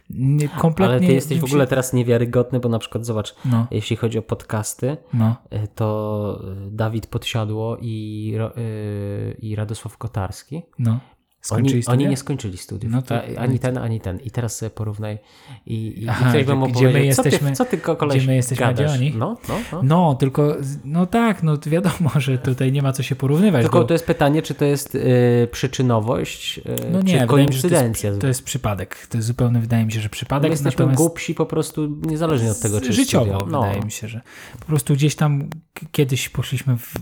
Nie, 0.10 0.50
kompletnie 0.50 0.96
Ale 0.96 1.08
ty 1.08 1.14
jesteś 1.14 1.40
w 1.40 1.44
ogóle 1.44 1.68
teraz 1.68 1.94
niewiarygodny, 1.94 2.60
bo 2.60 2.70
na 2.70 2.80
przykład 2.80 3.06
zobacz, 3.06 3.36
No, 3.46 3.68
jeśli 3.72 3.96
chodzi 3.96 4.18
o 4.18 4.22
podcasty, 4.22 4.98
no, 5.14 5.36
y, 5.54 5.68
to 5.76 6.42
y, 6.68 6.72
Dawid 6.72 7.08
Podsiadło 7.08 7.78
i, 7.82 8.34
y, 8.58 9.38
i 9.42 9.56
Radosław 9.56 9.98
Kotarski, 9.98 10.62
no. 10.80 11.00
Skończyli 11.42 11.74
oni, 11.74 11.84
studia? 11.84 11.94
oni 12.00 12.08
nie 12.10 12.18
skończyli 12.18 12.58
studiów. 12.58 12.94
No 12.94 13.02
to- 13.02 13.22
ani 13.38 13.60
ten, 13.60 13.78
ani 13.78 14.02
ten. 14.02 14.20
I 14.20 14.32
teraz 14.32 14.58
sobie 14.58 14.70
porównaj. 14.70 15.18
I, 15.66 16.04
i, 16.04 16.10
Aha, 16.10 16.26
i 16.26 16.30
ktoś 16.30 16.46
by 16.46 16.72
gdzie 16.72 16.86
my 16.86 16.92
powiedzieć, 16.92 17.16
co 17.16 17.24
jesteśmy- 17.24 17.50
ty, 17.50 17.56
co 17.56 17.66
ty 17.66 17.78
koleś 17.78 18.18
gdzie 18.18 18.28
my 18.28 18.36
jesteśmy, 18.36 18.66
a 18.66 18.74
gdzie 18.74 18.84
gadasz? 18.84 18.98
oni? 18.98 19.14
No, 19.18 19.38
no, 19.50 19.56
no. 19.72 19.82
No, 19.84 20.16
tylko, 20.16 20.56
no 20.86 21.06
tak, 21.06 21.44
no 21.44 21.58
wiadomo, 21.66 22.10
że 22.18 22.38
tutaj 22.38 22.72
nie 22.72 22.82
ma 22.82 22.92
co 22.94 23.04
się 23.04 23.16
porównywać. 23.16 23.62
Tylko 23.62 23.80
bo, 23.80 23.86
to 23.86 23.94
jest 23.94 24.06
pytanie, 24.06 24.42
czy 24.42 24.54
to 24.54 24.66
jest 24.66 24.96
y, 24.96 25.48
przyczynowość, 25.52 26.58
y, 26.58 26.64
no 26.92 27.02
nie, 27.02 27.14
czy 27.14 27.20
że 27.20 27.20
to 27.20 27.28
koincydencja. 27.28 28.10
jest, 28.10 28.22
to 28.22 28.28
jest 28.28 28.44
przypadek. 28.44 29.08
To 29.10 29.18
jest 29.18 29.28
zupełnie, 29.28 29.60
wydaje 29.60 29.86
mi 29.86 29.92
się, 29.92 30.00
że 30.00 30.06
My 30.06 30.10
przypadek. 30.10 30.52
jesteśmy 30.52 30.72
natomiast 30.72 30.98
głupsi 30.98 31.36
po 31.36 31.46
prostu 31.46 31.88
niezależnie 32.02 32.52
od 32.52 32.60
tego, 32.60 32.82
czy 32.82 32.94
życiowo. 32.94 33.46
No. 33.48 33.62
wydaje 33.62 33.82
mi 33.82 33.92
się, 33.92 34.08
że 34.08 34.22
po 34.60 34.66
prostu 34.66 34.94
gdzieś 34.94 35.16
tam 35.16 35.50
kiedyś 35.92 36.30
poszliśmy 36.30 36.78
w, 36.78 36.94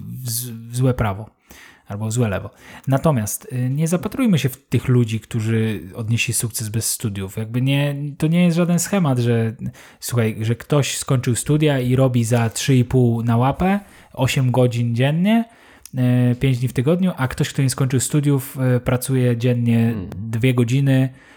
w 0.72 0.76
złe 0.76 0.94
prawo. 0.94 1.37
Albo 1.88 2.12
złe 2.12 2.30
lewo. 2.30 2.50
Natomiast 2.88 3.48
y, 3.54 3.70
nie 3.70 3.88
zapatrujmy 3.88 4.40
się 4.40 4.50
w 4.50 4.58
tych 4.58 4.88
ludzi, 4.88 5.20
którzy 5.20 5.80
odnieśli 5.96 6.34
sukces 6.34 6.70
bez 6.70 6.92
studiów. 6.92 7.38
Jakby 7.38 7.62
nie, 7.62 7.96
to 8.18 8.28
nie 8.28 8.44
jest 8.44 8.58
żaden 8.58 8.80
schemat, 8.80 9.20
że 9.20 9.56
słuchaj, 10.00 10.38
że 10.42 10.56
ktoś 10.56 10.98
skończył 10.98 11.36
studia 11.36 11.80
i 11.80 11.96
robi 11.96 12.24
za 12.24 12.48
3,5 12.48 13.24
na 13.24 13.38
łapę, 13.38 13.80
8 14.14 14.52
godzin 14.52 14.96
dziennie, 14.96 15.46
5 16.40 16.60
dni 16.60 16.68
w 16.68 16.74
tygodniu, 16.74 17.12
a 17.18 17.28
ktoś, 17.28 17.50
kto 17.50 17.62
nie 17.62 17.70
skończył 17.70 18.00
studiów, 18.00 18.58
y, 18.78 18.80
pracuje 18.80 19.38
dziennie 19.38 19.94
2 20.16 20.54
godziny, 20.54 21.10
e, 21.14 21.28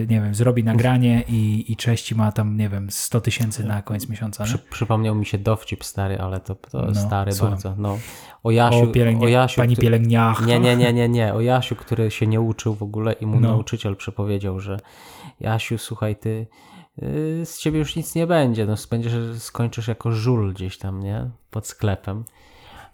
nie 0.00 0.20
wiem, 0.20 0.34
zrobi 0.34 0.64
nagranie 0.64 1.24
i, 1.28 1.72
i 1.72 1.76
cześć 1.76 2.14
ma 2.14 2.32
tam, 2.32 2.56
nie 2.56 2.68
wiem, 2.68 2.90
100 2.90 3.20
tysięcy 3.20 3.64
na 3.64 3.82
koniec 3.82 4.08
miesiąca. 4.08 4.44
Przy, 4.44 4.58
przypomniał 4.58 5.14
mi 5.14 5.26
się 5.26 5.38
dowcip 5.38 5.84
stary, 5.84 6.18
ale 6.18 6.40
to, 6.40 6.54
to 6.54 6.82
No, 6.86 6.94
stary 6.94 7.32
słucham. 7.32 7.50
bardzo. 7.50 7.74
No. 7.78 7.98
O 8.42 8.50
Jasiu, 8.50 8.82
O, 8.82 8.86
pielęgnia- 8.86 9.24
o 9.24 9.28
Jasiu 9.28 9.60
pani 9.60 9.74
który- 9.76 9.86
pielęgniarka. 9.86 10.44
Nie, 10.44 10.60
nie, 10.60 10.76
nie, 10.76 10.92
nie, 10.92 11.08
nie. 11.08 11.34
O 11.34 11.40
Jasiu, 11.40 11.76
który 11.76 12.10
się 12.10 12.26
nie 12.26 12.40
uczył 12.40 12.74
w 12.74 12.82
ogóle 12.82 13.12
i 13.12 13.26
mu 13.26 13.40
No. 13.40 13.48
nauczyciel 13.48 13.96
przepowiedział, 13.96 14.60
że 14.60 14.76
Jasiu, 15.40 15.78
słuchaj, 15.78 16.16
ty 16.16 16.46
yy, 16.98 17.46
z 17.46 17.58
ciebie 17.58 17.78
już 17.78 17.96
nic 17.96 18.14
nie 18.14 18.26
będzie. 18.26 18.66
No, 18.66 18.74
będziesz, 18.90 19.42
skończysz 19.42 19.88
jako 19.88 20.12
żul 20.12 20.54
gdzieś 20.54 20.78
tam, 20.78 21.00
nie? 21.00 21.30
Pod 21.50 21.66
sklepem. 21.66 22.24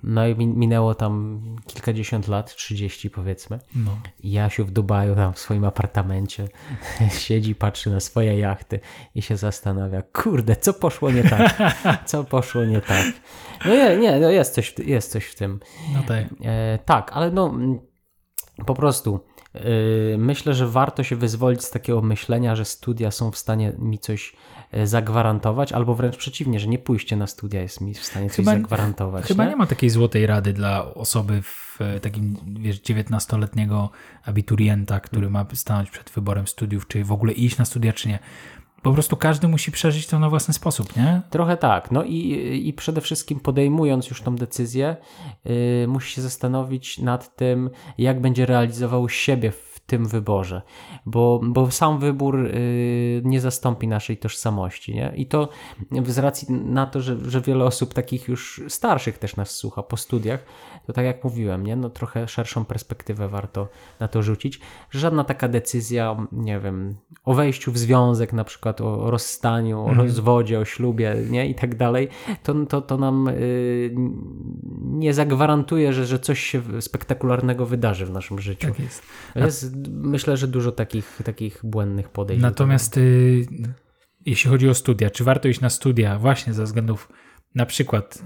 No 0.03 0.27
i 0.29 0.35
min- 0.35 0.57
minęło 0.57 0.95
tam 0.95 1.41
kilkadziesiąt 1.67 2.29
lat, 2.29 2.55
30 2.57 3.11
powiedzmy. 3.11 3.59
No. 3.75 3.91
Jasiu 4.23 4.65
w 4.65 4.71
Dubaju 4.71 5.15
tam 5.15 5.33
w 5.33 5.39
swoim 5.39 5.65
apartamencie 5.65 6.49
siedzi, 7.19 7.55
patrzy 7.55 7.91
na 7.91 8.01
swoje 8.01 8.39
jachty 8.39 8.81
i 9.15 9.23
się 9.23 9.37
zastanawia, 9.37 10.03
kurde, 10.03 10.57
co 10.57 10.75
poszło 10.75 11.11
nie 11.11 11.23
tak? 11.23 11.59
Co 12.07 12.25
poszło 12.25 12.65
nie 12.65 12.81
tak? 12.81 13.07
No 13.65 13.75
nie, 13.75 13.97
nie, 13.97 14.21
no 14.21 14.31
jest 14.31 14.55
coś, 14.55 14.71
w- 14.75 14.87
jest 14.87 15.13
coś 15.13 15.25
w 15.25 15.35
tym. 15.35 15.61
No 15.95 16.03
tak. 16.09 16.25
E, 16.45 16.79
tak, 16.85 17.11
ale 17.15 17.31
no 17.31 17.47
mm, 17.49 17.79
po 18.67 18.75
prostu 18.75 19.21
Yy, 19.55 20.19
Myślę, 20.19 20.55
że 20.55 20.69
warto 20.69 21.03
się 21.03 21.17
wyzwolić 21.17 21.65
z 21.65 21.71
takiego 21.71 22.03
myślenia, 22.03 22.57
że 22.57 22.65
studia 22.65 23.11
są 23.11 23.31
w 23.31 23.37
stanie 23.39 23.73
mi 23.79 23.99
coś 23.99 24.37
zagwarantować, 24.85 25.73
albo 25.73 25.95
wręcz 25.95 26.17
przeciwnie, 26.17 26.61
że 26.61 26.67
nie 26.69 26.79
pójście 26.79 27.17
na 27.17 27.27
studia 27.27 27.63
jest 27.63 27.81
mi 27.81 27.95
w 27.95 28.05
stanie 28.05 28.29
coś 28.29 28.37
Chyba- 28.37 28.53
zagwarantować. 28.53 29.25
Chyba 29.25 29.45
nie? 29.45 29.51
nie 29.51 29.57
ma 29.57 29.67
takiej 29.67 29.91
złotej 29.91 30.27
rady 30.27 30.53
dla 30.53 30.95
osoby 30.95 31.43
w 31.43 31.79
e, 31.81 32.01
takim, 32.01 32.37
wiesz, 32.61 32.81
19-letniego 32.81 33.91
abiturienta, 34.25 35.01
który 35.01 35.31
ma 35.31 35.47
stanąć 35.55 35.91
przed 35.91 36.11
wyborem 36.11 36.47
studiów, 36.47 36.87
czy 36.87 37.05
w 37.05 37.13
ogóle 37.13 37.33
iść 37.33 37.59
na 37.59 37.65
studia, 37.65 37.93
czy 37.93 38.09
nie. 38.09 38.19
Po 38.83 38.93
prostu 38.93 39.17
każdy 39.17 39.49
musi 39.49 39.73
przeżyć 39.73 40.07
to 40.07 40.19
na 40.19 40.31
własny 40.31 40.55
sposób, 40.55 40.97
nie? 40.97 41.21
Trochę 41.31 41.57
tak. 41.57 41.91
No 41.91 42.05
i, 42.05 42.63
i 42.69 42.73
przede 42.73 43.01
wszystkim 43.01 43.41
podejmując 43.41 44.11
już 44.11 44.23
tą 44.23 44.37
decyzję, 44.37 44.97
yy, 45.45 45.87
musi 45.89 46.15
się 46.15 46.23
zastanowić 46.23 46.99
nad 46.99 47.37
tym, 47.37 47.71
jak 47.99 48.21
będzie 48.21 48.47
realizował 48.47 49.09
siebie 49.09 49.51
w 49.51 49.70
tym 49.91 50.09
wyborze, 50.09 50.63
bo, 51.07 51.41
bo 51.43 51.71
sam 51.71 51.99
wybór 51.99 52.39
yy, 52.39 53.23
nie 53.25 53.41
zastąpi 53.41 53.89
naszej 53.89 54.17
tożsamości. 54.17 54.95
Nie? 54.95 55.13
I 55.17 55.27
to 55.27 55.49
z 56.07 56.19
racji 56.19 56.53
na 56.53 56.87
to, 56.87 57.01
że, 57.01 57.17
że 57.31 57.41
wiele 57.41 57.65
osób 57.65 57.95
takich 57.95 58.29
już 58.29 58.63
starszych 58.69 59.19
też 59.19 59.37
nas 59.37 59.51
słucha 59.51 59.83
po 59.83 59.97
studiach, 59.97 60.45
to 60.87 60.93
tak 60.93 61.05
jak 61.05 61.25
mówiłem, 61.25 61.67
nie? 61.67 61.77
No, 61.77 61.91
trochę 61.91 62.29
szerszą 62.29 62.65
perspektywę 62.65 63.29
warto 63.29 63.69
na 64.01 64.09
to 64.09 64.23
rzucić. 64.23 64.61
że 64.91 65.01
Żadna 65.01 65.25
taka 65.25 65.49
decyzja, 65.49 66.27
nie 66.33 66.61
wiem, 66.61 66.95
o 67.25 67.35
wejściu 67.35 67.73
w 67.73 67.79
związek, 67.79 68.33
na 68.33 68.45
przykład 68.45 68.81
o 68.81 69.11
rozstaniu, 69.11 69.81
o 69.85 69.95
rozwodzie, 69.95 70.59
o 70.61 70.65
ślubie 70.65 71.17
nie? 71.31 71.49
i 71.49 71.55
tak 71.55 71.75
dalej, 71.75 72.09
to, 72.43 72.55
to, 72.69 72.83
to 72.83 72.97
nam 72.97 73.29
y, 73.29 73.95
nie 74.83 75.15
zagwarantuje, 75.15 75.93
że, 75.93 76.07
że 76.07 76.19
coś 76.19 76.41
się 76.41 76.63
spektakularnego 76.81 77.67
wydarzy 77.67 78.07
w 78.07 78.11
naszym 78.11 78.39
życiu. 78.39 78.69
Tak 78.69 78.79
jest. 78.79 79.03
Jest, 79.37 79.80
myślę, 79.89 80.37
że 80.37 80.49
dużo 80.49 80.73
takich, 80.73 81.19
takich 81.25 81.61
błędnych 81.65 82.09
podejść. 82.09 82.43
Natomiast 82.43 82.97
y, 82.97 83.47
jeśli 84.27 84.51
chodzi 84.51 84.69
o 84.69 84.75
studia, 84.75 85.11
czy 85.11 85.25
warto 85.25 85.49
iść 85.49 85.61
na 85.61 85.71
studia 85.71 86.19
właśnie 86.19 86.53
ze 86.53 86.65
względów 86.65 87.09
na 87.55 87.67
przykład 87.67 88.23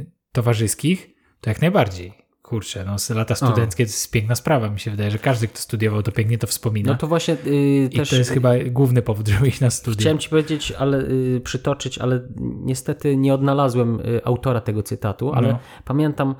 y, 0.00 0.06
towarzyskich, 0.32 1.10
to 1.40 1.50
jak 1.50 1.60
najbardziej. 1.60 2.22
Kurczę, 2.42 2.84
no 2.84 2.96
lata 3.14 3.34
studenckie 3.34 3.84
to 3.84 3.88
jest 3.88 4.10
piękna 4.10 4.34
sprawa. 4.34 4.68
Mi 4.68 4.80
się 4.80 4.90
wydaje, 4.90 5.10
że 5.10 5.18
każdy, 5.18 5.48
kto 5.48 5.58
studiował, 5.58 6.02
to 6.02 6.12
pięknie 6.12 6.38
to 6.38 6.46
wspomina. 6.46 6.92
No 6.92 6.98
to 6.98 7.06
właśnie 7.06 7.36
y, 7.46 7.88
I 7.92 7.96
też 7.96 8.10
to 8.10 8.16
jest 8.16 8.30
chyba 8.30 8.50
główny 8.70 9.02
powód, 9.02 9.28
żeby 9.28 9.48
iść 9.48 9.60
na 9.60 9.70
studia. 9.70 10.00
Chciałem 10.00 10.18
ci 10.18 10.28
powiedzieć, 10.28 10.72
ale 10.72 10.98
y, 11.00 11.40
przytoczyć, 11.44 11.98
ale 11.98 12.28
niestety 12.40 13.16
nie 13.16 13.34
odnalazłem 13.34 14.00
y, 14.00 14.24
autora 14.24 14.60
tego 14.60 14.82
cytatu, 14.82 15.32
ale 15.32 15.48
No. 15.48 15.58
pamiętam, 15.84 16.34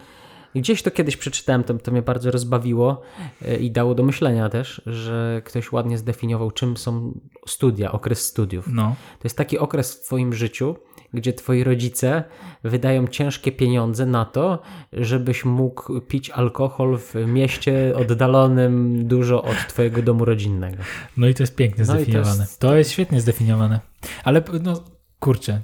gdzieś 0.54 0.82
to 0.82 0.90
kiedyś 0.90 1.16
przeczytałem, 1.16 1.64
to, 1.64 1.74
to 1.74 1.90
mnie 1.92 2.02
bardzo 2.02 2.30
rozbawiło 2.30 3.02
y, 3.42 3.56
i 3.56 3.70
dało 3.70 3.94
do 3.94 4.02
myślenia 4.02 4.48
też, 4.48 4.82
że 4.86 5.42
ktoś 5.44 5.72
ładnie 5.72 5.98
zdefiniował, 5.98 6.50
czym 6.50 6.76
są 6.76 7.20
studia, 7.48 7.92
okres 7.92 8.26
studiów. 8.26 8.66
No, 8.72 8.96
To 9.18 9.24
jest 9.24 9.36
taki 9.36 9.58
okres 9.58 9.94
w 9.94 10.04
Twoim 10.06 10.32
życiu, 10.34 10.76
gdzie 11.14 11.32
Twoi 11.32 11.64
rodzice 11.64 12.24
wydają 12.64 13.06
ciężkie 13.06 13.52
pieniądze 13.52 14.06
na 14.06 14.24
to, 14.24 14.62
żebyś 14.92 15.44
mógł 15.44 16.00
pić 16.00 16.30
alkohol 16.30 16.98
w 16.98 17.14
mieście 17.26 17.92
oddalonym 17.96 19.06
dużo 19.08 19.42
od 19.42 19.56
Twojego 19.68 20.02
domu 20.02 20.24
rodzinnego. 20.24 20.76
no 21.16 21.28
i 21.28 21.34
to 21.34 21.42
jest 21.42 21.54
pięknie 21.56 21.84
No 21.88 21.92
i 21.94 21.96
to 21.96 22.02
zdefiniowane. 22.02 22.40
jest- 22.42 22.60
To 22.60 22.76
jest 22.76 22.90
świetnie 22.90 23.20
zdefiniowane. 23.20 23.80
Ale 24.24 24.42
no, 24.62 24.84
kurczę. 25.20 25.60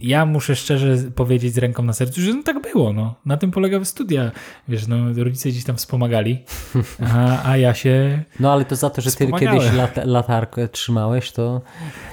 Ja 0.00 0.26
muszę 0.26 0.56
szczerze 0.56 0.96
powiedzieć 1.14 1.54
z 1.54 1.58
ręką 1.58 1.82
na 1.82 1.92
sercu, 1.92 2.20
że 2.20 2.34
no 2.34 2.42
tak 2.42 2.62
było. 2.62 2.92
No. 2.92 3.14
Na 3.26 3.36
tym 3.36 3.50
polegały 3.50 3.84
studia. 3.84 4.30
Wiesz, 4.68 4.86
no, 4.86 4.96
rodzice 5.16 5.48
gdzieś 5.48 5.64
tam 5.64 5.76
wspomagali, 5.76 6.44
a, 7.14 7.48
a 7.50 7.56
ja 7.56 7.74
się. 7.74 8.22
No 8.40 8.52
ale 8.52 8.64
to 8.64 8.76
za 8.76 8.90
to, 8.90 9.00
że 9.00 9.12
ty 9.12 9.26
kiedyś 9.26 9.72
lat, 9.72 9.96
latarkę 10.04 10.68
trzymałeś, 10.68 11.32
to 11.32 11.62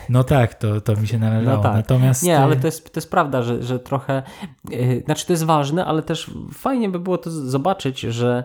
No 0.10 0.24
tak, 0.24 0.54
to, 0.54 0.82
to 0.82 0.96
mi 0.96 1.08
się 1.08 1.20
należało. 1.20 1.58
No 1.58 1.64
tak. 1.64 1.74
Natomiast. 1.76 2.24
Nie, 2.24 2.40
ale 2.40 2.56
y, 2.56 2.60
to 2.60 2.68
jest, 2.68 2.94
to 2.94 2.98
jest 2.98 3.12
prawda, 3.12 3.44
że, 3.44 3.64
że 3.64 3.80
trochę. 3.80 4.24
Yy, 4.70 5.02
znaczy, 5.06 5.26
to 5.26 5.34
jest 5.34 5.44
ważne, 5.44 5.86
ale 5.86 6.02
też 6.02 6.32
fajnie 6.54 6.90
by 6.90 7.00
było 7.00 7.18
to 7.18 7.32
zobaczyć, 7.32 8.00
że 8.00 8.44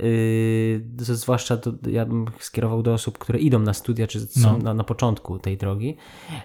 yy, 0.00 0.84
zwłaszcza 0.98 1.56
to 1.56 1.72
ja 1.90 2.06
bym 2.06 2.26
skierował 2.38 2.82
do 2.82 2.94
osób, 2.94 3.18
które 3.18 3.38
idą 3.38 3.58
na 3.58 3.74
studia, 3.74 4.06
czy 4.06 4.20
są 4.20 4.52
No. 4.52 4.58
na, 4.58 4.74
na 4.74 4.84
początku 4.84 5.38
tej 5.38 5.56
drogi, 5.56 5.96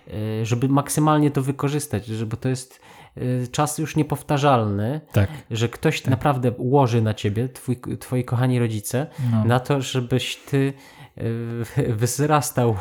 yy, 0.07 0.45
żeby 0.45 0.69
maksymalnie 0.69 1.31
to 1.31 1.41
wykorzystać, 1.41 2.05
że, 2.05 2.25
bo 2.29 2.37
to 2.37 2.49
jest 2.49 2.79
yy, 3.15 3.47
czas 3.51 3.77
już 3.77 3.95
niepowtarzalny. 3.95 5.01
Tak. 5.11 5.29
Że 5.51 5.69
ktoś 5.69 6.05
naprawdę 6.05 6.51
ułoży 6.51 7.01
na 7.01 7.13
ciebie, 7.13 7.49
twój, 7.49 7.77
twoi 7.99 8.23
kochani 8.23 8.59
rodzice, 8.59 9.07
No. 9.31 9.45
na 9.45 9.59
to, 9.59 9.81
żebyś 9.81 10.35
ty 10.35 10.73
wzrastał 12.01 12.75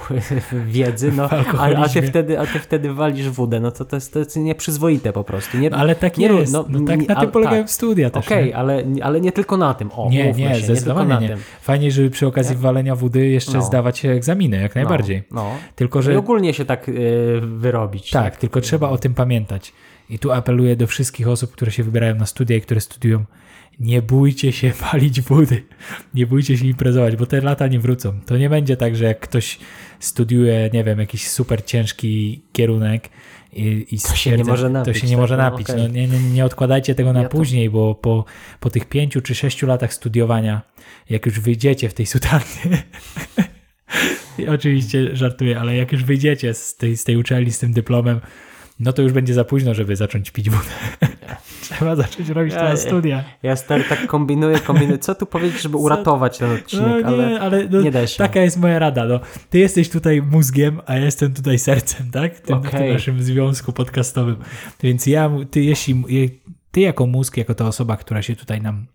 wiedzy, 0.67 1.13
no, 1.13 1.29
a, 1.59 1.83
a, 1.85 1.89
ty 1.89 2.03
wtedy, 2.03 2.41
a 2.41 2.47
ty 2.47 2.59
wtedy 2.59 2.93
walisz 2.95 3.29
wódę, 3.31 3.61
no 3.61 3.71
to 3.71 3.85
to 3.85 3.97
jest, 3.97 4.13
to 4.13 4.19
jest 4.19 4.37
nieprzyzwoite 4.37 5.13
po 5.13 5.25
prostu. 5.25 5.59
Nie, 5.59 5.75
Ale 5.75 5.95
tak 5.95 6.19
nie, 6.19 6.27
jest. 6.27 6.53
no, 6.53 6.65
No, 6.69 6.81
tak 6.87 7.01
nie- 7.01 7.07
na 7.07 7.21
tym 7.21 7.31
polegają 7.31 7.63
tak. 7.63 7.71
studia 7.71 8.11
też. 8.11 8.27
Okej, 8.27 8.47
nie? 8.47 8.57
ale, 8.57 8.83
ale 9.03 9.21
nie 9.21 9.33
tylko 9.33 9.57
na 9.57 9.75
tym. 9.75 9.91
O, 9.93 10.09
Nie, 10.11 10.33
nie, 10.33 10.35
się, 10.35 10.51
nie 10.51 10.61
zdecydowanie 10.61 11.09
na 11.09 11.21
nie. 11.21 11.29
tym. 11.29 11.39
Fajnie, 11.61 11.91
żeby 11.91 12.11
przy 12.11 12.27
okazji 12.27 12.57
walenia 12.57 12.97
wody 12.97 13.27
jeszcze 13.27 13.53
No. 13.53 13.63
zdawać 13.63 14.05
egzaminy, 14.05 14.63
jak 14.63 14.75
najbardziej. 14.75 15.23
No, 15.31 15.43
no. 15.43 15.51
Tylko, 15.77 16.01
I 16.01 16.03
że 16.03 16.19
ogólnie 16.19 16.55
się 16.55 16.65
tak 16.65 16.89
y, 16.89 17.41
wyrobić. 17.41 18.11
Tak, 18.11 18.37
tylko 18.37 18.61
trzeba 18.61 18.89
o 18.89 18.99
tym 18.99 19.15
pamiętać. 19.15 19.73
I 20.11 20.19
tu 20.19 20.33
apeluję 20.33 20.77
do 20.77 20.87
wszystkich 20.87 21.29
osób, 21.29 21.53
które 21.53 21.71
się 21.71 21.83
wybierają 21.83 22.15
na 22.15 22.27
studia 22.27 22.57
i 22.57 22.61
które 22.61 22.81
studiują. 22.81 23.25
Nie 23.81 24.03
bójcie 24.03 24.53
się 24.53 24.73
palić 24.91 25.21
wody. 25.21 25.63
Nie 26.15 26.27
bójcie 26.27 26.59
się 26.59 26.67
imprezować, 26.67 27.17
bo 27.17 27.27
te 27.27 27.41
lata 27.41 27.67
nie 27.67 27.79
wrócą. 27.81 28.21
To 28.27 28.37
nie 28.39 28.51
będzie 28.51 28.77
tak, 28.77 28.97
że 28.97 29.05
jak 29.05 29.21
ktoś 29.21 29.59
studiuje, 30.01 30.71
nie 30.73 30.85
wiem, 30.85 30.99
jakiś 30.99 31.29
super 31.29 31.65
ciężki 31.65 32.43
kierunek 32.53 33.09
i, 33.53 33.87
i 33.91 33.99
To 34.01 34.15
się 34.15 34.31
nie 34.31 34.37
stwierdza- 34.37 34.49
może 34.51 34.71
napić, 34.71 34.95
To 34.95 35.01
się 35.01 35.07
nie 35.07 35.13
tak? 35.13 35.21
może 35.21 35.37
No, 35.37 35.43
napić. 35.43 35.71
okej. 35.71 35.83
No, 35.83 35.89
nie, 35.89 36.07
nie, 36.09 36.19
nie 36.31 36.45
odkładajcie 36.45 36.95
tego 36.95 37.13
na 37.13 37.23
Ja 37.23 37.29
to- 37.29 37.37
później, 37.37 37.71
bo 37.71 37.95
po, 37.95 38.25
po 38.61 38.71
tych 38.71 38.85
pięciu 38.89 39.21
czy 39.21 39.35
sześciu 39.35 39.67
latach 39.67 39.95
studiowania, 39.95 40.63
jak 41.11 41.27
już 41.27 41.41
wyjdziecie 41.41 41.89
w 41.89 41.95
tej 41.95 42.07
sutannie, 42.07 42.83
oczywiście 44.49 45.17
żartuję, 45.17 45.61
ale 45.61 45.77
jak 45.77 45.93
już 45.93 46.05
wyjdziecie 46.05 46.55
z 46.55 46.77
tej, 46.77 46.97
z 46.97 47.05
tej 47.05 47.17
uczelni 47.17 47.53
z 47.53 47.59
tym 47.59 47.73
dyplomem, 47.73 48.21
no 48.81 48.93
to 48.93 49.03
już 49.03 49.13
będzie 49.13 49.35
za 49.35 49.45
późno, 49.45 49.75
żeby 49.75 49.97
zacząć 49.97 50.31
pić 50.31 50.51
wodę. 50.51 50.71
Trzeba 51.63 51.97
zacząć 51.97 52.29
robić 52.29 52.55
to 52.55 52.61
Ja- 52.61 52.69
na 52.69 52.77
studia. 52.77 53.25
Ja 53.43 53.57
stary 53.57 53.85
tak 53.89 54.07
kombinuję, 54.07 54.59
kombinuję. 54.59 54.99
Co 54.99 55.15
tu 55.15 55.27
powiedzieć, 55.27 55.63
żeby 55.63 55.77
uratować 55.87 56.39
ten 56.39 56.49
No 56.49 56.55
odcinek, 56.55 56.99
nie, 57.01 57.07
ale, 57.07 57.41
ale 57.41 57.69
no, 57.69 57.81
nie 57.81 57.91
da 57.91 58.07
się. 58.07 58.19
taka 58.19 58.41
jest 58.41 58.59
moja 58.59 58.79
rada. 58.79 59.05
No. 59.05 59.21
Ty 59.51 59.59
jesteś 59.59 59.89
tutaj 59.91 60.23
mózgiem, 60.23 60.81
a 60.87 60.95
ja 60.97 61.05
jestem 61.05 61.35
tutaj 61.35 61.59
sercem, 61.59 62.11
tak? 62.11 62.37
W 62.37 62.41
tym, 62.41 62.63
w 62.63 62.71
tym 62.71 62.93
naszym 62.93 63.23
związku 63.23 63.73
podcastowym. 63.73 64.37
Więc 64.83 65.07
ja, 65.07 65.31
ty, 65.51 65.63
jeśli, 65.63 66.03
ty 66.71 66.81
jako 66.81 67.07
mózg, 67.07 67.37
jako 67.37 67.55
ta 67.55 67.67
osoba, 67.67 67.97
która 67.97 68.23
się 68.23 68.37
tutaj 68.37 68.61
nam 68.61 68.87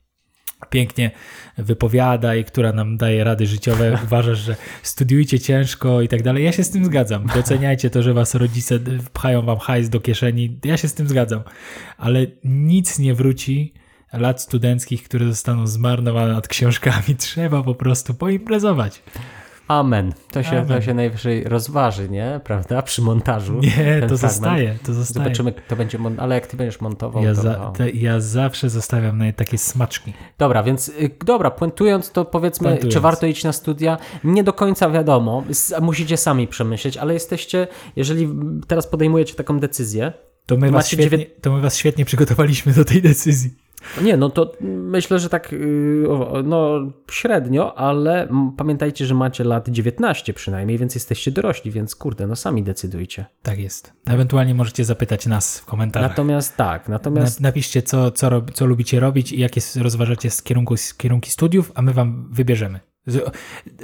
pięknie 0.70 1.12
wypowiada 1.58 2.36
i 2.36 2.44
która 2.44 2.74
nam 2.74 2.98
daje 2.98 3.24
rady 3.24 3.48
życiowe, 3.48 3.98
uważasz, 4.06 4.40
że 4.40 4.56
studiujcie 4.84 5.40
ciężko 5.40 6.02
i 6.02 6.08
tak 6.08 6.22
dalej. 6.22 6.44
Ja 6.44 6.52
się 6.52 6.64
z 6.64 6.70
tym 6.70 6.86
zgadzam. 6.86 7.28
Doceniajcie 7.36 7.90
to, 7.90 8.04
że 8.04 8.14
was 8.14 8.36
rodzice 8.36 8.80
pchają 9.14 9.42
wam 9.42 9.58
hajs 9.58 9.90
do 9.90 10.00
kieszeni. 10.00 10.60
Ja 10.66 10.78
się 10.78 10.88
z 10.88 10.94
tym 10.94 11.08
zgadzam. 11.08 11.42
Ale 11.98 12.26
nic 12.44 13.00
nie 13.00 13.14
wróci 13.14 13.74
lat 14.14 14.42
studenckich, 14.42 15.04
które 15.04 15.26
zostaną 15.26 15.68
zmarnowane 15.68 16.34
nad 16.34 16.48
książkami. 16.48 17.16
Trzeba 17.18 17.64
po 17.64 17.76
prostu 17.76 18.14
poimprezować. 18.14 19.04
Amen. 19.68 20.14
To 20.32 20.44
się, 20.44 20.50
to 20.52 20.58
Amen. 20.58 20.82
się 20.82 20.94
najwyżej 20.94 21.44
rozważy, 21.44 22.10
nie? 22.10 22.42
Prawda? 22.44 22.82
Przy 22.82 23.02
montażu. 23.02 23.60
Nie, 23.60 24.02
to 24.10 24.18
zostaje. 24.18 24.76
To 24.86 24.94
zostaje. 24.94 25.24
Zobaczymy, 25.24 25.52
kto 25.54 25.76
będzie, 25.76 25.98
mon- 26.00 26.20
ale 26.20 26.36
jak 26.36 26.48
ty 26.48 26.58
będziesz 26.58 26.82
montował, 26.82 27.24
Ja, 27.24 27.36
to... 27.36 27.42
za, 27.42 27.58
no. 27.58 27.72
te, 27.72 27.90
ja 27.90 28.20
zawsze 28.20 28.70
zostawiam 28.70 29.18
na 29.18 29.34
takie 29.34 29.58
smaczki. 29.58 30.14
Dobra, 30.38 30.64
więc 30.64 30.90
y, 30.90 31.10
dobra, 31.26 31.52
puentując 31.52 32.12
to 32.12 32.26
powiedzmy, 32.26 32.68
Puentując. 32.68 32.94
czy 32.94 33.00
warto 33.00 33.26
iść 33.26 33.44
na 33.44 33.54
studia? 33.54 33.98
Nie 34.24 34.44
do 34.44 34.54
końca 34.54 34.90
wiadomo, 34.90 35.44
musicie 35.82 36.18
sami 36.18 36.48
przemyśleć, 36.48 36.98
ale 36.98 37.14
jesteście, 37.14 37.68
jeżeli 37.96 38.30
teraz 38.68 38.88
podejmujecie 38.88 39.34
taką 39.36 39.60
decyzję, 39.60 40.14
To 40.46 40.58
my, 40.58 40.72
was 40.72 40.88
świetnie, 40.88 41.26
to 41.42 41.52
my 41.52 41.62
was 41.62 41.76
świetnie 41.78 42.06
przygotowaliśmy 42.06 42.74
do 42.74 42.86
tej 42.86 43.02
decyzji. 43.02 43.52
Nie, 44.02 44.18
no 44.18 44.30
to 44.30 44.52
myślę, 44.62 45.20
że 45.20 45.30
tak 45.30 45.54
y, 45.54 46.08
no 46.44 46.80
średnio, 47.12 47.78
ale 47.78 48.28
pamiętajcie, 48.58 49.06
że 49.06 49.14
macie 49.14 49.44
lat 49.44 49.70
19 49.70 50.34
przynajmniej, 50.34 50.78
więc 50.78 50.96
jesteście 50.96 51.32
dorośli, 51.32 51.72
więc 51.72 51.96
kurde, 51.96 52.28
no 52.28 52.36
sami 52.36 52.64
decydujcie. 52.64 53.26
Tak 53.42 53.60
jest. 53.60 53.94
Ewentualnie 54.06 54.56
możecie 54.56 54.86
zapytać 54.86 55.26
nas 55.26 55.60
w 55.60 55.66
komentarzach. 55.66 56.10
Natomiast 56.10 56.58
tak, 56.58 56.88
Na, 56.88 56.94
natomiast 56.94 57.42
napiszcie, 57.42 57.82
co, 57.82 58.12
co, 58.12 58.42
co 58.54 58.66
lubicie 58.66 59.00
robić 59.00 59.32
i 59.32 59.40
jakie 59.40 59.62
rozważacie 59.82 60.30
z 60.30 60.44
kierunku, 60.44 60.78
z 60.78 60.94
kierunki 60.94 61.32
studiów, 61.32 61.72
a 61.76 61.82
my 61.82 61.94
wam 61.94 62.28
wybierzemy. 62.32 62.80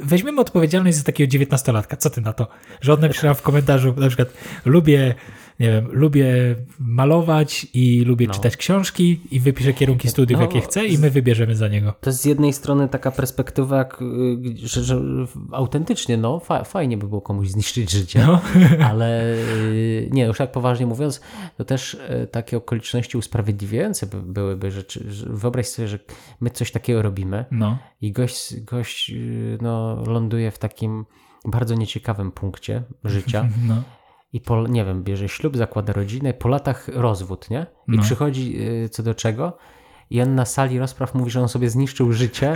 Weźmiemy 0.04 0.42
odpowiedzialność 0.42 0.98
za 0.98 1.04
takiego 1.04 1.32
dziewiętnastolatka. 1.32 1.98
Co 1.98 2.10
ty 2.10 2.22
na 2.22 2.34
to? 2.34 2.48
Że 2.82 2.94
on 2.94 3.00
napisze 3.00 3.36
w 3.36 3.42
komentarzu 3.42 3.94
na 3.98 4.08
przykład 4.08 4.30
lubię 4.66 5.16
nie 5.60 5.68
wiem, 5.72 5.88
lubię 5.92 6.26
malować 6.80 7.68
i 7.74 8.02
lubię 8.06 8.28
No. 8.28 8.34
czytać 8.34 8.58
książki 8.58 9.22
i 9.32 9.40
wypiszę 9.40 9.74
kierunki 9.74 10.08
studiów, 10.10 10.40
No, 10.40 10.46
jakie 10.46 10.62
chcę 10.62 10.86
i 10.86 10.98
my 10.98 11.10
wybierzemy 11.10 11.56
za 11.56 11.68
niego. 11.68 11.94
To 12.02 12.10
jest 12.10 12.22
z 12.22 12.26
jednej 12.26 12.54
strony 12.54 12.90
taka 12.90 13.12
perspektywa, 13.12 13.84
y, 13.84 14.68
że, 14.68 14.84
że 14.84 15.02
autentycznie, 15.52 16.18
no 16.18 16.40
fa, 16.40 16.64
fajnie 16.64 16.98
by 16.98 17.08
było 17.08 17.22
komuś 17.22 17.48
zniszczyć 17.50 17.92
życie, 17.92 18.24
No. 18.28 18.42
ale 18.90 19.34
y, 19.36 20.10
nie, 20.12 20.26
już 20.26 20.38
tak 20.38 20.52
poważnie 20.52 20.86
mówiąc, 20.86 21.22
to 21.58 21.66
też 21.66 21.94
y, 21.94 22.28
takie 22.32 22.58
okoliczności 22.58 23.18
usprawiedliwiające 23.18 24.08
by, 24.08 24.22
byłyby, 24.22 24.72
że, 24.72 24.84
czy- 24.84 25.12
że 25.12 25.26
wyobraź 25.30 25.68
sobie, 25.68 25.88
że 25.88 26.00
my 26.42 26.50
coś 26.50 26.72
takiego 26.72 27.02
robimy 27.02 27.46
No, 27.52 27.78
i 28.02 28.12
gość, 28.12 28.60
gość 28.62 29.14
no, 29.62 30.04
ląduje 30.08 30.52
w 30.52 30.58
takim 30.60 31.06
bardzo 31.46 31.76
nieciekawym 31.76 32.32
punkcie 32.32 32.84
życia 33.04 33.50
no. 33.68 33.84
I 34.34 34.42
po, 34.42 34.68
nie 34.68 34.86
wiem, 34.86 35.04
bierze 35.04 35.30
ślub, 35.30 35.58
zakłada 35.58 35.94
rodzinę, 35.94 36.34
po 36.34 36.50
latach 36.50 36.88
rozwód, 36.94 37.50
nie? 37.50 37.66
I 37.88 37.92
No. 37.92 38.02
przychodzi 38.04 38.56
y, 38.86 38.90
co 38.90 39.04
do 39.04 39.16
czego 39.16 39.58
i 40.10 40.22
on 40.22 40.36
na 40.36 40.46
sali 40.46 40.80
rozpraw 40.80 41.16
mówi, 41.16 41.32
że 41.32 41.42
on 41.42 41.50
sobie 41.50 41.70
zniszczył 41.70 42.14
życie, 42.14 42.56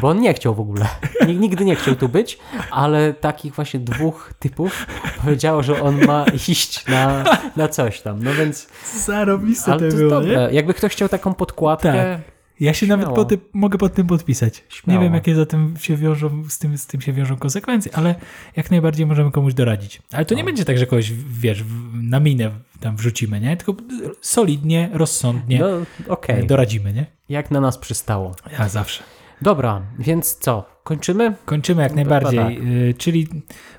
bo 0.00 0.08
on 0.08 0.20
nie 0.20 0.34
chciał 0.34 0.54
w 0.54 0.60
ogóle. 0.60 0.86
Nig- 1.26 1.38
Nigdy 1.40 1.64
nie 1.64 1.76
chciał 1.76 1.94
tu 1.94 2.08
być, 2.08 2.38
ale 2.70 3.14
takich 3.14 3.54
właśnie 3.54 3.80
dwóch 3.80 4.32
typów 4.38 4.86
powiedziało, 5.24 5.62
że 5.62 5.82
on 5.82 6.04
ma 6.06 6.24
iść 6.48 6.86
na, 6.86 7.24
na 7.56 7.68
coś 7.68 8.00
tam. 8.00 8.22
No 8.22 8.34
więc, 8.34 8.68
Zarobiste 9.04 9.78
to 9.78 9.84
jest 9.84 10.08
dobre. 10.08 10.48
Jakby 10.52 10.74
ktoś 10.74 10.92
chciał 10.92 11.08
taką 11.08 11.34
podkładkę, 11.34 11.92
Tak. 11.92 12.33
Ja 12.60 12.74
się 12.74 12.86
nawet 12.86 13.04
Śmiało. 13.06 13.16
po 13.16 13.24
tym, 13.24 13.40
mogę 13.52 13.78
pod 13.78 13.94
tym 13.94 14.06
podpisać. 14.06 14.64
Śmiało. 14.68 15.00
Nie 15.00 15.06
wiem, 15.06 15.14
jakie 15.14 15.34
za 15.34 15.46
tym 15.46 15.74
się 15.78 15.96
wiążą, 15.96 16.44
z 16.48 16.58
tym, 16.58 16.78
z 16.78 16.86
tym 16.86 17.00
się 17.00 17.12
wiążą 17.12 17.36
konsekwencje, 17.36 17.96
ale 17.96 18.14
jak 18.56 18.70
najbardziej 18.70 19.06
możemy 19.06 19.30
komuś 19.30 19.54
doradzić. 19.54 20.02
Ale 20.12 20.24
to 20.24 20.34
nie 20.34 20.44
będzie 20.44 20.64
tak, 20.64 20.78
że 20.78 20.86
kogoś, 20.86 21.12
wiesz, 21.12 21.64
na 21.94 22.20
minę 22.20 22.50
tam 22.80 22.96
wrzucimy, 22.96 23.40
nie? 23.40 23.56
Tylko 23.56 23.74
solidnie, 24.20 24.90
rozsądnie 24.92 25.58
no 25.58 25.66
okej, 26.08 26.46
doradzimy, 26.46 26.92
nie? 26.92 27.06
jak 27.28 27.50
na 27.50 27.60
nas 27.60 27.78
przystało. 27.78 28.34
Ja 28.58 28.68
zawsze. 28.68 29.02
Dobra, 29.42 29.82
więc 29.98 30.34
co, 30.36 30.66
kończymy? 30.84 31.34
Kończymy 31.44 31.82
jak 31.82 31.92
No, 31.92 31.96
najbardziej. 31.96 32.38
tak. 32.38 32.52
Y, 32.64 32.94
Czyli 32.98 33.28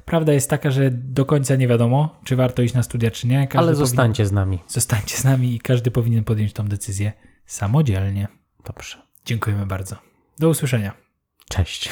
prawda 0.06 0.34
jest 0.34 0.50
taka, 0.50 0.72
że 0.72 0.92
do 0.92 1.26
końca 1.26 1.56
nie 1.56 1.68
wiadomo, 1.68 2.20
czy 2.24 2.36
warto 2.36 2.62
iść 2.62 2.74
na 2.74 2.84
studia, 2.84 3.12
czy 3.12 3.28
nie. 3.28 3.48
Każdy 3.48 3.58
Ale 3.58 3.68
powinien- 3.68 3.88
zostańcie 3.88 4.26
z 4.26 4.32
nami. 4.32 4.60
Zostańcie 4.68 5.18
z 5.18 5.24
nami 5.24 5.56
i 5.56 5.60
każdy 5.60 5.92
powinien 5.92 6.24
podjąć 6.24 6.54
tą 6.54 6.68
decyzję 6.68 7.12
samodzielnie. 7.46 8.28
Dobrze. 8.66 8.98
Dziękujemy 9.26 9.66
bardzo. 9.66 9.96
Do 10.40 10.50
usłyszenia. 10.50 10.94
Cześć. 11.50 11.90